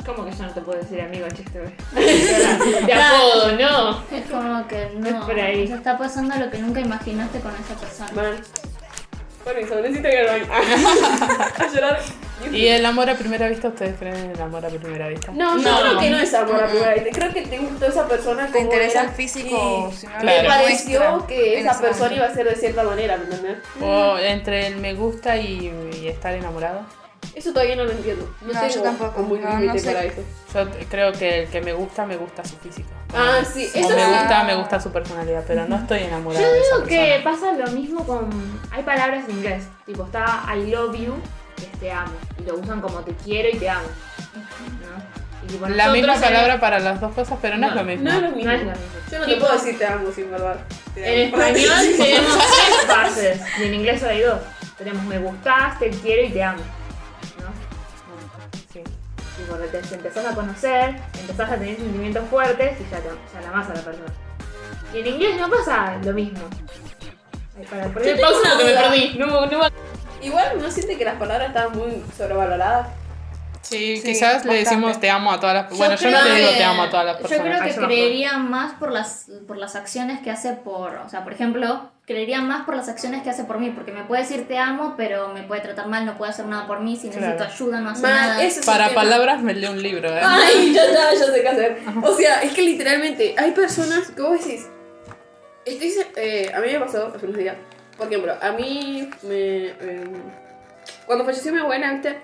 ¿Cómo 0.07 0.25
que 0.25 0.31
yo 0.35 0.45
no 0.45 0.55
te 0.55 0.61
puedo 0.63 0.79
decir 0.79 1.03
amigo 1.03 1.27
chiste? 1.29 1.61
De 2.87 2.93
apodo, 2.95 3.53
no. 3.53 4.03
Es 4.17 4.25
como 4.31 4.67
que 4.67 4.91
no. 4.97 5.07
Es 5.07 5.15
por 5.25 5.39
ahí. 5.39 5.67
Se 5.69 5.75
está 5.75 5.99
pasando 5.99 6.35
lo 6.37 6.51
que 6.51 6.59
nunca 6.59 6.81
imaginaste 6.81 7.41
con 7.41 7.53
esa 7.55 7.75
persona. 7.75 8.13
Man. 8.15 8.41
Permiso, 9.49 9.81
necesito 9.81 10.09
ir 10.09 10.19
al 10.19 10.27
baño. 10.27 10.47
a 10.53 11.67
llorar. 11.73 11.99
¿Y 12.53 12.67
el 12.69 12.87
amor 12.87 13.11
a 13.11 13.15
primera 13.17 13.49
vista? 13.49 13.69
¿Ustedes 13.69 13.97
creen 13.99 14.15
en 14.17 14.31
el 14.31 14.41
amor 14.41 14.65
a 14.65 14.69
primera 14.69 15.09
vista? 15.09 15.33
No, 15.33 15.59
yo 15.59 15.63
No. 15.71 15.81
creo 15.81 15.99
que 15.99 16.11
no 16.11 16.19
es 16.21 16.35
amor 16.35 16.63
a 16.63 16.69
primera 16.69 16.95
vista. 16.95 17.11
Creo 17.13 17.33
que 17.35 17.43
te 17.43 17.59
gustó 17.59 17.87
esa 17.87 18.07
persona 18.07 18.47
¿Te 18.47 18.53
como 18.53 18.65
interesa 18.67 19.01
era 19.01 19.09
el 19.11 19.15
físico? 19.17 19.91
y 19.91 19.97
Si 19.97 20.07
no 20.07 20.13
Claro. 20.21 20.43
Me 20.43 20.49
pareció 20.49 21.27
que 21.27 21.59
esa 21.61 21.81
persona 21.81 22.11
momento. 22.11 22.15
iba 22.17 22.27
a 22.27 22.35
ser 22.35 22.49
de 22.49 22.55
cierta 22.57 22.83
manera, 22.85 23.17
¿me 23.17 23.25
entendés? 23.25 23.57
O 23.83 24.19
entre 24.19 24.67
el 24.69 24.77
me 24.77 24.95
gusta 24.95 25.37
y, 25.37 25.73
y 26.01 26.07
estar 26.09 26.33
enamorado. 26.35 26.83
Eso 27.35 27.53
todavía 27.53 27.77
no 27.77 27.85
lo 27.85 27.93
entiendo. 27.93 28.29
No, 28.41 28.53
No, 28.53 28.61
tengo 28.61 28.75
yo 28.75 28.83
tampoco. 28.83 29.21
un 29.23 29.29
buen 29.29 29.43
No, 29.45 29.51
no 29.55 29.61
límite 29.61 29.79
sé. 29.79 29.93
para 29.93 30.05
eso. 30.05 30.23
Yo 30.55 30.67
creo 30.91 31.13
que 31.13 31.43
el 31.43 31.49
que 31.49 31.61
me 31.61 31.73
gusta, 31.73 32.05
me 32.07 32.17
gusta 32.17 32.45
su 32.45 32.57
físico. 32.57 32.89
Ah, 33.15 33.41
sí, 33.45 33.71
O 33.75 33.79
eso 33.79 33.89
me 33.91 34.05
sí. 34.05 34.11
gusta, 34.11 34.45
me 34.45 34.55
gusta 34.57 34.81
su 34.81 34.91
personalidad, 34.91 35.45
pero 35.47 35.67
no 35.69 35.77
estoy 35.77 36.01
enamorada 36.01 36.45
Yo 36.45 36.53
de 36.53 36.61
esa 36.61 36.75
digo 36.77 36.89
que 36.89 37.21
persona. 37.25 37.53
pasa 37.57 37.67
lo 37.67 37.71
mismo 37.79 38.05
con. 38.07 38.29
Hay 38.73 38.83
palabras 38.83 39.25
en 39.29 39.37
inglés, 39.37 39.65
tipo 39.87 40.05
está 40.05 40.45
I 40.55 40.71
love 40.71 40.95
you, 40.97 41.15
que 41.57 41.65
es 41.65 41.73
te 41.81 41.93
amo. 41.93 42.13
Y 42.41 42.43
lo 42.45 42.57
usan 42.57 42.81
como 42.81 43.01
te 43.01 43.13
quiero 43.25 43.49
y 43.51 43.59
te 43.59 43.69
amo. 43.71 43.87
tipo, 45.49 45.69
La 45.69 45.89
misma 45.91 46.15
palabra 46.17 46.59
para 46.61 46.79
las 46.81 47.01
dos 47.01 47.15
cosas, 47.15 47.39
pero 47.41 47.57
no, 47.57 47.69
es 47.69 47.75
lo 47.75 47.85
mismo. 47.85 48.05
No 48.05 48.17
es 48.17 48.23
lo 48.23 48.31
mismo. 48.31 48.45
No 48.51 48.53
es 48.53 48.61
lo 48.63 48.71
mismo. 48.73 48.87
Yo 49.11 49.19
no 49.21 49.25
te 49.27 49.33
Tipo, 49.35 49.47
puedo 49.47 49.59
decir 49.59 49.79
te 49.79 49.87
amo 49.87 50.11
sin 50.13 50.31
verdad. 50.31 50.57
Te 50.95 51.23
En 51.23 51.29
español 51.29 51.75
tenemos 51.97 52.39
tres 52.39 52.87
fases 52.87 53.41
y 53.61 53.65
en 53.65 53.75
inglés 53.75 54.03
hay 54.03 54.23
dos. 54.23 54.41
Tenemos 54.77 55.05
me 55.05 55.19
gustas, 55.19 55.79
te 55.79 55.91
quiero 55.91 56.27
y 56.27 56.31
te 56.31 56.43
amo. 56.43 56.63
Cuando 59.45 59.67
te, 59.67 59.79
te 59.79 59.95
empezás 59.95 60.27
a 60.27 60.35
conocer, 60.35 60.97
empezás 61.21 61.51
a 61.51 61.57
tener 61.57 61.77
sentimientos 61.77 62.25
fuertes 62.29 62.79
y 62.81 62.85
ya, 62.91 62.99
te, 63.01 63.09
ya 63.35 63.41
la 63.43 63.49
amas 63.49 63.69
a 63.71 63.75
la 63.75 63.81
persona. 63.83 64.13
Y 64.95 64.99
en 65.01 65.07
inglés 65.07 65.37
no 65.41 65.49
pasa 65.51 65.97
lo 66.03 66.13
mismo. 66.13 66.41
Ay, 67.59 67.65
para 67.71 67.85
pausa 67.89 68.51
porque 68.55 68.65
me 68.65 68.73
perdí. 68.81 69.19
No, 69.19 69.47
no, 69.47 69.59
me- 69.59 70.27
Igual 70.27 70.61
no 70.61 70.71
siente 70.71 70.97
que 70.97 71.05
las 71.05 71.15
palabras 71.17 71.49
estaban 71.49 71.77
muy 71.79 72.03
sobrevaloradas. 72.17 72.89
Sí, 73.63 73.99
Sí, 73.99 74.03
quizás 74.13 74.45
le 74.45 74.55
decimos 74.55 74.99
te 74.99 75.11
amo 75.11 75.31
a 75.33 75.39
todas 75.41 75.55
las 75.55 75.79
Bueno, 75.79 75.95
yo 75.97 76.11
no 76.11 76.19
creo 76.21 76.25
le 76.33 76.35
digo 76.41 76.51
que- 76.51 76.57
te 76.57 76.65
amo 76.65 76.83
a 76.85 76.91
todas 76.91 77.05
las 77.07 77.17
Yo 77.17 77.23
personas. 77.23 77.45
creo 77.47 77.61
Ah, 77.61 77.65
que 77.67 77.75
yo 77.81 77.87
creería 77.87 78.39
más 78.39 78.73
por 78.75 78.91
las, 78.93 79.27
por 79.47 79.57
las 79.59 79.77
acciones 79.77 80.21
que 80.21 80.31
hace 80.31 80.55
por. 80.55 80.95
O 81.05 81.09
sea, 81.09 81.23
por 81.23 81.33
ejemplo, 81.33 81.91
creería 82.09 82.41
más 82.41 82.65
por 82.65 82.75
las 82.75 82.89
acciones 82.89 83.23
que 83.23 83.31
hace 83.31 83.45
por 83.45 83.61
mí. 83.61 83.71
Porque 83.71 83.93
me 83.93 84.03
puede 84.03 84.23
decir 84.23 84.49
te 84.49 84.59
amo, 84.59 84.95
pero 84.97 85.29
me 85.29 85.45
puede 85.45 85.61
tratar 85.61 85.87
mal, 85.87 86.05
no 86.05 86.19
puede 86.19 86.33
hacer 86.33 86.47
nada 86.47 86.67
por 86.67 86.81
mí. 86.81 86.97
Si 86.97 87.07
necesito 87.07 87.37
Claro. 87.37 87.53
ayuda, 87.53 87.81
no 87.81 87.91
hace 87.91 88.03
Man, 88.03 88.13
nada. 88.13 88.43
es 88.43 88.67
Para 88.67 88.89
tema. 88.89 89.03
palabras 89.03 89.41
me 89.43 89.55
leo 89.55 89.71
un 89.71 89.81
libro, 89.83 90.09
¿eh? 90.09 90.21
Ay, 90.25 90.73
ya 90.75 90.85
está, 90.87 91.15
ya 91.15 91.27
sé 91.33 91.43
qué 91.43 91.49
hacer. 91.49 91.79
O 92.03 92.13
sea, 92.15 92.43
es 92.43 92.53
que 92.53 92.63
literalmente 92.63 93.35
hay 93.39 93.53
personas 93.53 94.11
que 94.11 94.21
vos 94.23 94.45
decís. 94.45 94.67
Estoy, 95.65 95.93
eh, 96.17 96.51
a 96.55 96.61
mí 96.61 96.73
me 96.73 96.81
pasó 96.81 97.13
hace 97.15 97.27
unos 97.27 97.39
días. 97.39 97.57
Por 97.97 98.07
ejemplo, 98.09 98.35
a 98.41 98.53
mí 98.53 99.09
me. 99.23 99.67
eh, 99.67 100.05
cuando 101.07 101.25
falleció 101.25 101.53
mi 101.53 101.61
abuela, 101.61 101.93
¿viste? 101.93 102.21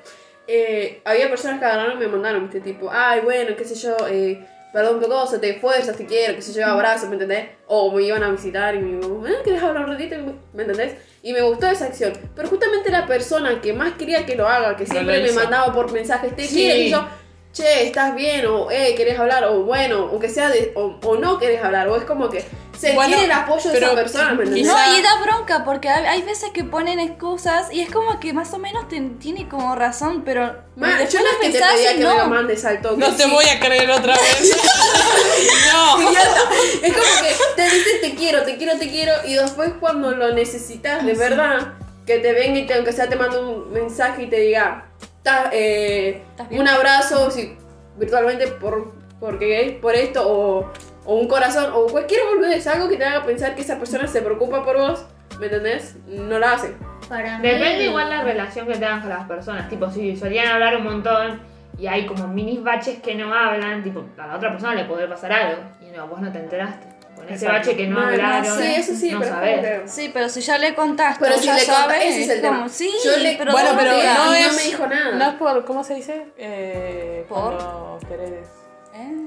Eh, 0.47 1.01
había 1.05 1.29
personas 1.29 1.59
que 1.59 1.64
agarraron 1.66 1.97
y 1.97 2.01
me 2.01 2.09
mandaron, 2.09 2.44
¿viste? 2.44 2.61
Tipo, 2.61 2.90
ay, 2.92 3.20
bueno, 3.20 3.55
qué 3.57 3.64
sé 3.64 3.75
yo, 3.75 3.97
eh, 4.09 4.47
perdón 4.75 4.99
qué 4.99 5.07
cosa, 5.07 5.41
te 5.41 5.55
fuerzas, 5.61 5.97
te 5.97 6.05
quiero, 6.05 6.35
qué 6.35 6.43
sé 6.43 6.53
yo, 6.53 6.67
abrazos, 6.67 7.09
¿me 7.09 7.15
entendés? 7.15 7.47
O 7.69 7.93
me 7.93 8.03
iban 8.03 8.25
a 8.25 8.31
visitar 8.33 8.75
y 8.75 8.81
me 8.81 8.97
digo, 9.01 9.25
¿eh? 9.25 9.35
¿Querés 9.45 9.63
hablar 9.63 9.85
un 9.85 9.93
ratito? 9.93 10.17
¿Me 10.53 10.63
entendés? 10.65 10.97
Y 11.23 11.33
me 11.33 11.43
gustó 11.43 11.69
esa 11.69 11.85
acción. 11.85 12.13
Pero 12.35 12.49
justamente 12.49 12.91
la 12.91 13.07
persona 13.07 13.61
que 13.61 13.73
más 13.73 13.93
quería 13.93 14.27
que 14.27 14.35
lo 14.35 14.49
haga, 14.49 14.77
que 14.77 14.85
siempre 14.85 15.23
me 15.23 15.31
mandaba 15.31 15.73
por 15.73 15.93
mensajes, 15.93 16.35
te 16.35 16.43
Sí. 16.45 16.57
quiero, 16.57 16.81
y 16.81 16.91
yo, 16.91 17.07
che, 17.55 17.87
estás 17.87 18.14
bien, 18.14 18.45
o 18.47 18.71
eh, 18.71 18.95
querés 18.97 19.19
hablar, 19.19 19.45
o 19.45 19.62
bueno, 19.62 20.05
o 20.12 20.19
que 20.19 20.29
sea 20.29 20.51
de, 20.51 20.73
o, 20.77 20.99
o 21.03 21.17
no 21.17 21.38
querés 21.38 21.62
hablar, 21.64 21.88
o 21.88 21.97
es 21.97 22.05
como 22.05 22.29
que 22.29 22.45
sentir 22.77 22.97
Bueno, 22.97 23.17
el 23.17 23.31
apoyo 23.31 23.71
de 23.71 23.79
esa 23.79 23.95
persona, 23.95 24.33
¿me 24.35 24.45
No, 24.45 24.55
y 24.97 25.03
da 25.03 25.21
bronca 25.23 25.64
porque 25.64 25.88
hay, 25.88 26.05
hay 26.05 26.23
veces 26.23 26.51
que 26.53 26.64
ponen 26.64 26.99
excusas 26.99 27.73
y 27.73 27.81
es 27.81 27.90
como 27.90 28.19
que 28.19 28.33
más 28.33 28.53
o 28.53 28.59
menos 28.59 28.88
te- 28.88 29.01
tiene 29.21 29.49
como 29.49 29.77
razón, 29.77 30.23
pero 30.25 30.53
Man, 30.75 30.99
yo 31.09 31.21
no 31.21 31.27
es 31.27 31.33
lo 31.35 31.40
que 31.40 31.51
te 31.51 31.59
pedía 31.61 31.93
que 31.93 31.99
me 31.99 32.05
lo 32.05 32.19
no. 32.25 32.27
mandes 32.29 32.64
al 32.64 32.83
toque. 32.83 32.97
No 32.97 33.14
te 33.14 33.23
sí. 33.23 33.31
voy 33.31 33.45
a 33.49 33.61
creer 33.61 33.88
otra 33.90 34.14
vez. 34.17 34.57
no. 35.73 36.11
Es 36.83 36.93
como 36.93 37.23
que 37.23 37.35
te 37.57 37.62
dicen 37.62 38.01
te 38.03 38.14
quiero, 38.17 38.43
te 38.43 38.57
quiero, 38.57 38.77
te 38.79 38.90
quiero, 38.90 39.12
y 39.25 39.35
después 39.35 39.71
cuando 39.79 40.11
lo 40.11 40.35
necesitas 40.35 41.07
de 41.07 41.14
verdad, 41.14 41.75
que 42.05 42.19
te 42.19 42.33
venga 42.33 42.59
y 42.59 42.67
te, 42.67 42.75
aunque 42.75 42.93
sea 42.93 43.09
te 43.09 43.17
mando 43.17 43.40
un 43.49 43.73
mensaje 43.73 44.25
y 44.25 44.27
te 44.27 44.40
diga, 44.40 44.87
"Estás, 45.25 45.49
eh, 45.53 46.23
un 46.51 46.69
abrazo, 46.69 47.31
si, 47.31 47.57
virtualmente 47.97 48.47
por, 48.49 48.93
porque, 49.19 49.79
por 49.81 49.95
esto, 49.95 50.23
o, 50.27 50.71
o 51.07 51.15
un 51.15 51.27
corazón, 51.29 51.71
o 51.75 51.87
cualquier 51.87 52.21
boludez, 52.27 52.67
algo 52.67 52.89
que 52.91 52.97
te 52.99 53.05
haga 53.05 53.25
pensar 53.25 53.55
que 53.55 53.63
esa 53.63 53.79
persona 53.79 54.07
se 54.07 54.21
preocupa 54.21 54.63
por 54.65 54.77
vos, 54.77 55.07
¿me 55.41 55.47
entendés? 55.47 55.97
No 56.07 56.39
la 56.39 56.53
hace. 56.53 56.75
Para 57.09 57.39
mí- 57.39 57.49
Depende 57.49 57.85
igual 57.85 58.11
la 58.11 58.23
relación 58.23 58.67
que 58.67 58.75
tengan 58.75 59.01
con 59.01 59.09
las 59.11 59.27
personas. 59.27 59.69
Tipo, 59.71 59.91
si 59.91 60.15
solían 60.17 60.49
hablar 60.49 60.77
un 60.77 60.85
montón 60.85 61.41
y 61.79 61.87
hay 61.87 62.05
como 62.07 62.29
minis 62.29 62.63
baches 62.63 63.01
que 63.01 63.15
no 63.15 63.33
hablan, 63.35 63.83
tipo, 63.83 64.05
a 64.19 64.27
la 64.27 64.37
otra 64.37 64.51
persona 64.51 64.75
le 64.75 64.85
puede 64.85 65.09
pasar 65.09 65.33
algo. 65.33 65.63
Y 65.81 65.87
no, 65.97 66.07
vos 66.07 66.21
no 66.21 66.31
te 66.33 66.39
enteraste. 66.39 66.87
Con 67.14 67.24
ese 67.27 67.44
Exacto. 67.46 67.68
bache 67.68 67.77
que 67.77 67.87
no 67.87 68.00
Man, 68.00 68.09
hablaron, 68.12 68.59
sí, 68.59 68.66
eso 68.77 68.94
sí, 68.94 69.11
no 69.12 69.20
pero 69.20 69.31
es 69.31 69.37
sabés. 69.37 69.57
como 69.57 69.83
que- 69.85 69.88
Sí, 69.88 70.11
pero 70.12 70.29
si 70.29 70.40
ya 70.40 70.59
le 70.59 70.74
contaste, 70.74 71.24
Pero 71.24 71.38
si 71.38 71.46
ya 71.46 71.55
le 71.55 71.61
sabes, 71.61 72.05
ese 72.05 72.22
es 72.24 72.29
el 72.31 72.40
como, 72.42 72.53
tema. 72.55 72.68
sí, 72.68 72.90
Yo 73.05 73.16
le- 73.18 73.37
pero 73.37 73.53
Bueno, 73.53 73.68
¿dónde 73.70 73.85
pero 73.85 73.96
no 73.96 74.35
es. 74.35 74.46
no 74.48 74.53
me 74.55 74.62
dijo 74.62 74.87
nada. 74.87 75.12
No 75.16 75.24
es 75.29 75.35
por. 75.35 75.64
¿Cómo 75.64 75.85
se 75.85 75.94
dice? 75.94 76.27
Eh, 76.37 77.24
¿Por? 77.29 77.98
Querés. 78.09 78.48
¿Eh? 78.94 79.27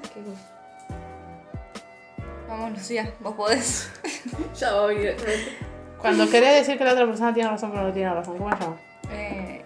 Vamos, 2.48 2.72
Lucía, 2.72 3.12
vos 3.20 3.36
podés. 3.36 3.90
Ya 4.60 4.74
voy. 4.74 5.10
Cuando 6.00 6.30
querés 6.30 6.56
decir 6.60 6.78
que 6.78 6.84
la 6.84 6.94
otra 6.94 7.06
persona 7.06 7.34
tiene 7.34 7.50
razón, 7.50 7.72
pero 7.72 7.84
no 7.84 7.94
tiene 7.94 8.14
razón. 8.14 8.38
¿Cómo 8.38 8.50
se 8.56 8.64
llama? 8.64 8.78
Eh, 9.12 9.66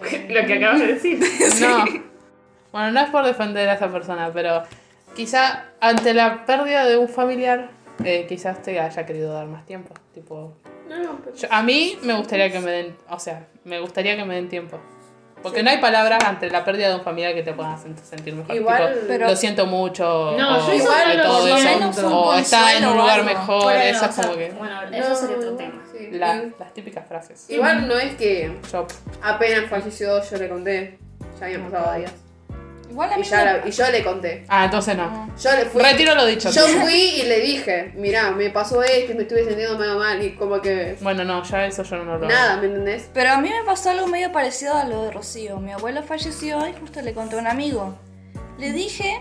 Lo 0.28 0.46
que 0.46 0.54
acabas 0.54 0.80
de 0.80 0.86
decir. 0.94 1.20
No. 1.60 1.84
Bueno, 2.72 2.90
no 2.90 3.00
es 3.00 3.10
por 3.10 3.24
defender 3.24 3.68
a 3.68 3.74
esa 3.74 3.88
persona, 3.88 4.30
pero 4.34 4.64
quizá 5.14 5.64
ante 5.80 6.14
la 6.14 6.44
pérdida 6.46 6.84
de 6.86 6.96
un 6.96 7.08
familiar, 7.08 7.70
eh, 8.04 8.26
quizás 8.28 8.62
te 8.62 8.78
haya 8.80 9.06
querido 9.06 9.32
dar 9.32 9.46
más 9.46 9.64
tiempo. 9.66 9.94
Tipo, 10.12 10.54
No, 10.88 10.98
no, 10.98 11.18
pero- 11.24 11.36
yo- 11.36 11.48
a 11.50 11.62
mí 11.62 11.98
me 12.02 12.14
gustaría 12.14 12.50
que 12.52 12.60
me 12.60 12.70
den, 12.70 12.96
o 13.08 13.18
sea, 13.18 13.46
me 13.64 13.80
gustaría 13.80 14.16
que 14.16 14.24
me 14.24 14.34
den 14.34 14.48
tiempo. 14.48 14.78
Porque 15.42 15.62
no 15.62 15.68
hay 15.68 15.76
palabras 15.78 16.24
ante 16.24 16.48
la 16.50 16.64
pérdida 16.64 16.88
de 16.88 16.94
un 16.94 17.02
familiar 17.02 17.34
que 17.34 17.42
te 17.42 17.52
puedan 17.52 17.72
hacer 17.74 17.92
sentir 18.02 18.34
mejor. 18.34 18.56
Igual- 18.56 18.94
tipo, 18.94 19.06
Pero- 19.08 19.26
lo 19.28 19.36
siento 19.36 19.66
mucho. 19.66 20.34
No, 20.38 20.56
o, 20.56 20.60
yo 20.66 20.72
lo 20.72 20.80
siento. 20.80 21.46
eso, 21.48 21.64
Menos 21.78 21.98
un 21.98 22.04
o 22.12 22.34
está 22.34 22.74
en 22.78 22.86
un 22.86 22.96
lugar 22.96 23.20
algo. 23.20 23.26
mejor. 23.26 23.62
Bueno, 23.64 23.80
eso 23.82 24.04
o 24.04 24.08
es 24.08 24.14
sea, 24.14 24.24
como 24.24 24.38
que. 24.38 24.50
Bueno, 24.52 24.82
eso 24.90 25.14
sería 25.14 25.36
otro 25.36 25.56
tema. 25.56 25.82
sí. 25.92 26.08
la- 26.12 26.36
Y- 26.36 26.54
las 26.58 26.72
típicas 26.72 27.06
frases. 27.06 27.44
Igual 27.50 27.86
no 27.86 27.94
es 27.98 28.14
que 28.14 28.56
Yo, 28.72 28.86
apenas 29.22 29.68
falleció 29.68 30.22
yo 30.22 30.36
le 30.38 30.48
conté. 30.48 30.98
Ya 31.38 31.46
habían 31.46 31.62
pasado 31.70 31.98
días. 31.98 32.12
Igual 32.90 33.10
a 33.12 33.16
Y, 33.16 33.20
mí 33.20 33.24
ya 33.26 33.36
me- 33.38 33.44
la- 33.44 33.68
y 33.68 33.70
yo 33.70 33.90
le 33.90 34.02
conté. 34.04 34.44
ah, 34.48 34.64
entonces 34.66 34.96
no. 34.96 35.30
Yo 35.42 35.50
le 35.52 35.64
fui. 35.66 35.82
Retiro 35.82 36.14
lo 36.14 36.26
dicho. 36.26 36.50
Yo 36.50 36.62
fui 36.66 36.92
y 36.94 37.22
le 37.24 37.40
dije, 37.40 37.92
mirá, 37.96 38.30
me 38.30 38.50
pasó 38.50 38.82
esto 38.82 39.12
y 39.12 39.14
me 39.16 39.22
estuve 39.22 39.44
sintiendo 39.44 39.78
medio 39.78 39.98
mal 39.98 40.22
y 40.22 40.34
como 40.36 40.60
que 40.60 40.96
Bueno, 41.00 41.24
no, 41.24 41.42
ya 41.42 41.66
eso 41.66 41.82
yo 41.82 41.96
no 42.04 42.18
lo 42.18 42.26
nada, 42.28 42.56
¿me 42.58 42.66
entendés? 42.66 43.10
Pero 43.14 43.30
a 43.32 43.38
mí 43.40 43.48
me 43.48 43.64
pasó 43.64 43.90
algo 43.90 44.06
medio 44.06 44.30
parecido 44.32 44.74
a 44.76 44.84
lo 44.84 45.02
de 45.04 45.10
Rocío. 45.12 45.58
Mi 45.58 45.72
abuelo 45.72 46.02
falleció 46.02 46.66
y 46.68 46.72
justo 46.72 47.00
le 47.02 47.12
conté 47.14 47.36
a 47.36 47.38
un 47.40 47.46
amigo. 47.46 47.96
Le 48.58 48.72
dije 48.72 49.18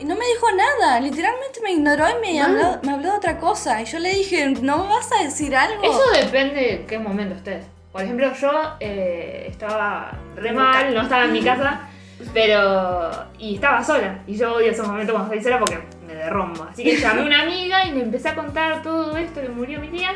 y 0.00 0.04
no 0.04 0.16
me 0.16 0.26
dijo 0.26 0.46
nada. 0.56 0.98
Literalmente 1.00 1.60
me 1.62 1.72
ignoró 1.72 2.06
y 2.10 2.20
me, 2.20 2.40
habló, 2.40 2.80
me 2.82 2.92
habló 2.92 3.10
de 3.12 3.16
otra 3.16 3.38
cosa. 3.38 3.80
Y 3.80 3.84
yo 3.84 3.98
le 4.00 4.10
dije, 4.10 4.48
¿no 4.60 4.78
me 4.84 4.88
vas 4.88 5.10
a 5.12 5.22
decir 5.22 5.54
algo? 5.54 5.82
Eso 5.84 6.02
depende 6.20 6.60
de 6.60 6.84
qué 6.86 6.98
momento 6.98 7.36
estés. 7.36 7.64
Por 7.92 8.02
ejemplo, 8.02 8.32
yo 8.34 8.50
eh, 8.80 9.46
estaba 9.48 10.18
re 10.34 10.50
mal, 10.50 10.92
no 10.92 11.02
estaba 11.02 11.26
en 11.26 11.32
mi 11.32 11.42
casa, 11.44 11.88
pero. 12.32 13.10
y 13.38 13.56
estaba 13.56 13.82
sola. 13.82 14.20
Y 14.26 14.36
yo 14.36 14.54
odio 14.54 14.70
esos 14.70 14.86
momentos 14.86 15.14
cuando 15.14 15.34
estoy 15.34 15.44
sola 15.52 15.58
porque 15.58 15.78
me 16.06 16.14
derrumbo. 16.14 16.64
Así 16.64 16.84
que 16.84 16.96
llamé 16.96 17.22
a 17.22 17.24
una 17.26 17.42
amiga 17.42 17.86
y 17.86 17.92
le 17.92 18.02
empecé 18.02 18.28
a 18.30 18.34
contar 18.34 18.82
todo 18.82 19.16
esto 19.16 19.40
que 19.40 19.48
murió 19.48 19.80
mi 19.80 19.88
tía. 19.88 20.12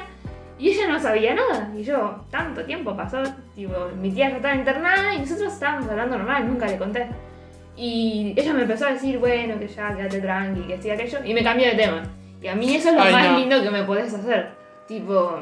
Y 0.59 0.71
ella 0.71 0.89
no 0.89 0.99
sabía 0.99 1.35
nada. 1.35 1.71
Y 1.77 1.85
yo, 1.85 2.25
tanto 2.31 2.65
tiempo 2.65 2.97
pasó. 2.97 3.23
Tipo, 3.55 3.75
mi 4.01 4.11
tía 4.11 4.31
ya 4.31 4.37
estaba 4.37 4.55
internada 4.55 5.15
y 5.15 5.19
nosotros 5.21 5.53
estábamos 5.53 5.89
hablando 5.89 6.19
normal, 6.19 6.49
nunca 6.49 6.67
le 6.67 6.77
conté. 6.79 7.07
Y 7.77 8.35
ella 8.37 8.53
me 8.55 8.63
empezó 8.63 8.87
a 8.87 8.93
decir, 8.93 9.19
bueno, 9.19 9.57
que 9.59 9.69
ya 9.69 9.95
quédate 9.95 10.21
tranqui, 10.21 10.63
que 10.63 10.83
sí, 10.83 10.91
aquello. 10.91 11.19
Y 11.25 11.33
me 11.33 11.45
cambió 11.45 11.69
de 11.69 11.75
tema. 11.77 12.03
Y 12.43 12.49
a 12.49 12.55
mí 12.57 12.75
eso 12.75 12.89
es 12.89 12.95
lo 12.97 13.03
Ay, 13.03 13.13
más 13.13 13.31
no. 13.31 13.39
lindo 13.39 13.63
que 13.63 13.71
me 13.71 13.83
podés 13.85 14.13
hacer. 14.13 14.51
Tipo. 14.89 15.39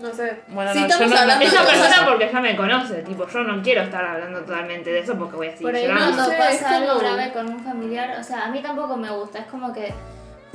No 0.00 0.12
sé. 0.12 0.40
Bueno, 0.48 0.72
si 0.72 0.78
no, 0.80 0.86
estamos 0.86 1.08
yo 1.08 1.14
no- 1.14 1.20
hablando 1.22 1.44
Esa 1.44 1.60
de 1.60 1.66
persona 1.66 1.88
cosas- 1.88 2.08
porque 2.08 2.30
ya 2.32 2.40
me 2.40 2.56
conoce, 2.56 2.94
tipo, 3.02 3.28
yo 3.28 3.40
no 3.42 3.62
quiero 3.62 3.82
estar 3.82 4.04
hablando 4.04 4.40
totalmente 4.40 4.90
de 4.90 5.00
eso 5.00 5.16
porque 5.18 5.36
voy 5.36 5.46
a 5.48 5.50
seguir 5.50 5.66
Por 5.66 5.74
ahí 5.74 5.86
llorando. 5.86 6.14
cuando 6.16 6.24
sé, 6.30 6.38
es 6.38 6.56
pasa 6.62 6.76
algo 6.76 6.88
como- 6.94 7.00
grave 7.00 7.32
con 7.32 7.48
un 7.48 7.60
familiar, 7.60 8.16
o 8.20 8.22
sea, 8.22 8.44
a 8.44 8.48
mí 8.50 8.62
tampoco 8.62 8.96
me 8.96 9.10
gusta, 9.10 9.40
es 9.40 9.46
como 9.46 9.72
que 9.72 9.92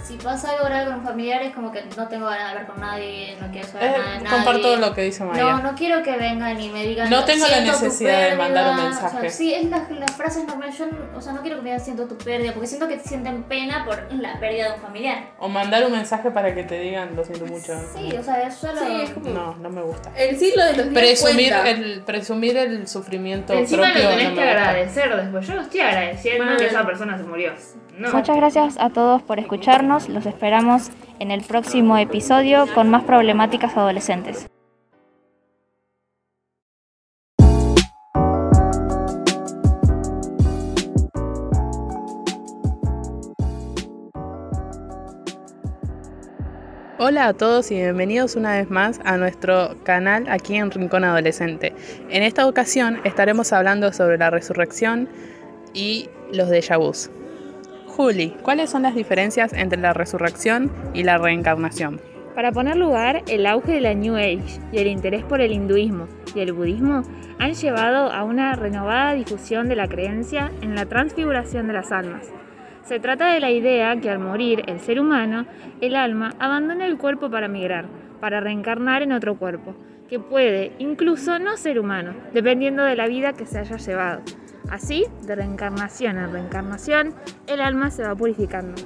si 0.02 0.16
pasa 0.18 0.52
algo 0.52 0.66
grave 0.66 0.86
con 0.86 0.96
un 0.96 1.04
familiar 1.06 1.42
es 1.44 1.54
como 1.56 1.72
que 1.72 1.82
no 1.96 2.08
tengo 2.10 2.26
ganas 2.26 2.44
de 2.44 2.50
hablar 2.50 2.68
con 2.68 2.82
nadie, 2.82 3.38
no 3.40 3.48
quiero 3.52 3.68
saber 3.68 3.90
Eh, 3.90 3.94
nada 3.98 4.12
de 4.12 4.24
nadie. 4.24 4.30
comparto 4.36 4.76
lo 4.76 4.94
que 4.94 5.02
dice 5.04 5.24
María. 5.24 5.44
No, 5.44 5.60
no 5.60 5.76
quiero 5.76 6.04
que 6.04 6.18
vengan 6.18 6.60
y 6.60 6.70
me 6.70 6.86
digan. 6.86 7.10
No 7.10 7.24
tengo 7.24 7.48
la 7.48 7.54
"Siento 7.54 7.78
tu 7.78 7.84
necesidad 7.86 8.30
de 8.32 8.36
mandar 8.36 8.70
un 8.72 8.76
pérdida". 8.76 8.90
mensaje. 8.90 9.18
O 9.18 9.22
sea, 9.22 9.30
sí, 9.30 9.54
es 9.54 9.66
las 9.70 9.90
las 9.92 10.12
frases 10.12 10.46
normales. 10.46 10.78
Yo, 10.78 10.88
no- 10.88 11.18
o 11.18 11.22
sea, 11.22 11.32
no 11.34 11.42
quiero 11.42 11.58
que 11.58 11.62
me 11.64 11.70
digan 11.70 11.84
siento 11.86 12.06
tu 12.08 12.18
pérdida, 12.18 12.52
porque 12.54 12.68
siento 12.68 12.88
que 12.88 13.00
sienten 13.00 13.44
pena 13.44 13.86
por 13.86 14.12
la 14.14 14.40
pérdida 14.40 14.70
de 14.70 14.74
un 14.76 14.82
familiar. 14.82 15.24
O 15.40 15.48
mandar 15.48 15.86
un 15.86 15.92
mensaje 15.94 16.32
para 16.32 16.54
que 16.54 16.64
te 16.64 16.80
digan 16.80 17.16
lo 17.16 17.24
siento 17.24 17.46
mucho. 17.46 17.74
Sí, 17.96 18.14
o 18.18 18.24
sea, 18.24 18.42
es 18.48 18.56
solo. 18.56 18.80
Sí, 18.82 19.02
es 19.04 19.10
como- 19.12 19.30
No, 19.30 19.56
no 19.56 19.70
me 19.70 19.82
gusta. 19.84 20.12
El 20.18 20.38
ciclo 20.38 20.64
de 20.66 20.74
los 20.78 20.90
días 20.90 20.94
Presumir 21.02 21.50
cuenta. 21.54 21.70
el, 21.70 22.02
presumir 22.02 22.58
el 22.58 22.88
sufrimiento 22.88 23.54
Encima 23.54 23.84
propio 23.84 24.04
lo 24.04 24.10
tenés 24.10 24.30
no 24.30 24.36
que 24.36 24.50
agradecer 24.50 25.16
después. 25.16 25.48
Yo 25.48 25.56
no 25.56 25.62
estoy 25.62 25.80
agradeciendo 25.80 26.58
que 26.58 26.66
esa 26.66 26.86
persona 26.86 27.18
se 27.18 27.24
murió. 27.24 27.54
No. 27.98 28.12
Muchas 28.12 28.36
gracias 28.36 28.76
a 28.80 28.90
todos 28.90 29.22
por 29.22 29.38
Los 29.90 30.26
esperamos 30.26 30.92
en 31.20 31.30
el 31.30 31.42
próximo 31.42 31.98
episodio 31.98 32.66
con 32.74 32.90
más 32.90 33.04
problemáticas 33.04 33.76
adolescentes. 33.76 34.48
Hola 46.98 47.28
a 47.28 47.34
todos 47.34 47.70
y 47.70 47.76
bienvenidos 47.76 48.38
una 48.38 48.54
vez 48.54 48.70
más 48.70 49.02
a 49.04 49.18
nuestro 49.18 49.76
canal 49.84 50.30
aquí 50.30 50.56
en 50.56 50.72
Rincón 50.72 51.04
Adolescente. 51.04 51.76
En 52.10 52.24
esta 52.24 52.48
ocasión 52.48 53.02
estaremos 53.04 53.52
hablando 53.52 53.92
sobre 53.92 54.18
la 54.18 54.30
resurrección 54.30 55.10
y 55.74 56.10
los 56.32 56.50
déjà 56.50 56.78
vus. 56.78 57.10
Juli, 57.96 58.34
¿cuáles 58.42 58.72
son 58.72 58.82
las 58.82 58.96
diferencias 58.96 59.54
entre 59.54 59.80
la 59.80 59.94
resurrección 59.94 60.72
y 60.96 61.04
la 61.04 61.20
reencarnación? 61.20 62.02
Para 62.34 62.52
poner 62.52 62.76
lugar, 62.76 63.22
el 63.28 63.46
auge 63.46 63.74
de 63.74 63.82
la 63.82 63.94
New 63.94 64.16
Age 64.16 64.60
y 64.72 64.80
el 64.80 64.88
interés 64.88 65.24
por 65.24 65.42
el 65.42 65.52
hinduismo 65.52 66.08
y 66.34 66.40
el 66.40 66.54
budismo 66.54 67.04
han 67.38 67.54
llevado 67.54 68.12
a 68.12 68.24
una 68.24 68.56
renovada 68.56 69.14
difusión 69.14 69.70
de 69.70 69.76
la 69.76 69.88
creencia 69.88 70.52
en 70.64 70.74
la 70.74 70.88
transfiguración 70.88 71.68
de 71.68 71.74
las 71.74 71.92
almas. 71.92 72.32
Se 72.84 73.00
trata 73.00 73.32
de 73.32 73.40
la 73.40 73.52
idea 73.52 73.96
que 74.02 74.10
al 74.10 74.18
morir 74.18 74.64
el 74.66 74.80
ser 74.80 75.00
humano, 75.00 75.46
el 75.80 75.96
alma 75.96 76.34
abandona 76.40 76.88
el 76.88 76.98
cuerpo 76.98 77.30
para 77.30 77.48
migrar, 77.48 77.86
para 78.20 78.40
reencarnar 78.40 79.04
en 79.04 79.12
otro 79.12 79.38
cuerpo, 79.38 79.76
que 80.10 80.20
puede 80.20 80.72
incluso 80.80 81.38
no 81.38 81.58
ser 81.58 81.78
humano, 81.78 82.16
dependiendo 82.34 82.84
de 82.84 82.96
la 82.96 83.06
vida 83.06 83.34
que 83.34 83.46
se 83.46 83.60
haya 83.60 83.78
llevado. 83.78 84.24
Así, 84.70 85.06
de 85.26 85.36
reencarnación 85.36 86.18
en 86.18 86.32
reencarnación, 86.32 87.14
el 87.48 87.62
alma 87.62 87.92
se 87.92 88.04
va 88.04 88.16
purificando. 88.16 88.82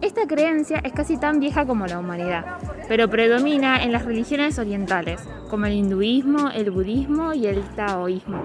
Esta 0.00 0.26
creencia 0.26 0.80
es 0.84 0.92
casi 0.92 1.16
tan 1.16 1.40
vieja 1.40 1.64
como 1.64 1.86
la 1.86 1.98
humanidad, 1.98 2.58
pero 2.88 3.08
predomina 3.08 3.82
en 3.82 3.92
las 3.92 4.04
religiones 4.04 4.58
orientales, 4.58 5.20
como 5.48 5.66
el 5.66 5.72
hinduismo, 5.72 6.50
el 6.50 6.70
budismo 6.70 7.32
y 7.32 7.46
el 7.46 7.62
taoísmo. 7.74 8.42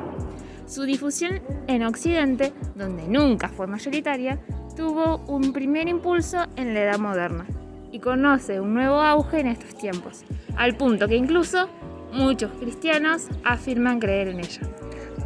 Su 0.66 0.84
difusión 0.84 1.42
en 1.68 1.84
Occidente, 1.84 2.54
donde 2.76 3.08
nunca 3.08 3.50
fue 3.50 3.68
mayoritaria, 3.68 4.40
tuvo 4.78 5.18
un 5.28 5.52
primer 5.52 5.90
impulso 5.90 6.46
en 6.56 6.74
la 6.74 6.84
Edad 6.84 7.00
Moderna 7.00 7.46
y 7.92 8.00
conoce 8.00 8.62
un 8.62 8.74
nuevo 8.74 9.02
auge 9.02 9.40
en 9.40 9.48
estos 9.48 9.76
tiempos, 9.76 10.24
al 10.56 10.78
punto 10.78 11.08
que 11.08 11.18
incluso 11.18 11.68
muchos 12.14 12.52
cristianos 12.60 13.28
afirman 13.44 14.00
creer 14.00 14.30
en 14.30 14.40
ella. 14.40 14.62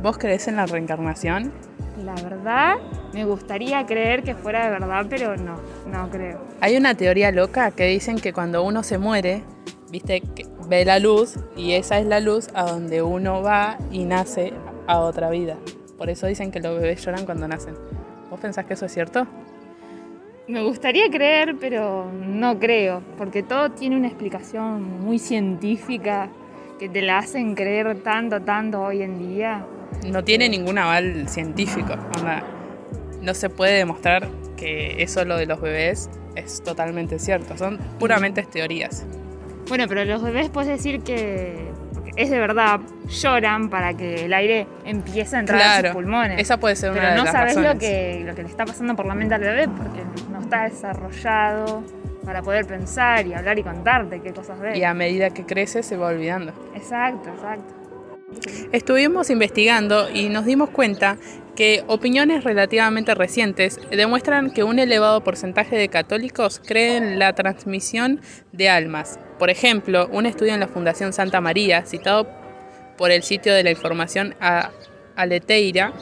¿Vos 0.04 0.18
crees 0.18 0.50
en 0.50 0.58
la 0.58 0.66
reencarnación? 0.66 1.54
La 2.04 2.14
verdad, 2.16 2.76
me 3.14 3.24
gustaría 3.24 3.86
creer 3.86 4.22
que 4.22 4.36
fuera 4.36 4.66
de 4.66 4.72
verdad, 4.72 5.06
pero 5.10 5.38
no, 5.38 5.56
no 5.90 6.10
creo. 6.10 6.42
Hay 6.60 6.76
una 6.76 6.94
teoría 6.94 7.32
loca 7.32 7.72
que 7.72 7.86
dicen 7.88 8.20
que 8.20 8.34
cuando 8.34 8.64
uno 8.64 8.84
se 8.84 8.98
muere, 8.98 9.44
viste, 9.90 10.20
que 10.20 10.46
ve 10.68 10.84
la 10.84 11.00
luz 11.00 11.40
y 11.56 11.76
esa 11.76 12.00
es 12.00 12.06
la 12.06 12.20
luz 12.20 12.50
a 12.54 12.64
donde 12.64 13.02
uno 13.02 13.42
va 13.42 13.78
y 13.94 14.04
nace 14.04 14.52
a 14.88 15.00
otra 15.00 15.30
vida. 15.30 15.56
Por 15.98 16.10
eso 16.10 16.28
dicen 16.28 16.52
que 16.52 16.60
los 16.60 16.78
bebés 16.78 17.02
lloran 17.06 17.24
cuando 17.24 17.48
nacen. 17.48 17.76
¿Vos 18.30 18.42
pensás 18.42 18.66
que 18.66 18.74
eso 18.74 18.88
es 18.88 18.94
cierto? 18.94 19.26
Me 20.50 20.64
gustaría 20.64 21.10
creer, 21.10 21.56
pero 21.62 22.12
no 22.12 22.60
creo, 22.60 23.02
porque 23.18 23.42
todo 23.42 23.72
tiene 23.72 23.96
una 23.96 24.08
explicación 24.08 25.00
muy 25.00 25.18
científica 25.18 26.28
que 26.78 26.90
te 26.90 27.02
la 27.02 27.20
hacen 27.20 27.56
creer 27.56 28.04
tanto, 28.04 28.42
tanto 28.42 28.82
hoy 28.82 29.02
en 29.02 29.18
día. 29.18 29.66
No 30.06 30.24
tiene 30.24 30.50
ningún 30.50 30.78
aval 30.78 31.28
científico. 31.30 31.94
onda, 32.20 32.44
no 33.22 33.34
se 33.34 33.50
puede 33.50 33.74
demostrar 33.78 34.28
que 34.58 35.02
eso 35.04 35.24
lo 35.26 35.38
de 35.38 35.46
los 35.46 35.62
bebés 35.62 36.10
es 36.36 36.62
totalmente 36.64 37.20
cierto. 37.20 37.58
Son 37.58 37.78
puramente 38.00 38.44
teorías. 38.44 39.06
Bueno, 39.70 39.86
pero 39.88 40.04
los 40.06 40.22
bebés 40.22 40.50
puedes 40.50 40.70
decir 40.70 41.02
que 41.02 41.72
es 42.16 42.30
de 42.30 42.38
verdad, 42.38 42.80
lloran 43.08 43.70
para 43.70 43.94
que 43.96 44.26
el 44.26 44.34
aire 44.34 44.68
empiece 44.86 45.36
a 45.36 45.40
entrar 45.40 45.60
a 45.60 45.64
sus 45.74 45.80
Claro, 45.80 45.94
pulmones. 45.96 46.40
esa 46.40 46.58
puede 46.58 46.76
ser 46.76 46.92
una 46.92 47.00
pero 47.00 47.12
de 47.12 47.18
no 47.18 47.24
las 47.24 47.34
sabes 47.34 47.56
razones. 47.56 47.74
lo 47.74 47.80
que, 47.80 48.24
lo 48.26 48.36
que 48.36 48.44
le 48.44 48.50
está 48.50 48.66
pasando 48.66 48.96
por 48.96 49.06
la 49.06 49.16
mente 49.16 49.34
al 49.36 49.42
bebé 49.42 49.68
porque 49.68 50.02
no 50.32 50.40
está 50.42 50.66
desarrollado 50.66 51.84
para 52.26 52.42
poder 52.42 52.66
pensar 52.68 53.26
y 53.26 53.34
hablar 53.34 53.58
y 53.58 53.64
contarte 53.64 54.20
qué 54.22 54.32
cosas 54.32 54.60
ve. 54.60 54.78
Y 54.78 54.84
a 54.84 54.94
medida 54.94 55.30
que 55.32 55.44
crece 55.46 55.82
se 55.82 55.98
va 55.98 56.08
olvidando. 56.08 56.52
Exacto, 56.76 57.30
exacto. 57.30 57.74
Estuvimos 58.72 59.30
investigando 59.30 60.10
y 60.10 60.30
nos 60.30 60.46
dimos 60.46 60.70
cuenta 60.70 61.18
que 61.56 61.84
opiniones 61.88 62.44
relativamente 62.44 63.14
recientes 63.14 63.80
demuestran 63.92 64.52
que 64.52 64.64
un 64.64 64.80
elevado 64.80 65.24
porcentaje 65.24 65.76
de 65.76 65.90
católicos 65.90 66.62
creen 66.66 67.04
en 67.04 67.20
la 67.20 67.34
transmisión 67.34 68.22
de 68.52 68.70
almas. 68.70 69.20
Por 69.38 69.50
ejemplo, 69.50 70.10
un 70.12 70.26
estudio 70.26 70.54
en 70.54 70.60
la 70.60 70.68
Fundación 70.68 71.14
Santa 71.14 71.42
María, 71.42 71.86
citado 71.86 72.28
por 72.98 73.12
el 73.12 73.24
sitio 73.24 73.54
de 73.54 73.64
la 73.64 73.72
información 73.72 74.36
Aleteira, 75.16 75.94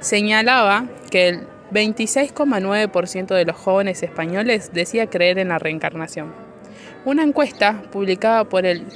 señalaba 0.00 0.86
que 1.10 1.28
el 1.28 1.46
26,9% 1.70 3.34
de 3.34 3.44
los 3.44 3.56
jóvenes 3.56 4.02
españoles 4.02 4.70
decía 4.72 5.08
creer 5.08 5.38
en 5.38 5.48
la 5.48 5.58
reencarnación. 5.58 6.32
Una 7.04 7.22
encuesta 7.22 7.82
publicada 7.92 8.44
por 8.44 8.64
el 8.64 8.86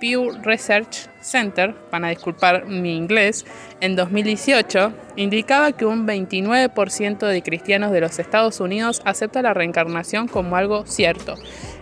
Pew 0.00 0.32
Research 0.42 1.08
Center, 1.20 1.74
para 1.90 2.08
disculpar 2.08 2.66
mi 2.66 2.96
inglés, 2.96 3.44
en 3.80 3.96
2018 3.96 4.92
indicaba 5.16 5.72
que 5.72 5.84
un 5.84 6.06
29% 6.06 7.26
de 7.26 7.42
cristianos 7.42 7.92
de 7.92 8.00
los 8.00 8.18
Estados 8.18 8.60
Unidos 8.60 9.02
acepta 9.04 9.42
la 9.42 9.54
reencarnación 9.54 10.28
como 10.28 10.56
algo 10.56 10.86
cierto. 10.86 11.34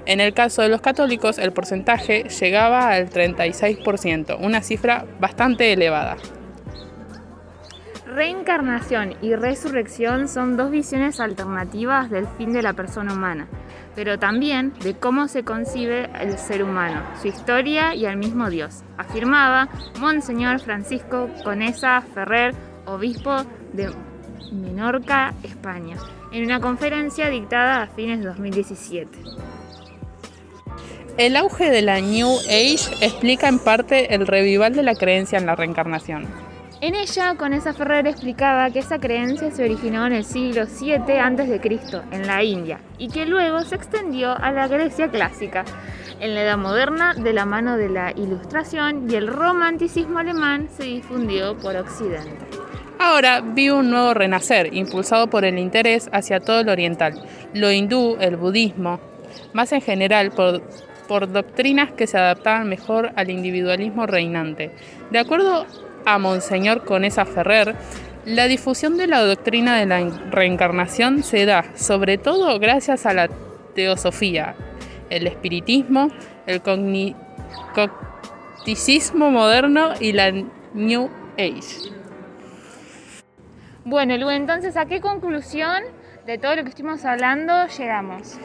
En 0.07 0.21
el 0.21 0.35
caso 0.35 0.63
de 0.63 0.69
los 0.69 0.81
católicos, 0.81 1.39
el 1.39 1.53
porcentaje 1.53 2.25
llegaba 2.25 2.89
al 2.91 3.11
36%, 3.11 4.37
una 4.41 4.63
cifra 4.63 5.05
bastante 5.19 5.73
elevada. 5.73 6.17
Reencarnación 8.07 9.17
y 9.23 9.35
resurrección 9.35 10.29
son 10.29 10.57
dos 10.57 10.71
visiones 10.71 11.19
alternativas 11.19 12.11
del 12.11 12.29
fin 12.39 12.53
de 12.53 12.63
la 12.63 12.73
persona 12.73 13.13
humana, 13.13 13.49
pero 13.95 14.19
también 14.19 14.73
de 14.83 14.95
cómo 14.95 15.29
se 15.29 15.45
concibe 15.45 16.11
el 16.21 16.39
ser 16.39 16.63
humano, 16.63 17.03
su 17.21 17.29
historia 17.29 17.95
y 17.95 18.07
al 18.07 18.17
mismo 18.17 18.51
Dios, 18.51 18.83
afirmaba 18.97 19.69
Monseñor 20.01 20.61
Francisco 20.61 21.29
Conesa 21.43 22.03
Ferrer, 22.15 22.55
obispo 22.87 23.45
de 23.73 23.91
Menorca, 24.53 25.35
España, 25.43 25.97
en 26.33 26.45
una 26.45 26.61
conferencia 26.61 27.29
dictada 27.29 27.83
a 27.83 27.87
fines 27.87 28.21
de 28.21 28.27
2017. 28.27 29.19
El 31.17 31.37
auge 31.37 31.71
de 31.71 31.83
la 31.83 32.01
New 32.01 32.29
Age 32.49 32.93
explica 33.01 33.49
en 33.49 33.61
parte 33.61 34.15
el 34.15 34.27
revival 34.27 34.75
de 34.75 34.83
la 34.83 34.97
creencia 34.97 35.39
en 35.39 35.47
la 35.47 35.55
reencarnación. 35.55 36.27
En 36.85 36.95
ella, 36.95 37.35
Conesa 37.39 37.73
Ferrer 37.73 38.07
explicaba 38.07 38.69
que 38.69 38.81
esa 38.81 38.99
creencia 38.99 39.51
se 39.51 39.65
originó 39.65 40.07
en 40.07 40.13
el 40.13 40.23
siglo 40.23 40.67
VII 40.67 40.93
a.C., 41.19 41.61
en 42.11 42.27
la 42.27 42.45
India, 42.45 42.79
y 42.99 43.09
que 43.09 43.25
luego 43.25 43.63
se 43.63 43.77
extendió 43.77 44.37
a 44.37 44.53
la 44.53 44.69
Grecia 44.69 45.09
clásica, 45.09 45.65
en 46.21 46.35
la 46.35 46.43
Edad 46.43 46.59
Moderna, 46.59 47.15
de 47.15 47.33
la 47.33 47.47
mano 47.47 47.79
de 47.79 47.89
la 47.89 48.11
Ilustración 48.11 49.11
y 49.11 49.15
el 49.15 49.29
romanticismo 49.29 50.19
alemán 50.19 50.69
se 50.77 50.85
difundió 50.85 51.57
por 51.57 51.75
Occidente. 51.75 52.37
Ahora 52.99 53.41
vi 53.41 53.71
un 53.71 53.89
nuevo 53.89 54.13
renacer, 54.13 54.75
impulsado 54.75 55.31
por 55.31 55.47
el 55.47 55.59
interés 55.59 56.11
hacia 56.13 56.41
todo 56.41 56.65
lo 56.65 56.73
oriental, 56.73 57.15
lo 57.55 57.73
hindú, 57.73 58.19
el 58.21 58.37
budismo, 58.37 59.01
más 59.55 59.73
en 59.73 59.81
general 59.81 60.33
por, 60.33 60.61
por 61.09 61.33
doctrinas 61.33 61.93
que 61.93 62.07
se 62.07 62.19
adaptaban 62.19 62.69
mejor 62.69 63.11
al 63.17 63.31
individualismo 63.31 64.07
reinante. 64.07 64.71
De 65.11 65.19
acuerdo 65.19 65.65
a 66.05 66.19
Monseñor 66.19 66.85
Conesa 66.85 67.25
Ferrer, 67.25 67.75
la 68.25 68.47
difusión 68.47 68.97
de 68.97 69.07
la 69.07 69.21
doctrina 69.23 69.79
de 69.79 69.87
la 69.87 70.01
reencarnación 70.31 71.23
se 71.23 71.45
da 71.47 71.65
sobre 71.75 72.19
todo 72.19 72.59
gracias 72.59 73.07
a 73.07 73.13
la 73.13 73.29
teosofía, 73.75 74.55
el 75.11 75.27
espiritismo, 75.27 76.09
el 76.47 76.63
cogni- 76.63 77.15
cognitismo 77.75 79.31
moderno 79.31 79.93
y 80.01 80.13
la 80.13 80.33
New 80.73 81.11
Age. 81.37 81.91
Bueno, 83.85 84.17
Lu, 84.17 84.31
entonces, 84.31 84.77
¿a 84.79 84.87
qué 84.87 85.01
conclusión 85.03 85.83
de 86.27 86.39
todo 86.39 86.57
lo 86.57 86.63
que 86.63 86.71
estuvimos 86.71 87.05
hablando 87.05 87.67
llegamos. 87.79 88.39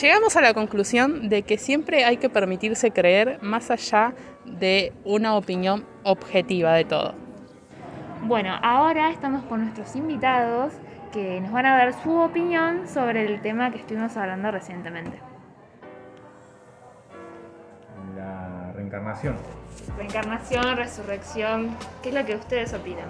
Llegamos 0.00 0.36
a 0.36 0.40
la 0.40 0.54
conclusión 0.54 1.28
de 1.28 1.42
que 1.42 1.56
siempre 1.56 2.04
hay 2.04 2.16
que 2.16 2.28
permitirse 2.28 2.90
creer 2.90 3.38
más 3.42 3.70
allá 3.70 4.12
de 4.44 4.92
una 5.04 5.36
opinión 5.36 5.86
objetiva 6.04 6.72
de 6.74 6.84
todo. 6.84 7.14
Bueno, 8.22 8.54
ahora 8.62 9.10
estamos 9.10 9.44
con 9.44 9.60
nuestros 9.60 9.96
invitados 9.96 10.72
que 11.12 11.40
nos 11.40 11.52
van 11.52 11.66
a 11.66 11.76
dar 11.76 11.92
su 12.02 12.16
opinión 12.16 12.88
sobre 12.88 13.26
el 13.26 13.40
tema 13.42 13.70
que 13.70 13.78
estuvimos 13.78 14.16
hablando 14.16 14.50
recientemente. 14.50 15.18
La 18.16 18.72
reencarnación. 18.72 19.36
Reencarnación, 19.96 20.76
resurrección, 20.76 21.76
¿qué 22.02 22.08
es 22.08 22.14
lo 22.14 22.24
que 22.24 22.34
ustedes 22.34 22.72
opinan? 22.72 23.08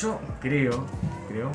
Yo 0.00 0.18
creo, 0.40 0.86
creo, 1.28 1.50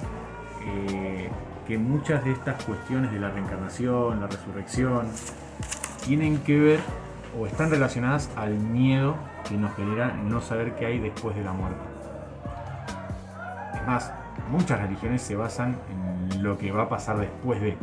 eh, 0.66 1.30
que 1.68 1.78
muchas 1.78 2.24
de 2.24 2.32
estas 2.32 2.64
cuestiones 2.64 3.12
de 3.12 3.20
la 3.20 3.30
reencarnación, 3.30 4.20
la 4.20 4.28
resurrección, 4.28 5.08
tienen 6.06 6.39
que 6.39 6.60
ver 6.60 6.80
o 7.39 7.45
están 7.45 7.70
relacionadas 7.70 8.30
al 8.36 8.56
miedo 8.56 9.16
que 9.48 9.56
nos 9.56 9.76
genera 9.76 10.14
no 10.14 10.41
saber 10.41 10.76
qué 10.76 10.86
hay 10.88 11.00
después 11.00 11.36
de 11.36 11.43
la 11.43 11.54
muerte. 11.54 11.80
Es 13.76 13.88
más, 13.88 14.12
muchas 14.52 14.80
religiones 14.80 15.22
se 15.22 15.36
basan 15.36 15.78
en 15.89 16.43
lo 16.43 16.58
que 16.58 16.72
va 16.72 16.84
a 16.84 16.89
pasar 16.89 17.18
después 17.20 17.62
de. 17.62 17.78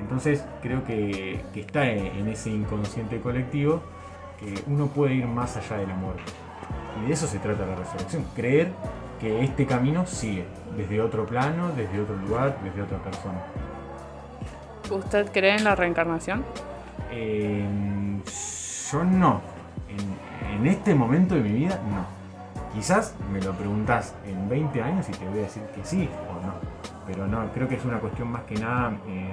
Entonces 0.00 0.44
creo 0.62 0.84
que, 0.84 1.44
que 1.52 1.60
está 1.60 1.86
en 1.86 2.28
ese 2.28 2.50
inconsciente 2.50 3.20
colectivo 3.20 3.82
que 4.38 4.54
uno 4.66 4.86
puede 4.86 5.14
ir 5.14 5.26
más 5.26 5.56
allá 5.56 5.78
de 5.78 5.86
la 5.86 5.94
muerte. 5.94 6.22
Y 7.00 7.08
de 7.08 7.12
eso 7.12 7.26
se 7.26 7.38
trata 7.38 7.66
la 7.66 7.74
resurrección, 7.74 8.24
creer 8.34 8.72
que 9.20 9.42
este 9.42 9.66
camino 9.66 10.06
sigue, 10.06 10.44
desde 10.76 11.00
otro 11.00 11.26
plano, 11.26 11.70
desde 11.76 12.00
otro 12.00 12.16
lugar, 12.16 12.58
desde 12.62 12.82
otra 12.82 12.98
persona. 12.98 13.38
¿Usted 14.90 15.32
cree 15.32 15.56
en 15.56 15.64
la 15.64 15.74
reencarnación? 15.74 16.44
Eh, 17.10 17.66
yo 18.92 19.04
no. 19.04 19.55
En, 20.56 20.66
este 20.66 20.94
momento 20.94 21.34
de 21.34 21.42
mi 21.42 21.52
vida, 21.52 21.80
no. 21.90 22.06
Quizás 22.74 23.14
me 23.32 23.40
lo 23.40 23.52
preguntas 23.52 24.14
en 24.26 24.48
20 24.48 24.82
años 24.82 25.08
y 25.08 25.12
te 25.12 25.26
voy 25.28 25.38
a 25.38 25.42
decir 25.42 25.62
que 25.74 25.84
sí 25.84 26.08
o 26.28 26.46
no. 26.46 26.54
Pero 27.06 27.26
no, 27.26 27.50
creo 27.52 27.68
que 27.68 27.76
es 27.76 27.84
una 27.84 28.00
cuestión 28.00 28.28
más 28.28 28.42
que 28.44 28.54
nada 28.56 28.96
eh, 29.06 29.32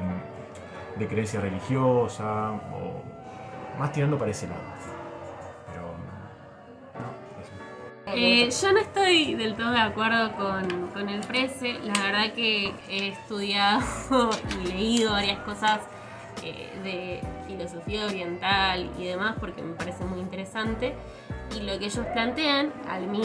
de 0.97 1.07
creencia 1.07 1.39
religiosa 1.39 2.51
o 2.51 3.01
más 3.80 3.91
tirando 3.91 4.17
para 4.17 4.32
ese 4.32 4.47
lado. 4.47 4.61
Pero 5.67 5.93
no, 6.99 7.41
eso. 7.41 8.17
Eh, 8.17 8.49
yo 8.49 8.74
no 8.74 8.80
estoy 8.80 9.36
del 9.36 9.55
todo 9.55 9.71
de 9.71 9.82
acuerdo 9.82 10.32
con, 10.36 10.88
con 10.89 11.09
el 11.09 11.21
Prece. 11.21 11.80
La 11.84 11.93
verdad 12.01 12.34
que 12.34 12.74
he 12.89 13.09
estudiado 13.09 13.82
y 14.61 14.67
leído 14.67 15.11
varias 15.11 15.39
cosas 15.39 15.82
eh, 16.43 16.80
de 16.84 17.32
filosofía 17.47 18.05
oriental 18.05 18.91
y 18.97 19.05
demás 19.05 19.35
porque 19.39 19.61
me 19.61 19.73
parece 19.73 20.03
muy 20.05 20.19
interesante. 20.19 20.95
Y 21.55 21.61
lo 21.61 21.77
que 21.79 21.85
ellos 21.85 22.05
plantean, 22.13 22.73
a 22.89 22.99
mí 22.99 23.21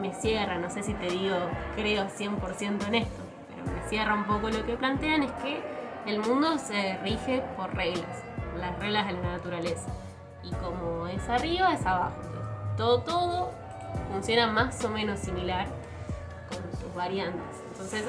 me 0.00 0.14
cierra, 0.14 0.58
no 0.58 0.70
sé 0.70 0.82
si 0.82 0.94
te 0.94 1.06
digo, 1.10 1.36
creo 1.76 2.06
100% 2.06 2.86
en 2.88 2.94
esto, 2.94 3.22
pero 3.48 3.76
me 3.76 3.88
cierra 3.88 4.14
un 4.14 4.24
poco 4.24 4.48
lo 4.48 4.64
que 4.64 4.76
plantean, 4.76 5.22
es 5.24 5.32
que 5.32 5.60
el 6.06 6.20
mundo 6.20 6.56
se 6.58 6.96
rige 6.98 7.42
por 7.56 7.74
reglas, 7.74 8.24
las 8.58 8.78
reglas 8.78 9.06
de 9.06 9.12
la 9.14 9.32
naturaleza. 9.32 9.90
Y 10.42 10.50
como 10.52 11.06
es 11.08 11.28
arriba, 11.28 11.74
es 11.74 11.84
abajo. 11.84 12.16
Entonces, 12.22 12.76
todo, 12.76 13.00
todo 13.02 13.50
funciona 14.10 14.46
más 14.46 14.82
o 14.84 14.88
menos 14.88 15.18
similar 15.18 15.66
con 16.48 16.80
sus 16.80 16.94
variantes. 16.94 17.62
Entonces 17.72 18.04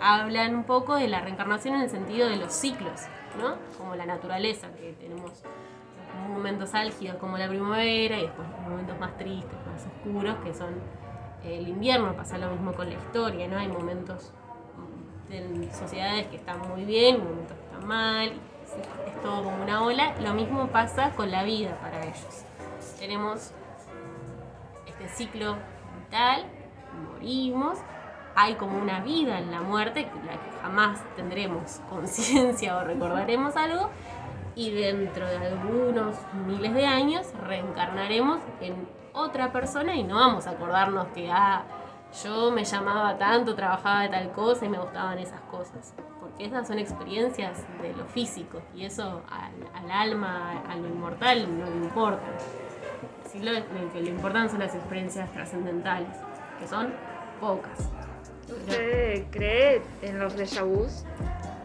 hablan 0.00 0.54
un 0.54 0.64
poco 0.64 0.96
de 0.96 1.08
la 1.08 1.20
reencarnación 1.20 1.74
en 1.76 1.82
el 1.82 1.90
sentido 1.90 2.28
de 2.28 2.36
los 2.36 2.52
ciclos, 2.52 3.02
Como 3.76 3.94
la 3.94 4.06
naturaleza, 4.06 4.68
que 4.72 4.94
tenemos 4.98 5.42
momentos 6.28 6.74
álgidos 6.74 7.16
como 7.16 7.38
la 7.38 7.48
primavera 7.48 8.18
y 8.18 8.22
después 8.22 8.48
momentos 8.62 8.98
más 8.98 9.16
tristes, 9.16 9.54
más 9.66 9.86
oscuros, 9.86 10.36
que 10.44 10.54
son 10.54 10.74
el 11.44 11.68
invierno. 11.68 12.14
Pasa 12.16 12.38
lo 12.38 12.50
mismo 12.50 12.72
con 12.72 12.88
la 12.88 12.94
historia, 12.94 13.46
¿no? 13.48 13.58
Hay 13.58 13.68
momentos 13.68 14.32
mm, 15.28 15.32
en 15.32 15.74
sociedades 15.74 16.26
que 16.26 16.36
están 16.36 16.60
muy 16.68 16.84
bien, 16.84 17.22
momentos 17.22 17.56
que 17.56 17.64
están 17.64 17.86
mal, 17.86 18.32
es 19.06 19.22
todo 19.22 19.44
como 19.44 19.62
una 19.62 19.84
ola. 19.84 20.14
Lo 20.20 20.34
mismo 20.34 20.66
pasa 20.68 21.10
con 21.14 21.30
la 21.30 21.44
vida 21.44 21.78
para 21.80 22.02
ellos. 22.02 22.44
Tenemos 22.98 23.52
este 24.86 25.08
ciclo 25.08 25.56
vital, 26.00 26.44
morimos, 27.12 27.78
hay 28.40 28.54
como 28.54 28.78
una 28.78 29.00
vida 29.00 29.40
en 29.40 29.50
la 29.50 29.60
muerte, 29.60 30.08
la 30.24 30.34
que 30.34 30.62
jamás 30.62 31.00
tendremos 31.16 31.80
conciencia 31.90 32.76
o 32.76 32.84
recordaremos 32.84 33.56
algo, 33.56 33.90
y 34.54 34.70
dentro 34.70 35.26
de 35.26 35.36
algunos 35.38 36.14
miles 36.46 36.72
de 36.72 36.86
años 36.86 37.26
reencarnaremos 37.44 38.38
en 38.60 38.88
otra 39.12 39.50
persona 39.50 39.96
y 39.96 40.04
no 40.04 40.14
vamos 40.14 40.46
a 40.46 40.50
acordarnos 40.50 41.08
que, 41.08 41.30
ah, 41.32 41.64
yo 42.24 42.52
me 42.52 42.64
llamaba 42.64 43.18
tanto, 43.18 43.56
trabajaba 43.56 44.02
de 44.02 44.08
tal 44.08 44.30
cosa 44.30 44.66
y 44.66 44.68
me 44.68 44.78
gustaban 44.78 45.18
esas 45.18 45.40
cosas. 45.42 45.92
Porque 46.20 46.46
esas 46.46 46.66
son 46.68 46.78
experiencias 46.78 47.64
de 47.82 47.92
lo 47.92 48.04
físico 48.06 48.62
y 48.74 48.84
eso 48.84 49.22
al, 49.30 49.84
al 49.84 49.90
alma, 49.90 50.62
a 50.68 50.76
lo 50.76 50.86
inmortal 50.86 51.58
no 51.58 51.66
le 51.66 51.76
importa. 51.76 52.26
Lo, 53.34 53.52
lo 53.52 53.92
que 53.92 54.00
le 54.00 54.10
importan 54.10 54.48
son 54.48 54.60
las 54.60 54.74
experiencias 54.74 55.30
trascendentales, 55.32 56.16
que 56.58 56.66
son 56.66 56.92
pocas. 57.40 57.90
¿Usted 58.48 59.24
cree 59.30 59.82
en 60.02 60.18
los 60.18 60.34
déjà 60.36 60.62
vus? 60.64 61.04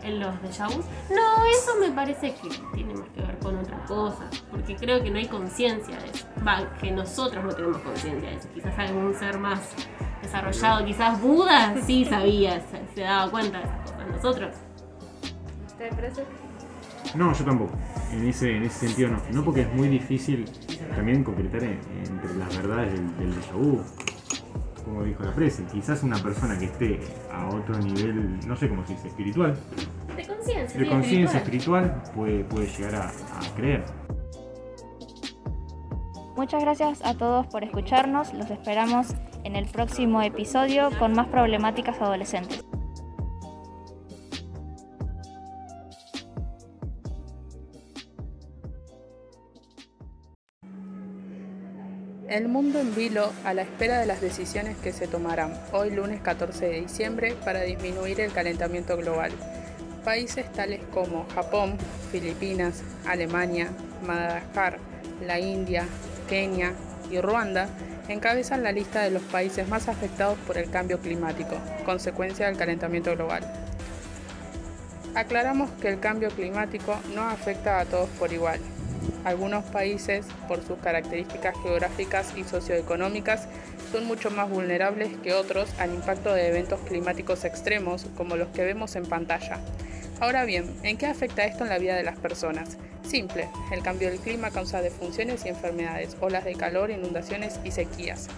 En 0.04 0.20
los 0.20 0.36
déjà 0.42 0.68
vus, 0.68 0.86
no, 1.10 1.46
eso 1.46 1.76
me 1.80 1.90
parece 1.92 2.34
que 2.36 2.50
tiene 2.74 2.94
más 2.94 3.08
que 3.16 3.22
ver 3.22 3.38
con 3.40 3.58
otra 3.58 3.78
cosa, 3.86 4.30
porque 4.52 4.76
creo 4.76 5.02
que 5.02 5.10
no 5.10 5.18
hay 5.18 5.28
conciencia 5.28 5.98
de 5.98 6.10
eso. 6.10 6.26
Va, 6.46 6.74
que 6.82 6.92
nosotros 6.92 7.42
no 7.44 7.52
tenemos 7.54 7.78
conciencia 7.78 8.30
de 8.30 8.36
eso. 8.36 8.50
Quizás 8.54 8.78
algún 8.80 9.14
ser 9.16 9.40
más 9.40 9.62
desarrollado, 10.22 10.84
quizás 10.86 11.22
Buda 11.22 11.74
sí 11.86 12.04
sabía, 12.04 12.60
se, 12.70 12.82
se 12.96 13.02
daba 13.02 13.32
cuenta 13.32 13.60
de 13.60 13.64
esas 13.64 13.92
cosas. 13.92 14.08
Nosotros 14.12 14.56
¿Usted 15.68 15.90
parece? 15.92 16.24
No, 17.16 17.32
yo 17.34 17.46
tampoco. 17.46 17.72
En 18.12 18.28
ese, 18.28 18.58
en 18.58 18.64
ese 18.64 18.88
sentido 18.88 19.10
no. 19.10 19.22
No 19.32 19.44
porque 19.46 19.62
es 19.62 19.74
muy 19.74 19.88
difícil 19.88 20.46
también 20.96 21.24
concretar 21.24 21.64
en- 21.64 21.80
entre 22.10 22.34
las 22.36 22.58
verdades 22.58 22.92
del, 22.94 23.18
del 23.20 23.36
déjà 23.42 23.54
vu. 23.54 23.82
Como 24.84 25.04
dijo 25.04 25.24
la 25.24 25.32
presa, 25.32 25.64
quizás 25.72 26.04
una 26.04 26.18
persona 26.18 26.58
que 26.60 26.66
esté 26.66 27.00
a 27.32 27.48
otro 27.48 27.78
nivel, 27.80 28.40
no 28.48 28.56
sé 28.56 28.68
cómo 28.68 28.86
se 28.86 28.94
dice, 28.94 29.08
espiritual, 29.08 29.58
de 30.16 30.28
conciencia. 30.28 30.80
de 30.80 30.88
conciencia 30.88 31.40
espiritual. 31.40 31.86
espiritual, 31.86 32.14
puede, 32.16 32.44
puede 32.44 32.68
llegar 32.68 32.96
a, 32.96 33.08
a 33.08 33.56
creer. 33.56 33.86
Muchas 36.36 36.62
gracias 36.62 37.00
a 37.06 37.14
todos 37.14 37.48
por 37.48 37.64
escucharnos. 37.64 38.34
Los 38.34 38.50
esperamos 38.50 39.14
en 39.44 39.56
el 39.56 39.68
próximo 39.68 40.22
episodio 40.22 40.90
con 40.98 41.14
más 41.14 41.28
problemáticas 41.28 42.02
adolescentes. 42.02 42.63
El 52.34 52.48
mundo 52.48 52.80
en 52.80 52.96
vilo 52.96 53.32
a 53.46 53.54
la 53.54 53.62
espera 53.62 54.00
de 54.00 54.08
las 54.08 54.20
decisiones 54.20 54.76
que 54.78 54.92
se 54.92 55.08
tomarán 55.08 55.54
hoy 55.72 55.92
lunes 55.92 56.20
14 56.20 56.66
de 56.66 56.82
diciembre 56.82 57.36
para 57.46 57.62
disminuir 57.62 58.20
el 58.22 58.34
calentamiento 58.34 58.98
global. 58.98 59.32
Países 60.04 60.52
tales 60.52 60.80
como 60.92 61.28
Japón, 61.36 61.78
Filipinas, 62.12 62.82
Alemania, 63.06 63.70
Madagascar, 64.08 64.80
la 65.24 65.40
India, 65.40 65.86
Kenia 66.28 66.74
y 67.12 67.22
Ruanda 67.22 67.70
encabezan 68.08 68.64
la 68.64 68.72
lista 68.72 69.04
de 69.04 69.12
los 69.12 69.22
países 69.22 69.68
más 69.68 69.88
afectados 69.88 70.40
por 70.48 70.58
el 70.58 70.72
cambio 70.72 71.00
climático, 71.00 71.56
consecuencia 71.86 72.48
del 72.48 72.58
calentamiento 72.58 73.16
global. 73.16 73.44
Aclaramos 75.14 75.70
que 75.80 75.90
el 75.90 76.00
cambio 76.00 76.30
climático 76.30 77.00
no 77.14 77.22
afecta 77.30 77.80
a 77.80 77.86
todos 77.86 78.10
por 78.18 78.34
igual. 78.34 78.60
Algunos 79.24 79.64
países, 79.66 80.26
por 80.48 80.64
sus 80.64 80.78
características 80.80 81.56
geográficas 81.62 82.34
y 82.36 82.44
socioeconómicas, 82.44 83.48
son 83.92 84.06
mucho 84.06 84.32
más 84.32 84.50
vulnerables 84.50 85.10
que 85.24 85.34
otros 85.34 85.70
al 85.80 85.94
impacto 85.94 86.34
de 86.34 86.48
eventos 86.48 86.80
climáticos 86.82 87.46
extremos 87.46 88.06
como 88.18 88.36
los 88.36 88.50
que 88.50 88.64
vemos 88.64 88.96
en 88.96 89.06
pantalla. 89.06 89.60
Ahora 90.20 90.46
bien, 90.46 90.74
¿en 90.84 90.98
qué 90.98 91.06
afecta 91.06 91.46
esto 91.46 91.64
en 91.64 91.70
la 91.70 91.80
vida 91.80 91.96
de 91.96 92.04
las 92.04 92.18
personas? 92.18 92.78
Simple, 93.04 93.50
el 93.72 93.84
cambio 93.84 94.10
del 94.10 94.20
clima 94.20 94.52
causa 94.52 94.82
defunciones 94.82 95.46
y 95.46 95.50
enfermedades, 95.50 96.16
olas 96.22 96.46
de 96.46 96.56
calor, 96.56 96.92
inundaciones 96.92 97.60
y 97.64 97.72
sequías. 97.72 98.30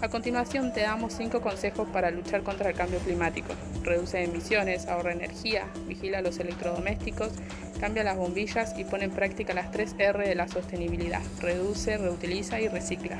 A 0.00 0.08
continuación 0.08 0.72
te 0.72 0.82
damos 0.82 1.14
5 1.14 1.40
consejos 1.40 1.88
para 1.88 2.10
luchar 2.10 2.42
contra 2.42 2.68
el 2.68 2.76
cambio 2.76 2.98
climático. 2.98 3.54
Reduce 3.82 4.22
emisiones, 4.22 4.86
ahorra 4.86 5.12
energía, 5.12 5.66
vigila 5.86 6.20
los 6.20 6.38
electrodomésticos, 6.38 7.30
cambia 7.80 8.04
las 8.04 8.16
bombillas 8.16 8.78
y 8.78 8.84
pone 8.84 9.04
en 9.04 9.10
práctica 9.10 9.54
las 9.54 9.70
3 9.70 9.94
R 9.98 10.28
de 10.28 10.34
la 10.34 10.48
sostenibilidad. 10.48 11.22
Reduce, 11.40 11.96
reutiliza 11.96 12.60
y 12.60 12.68
recicla. 12.68 13.18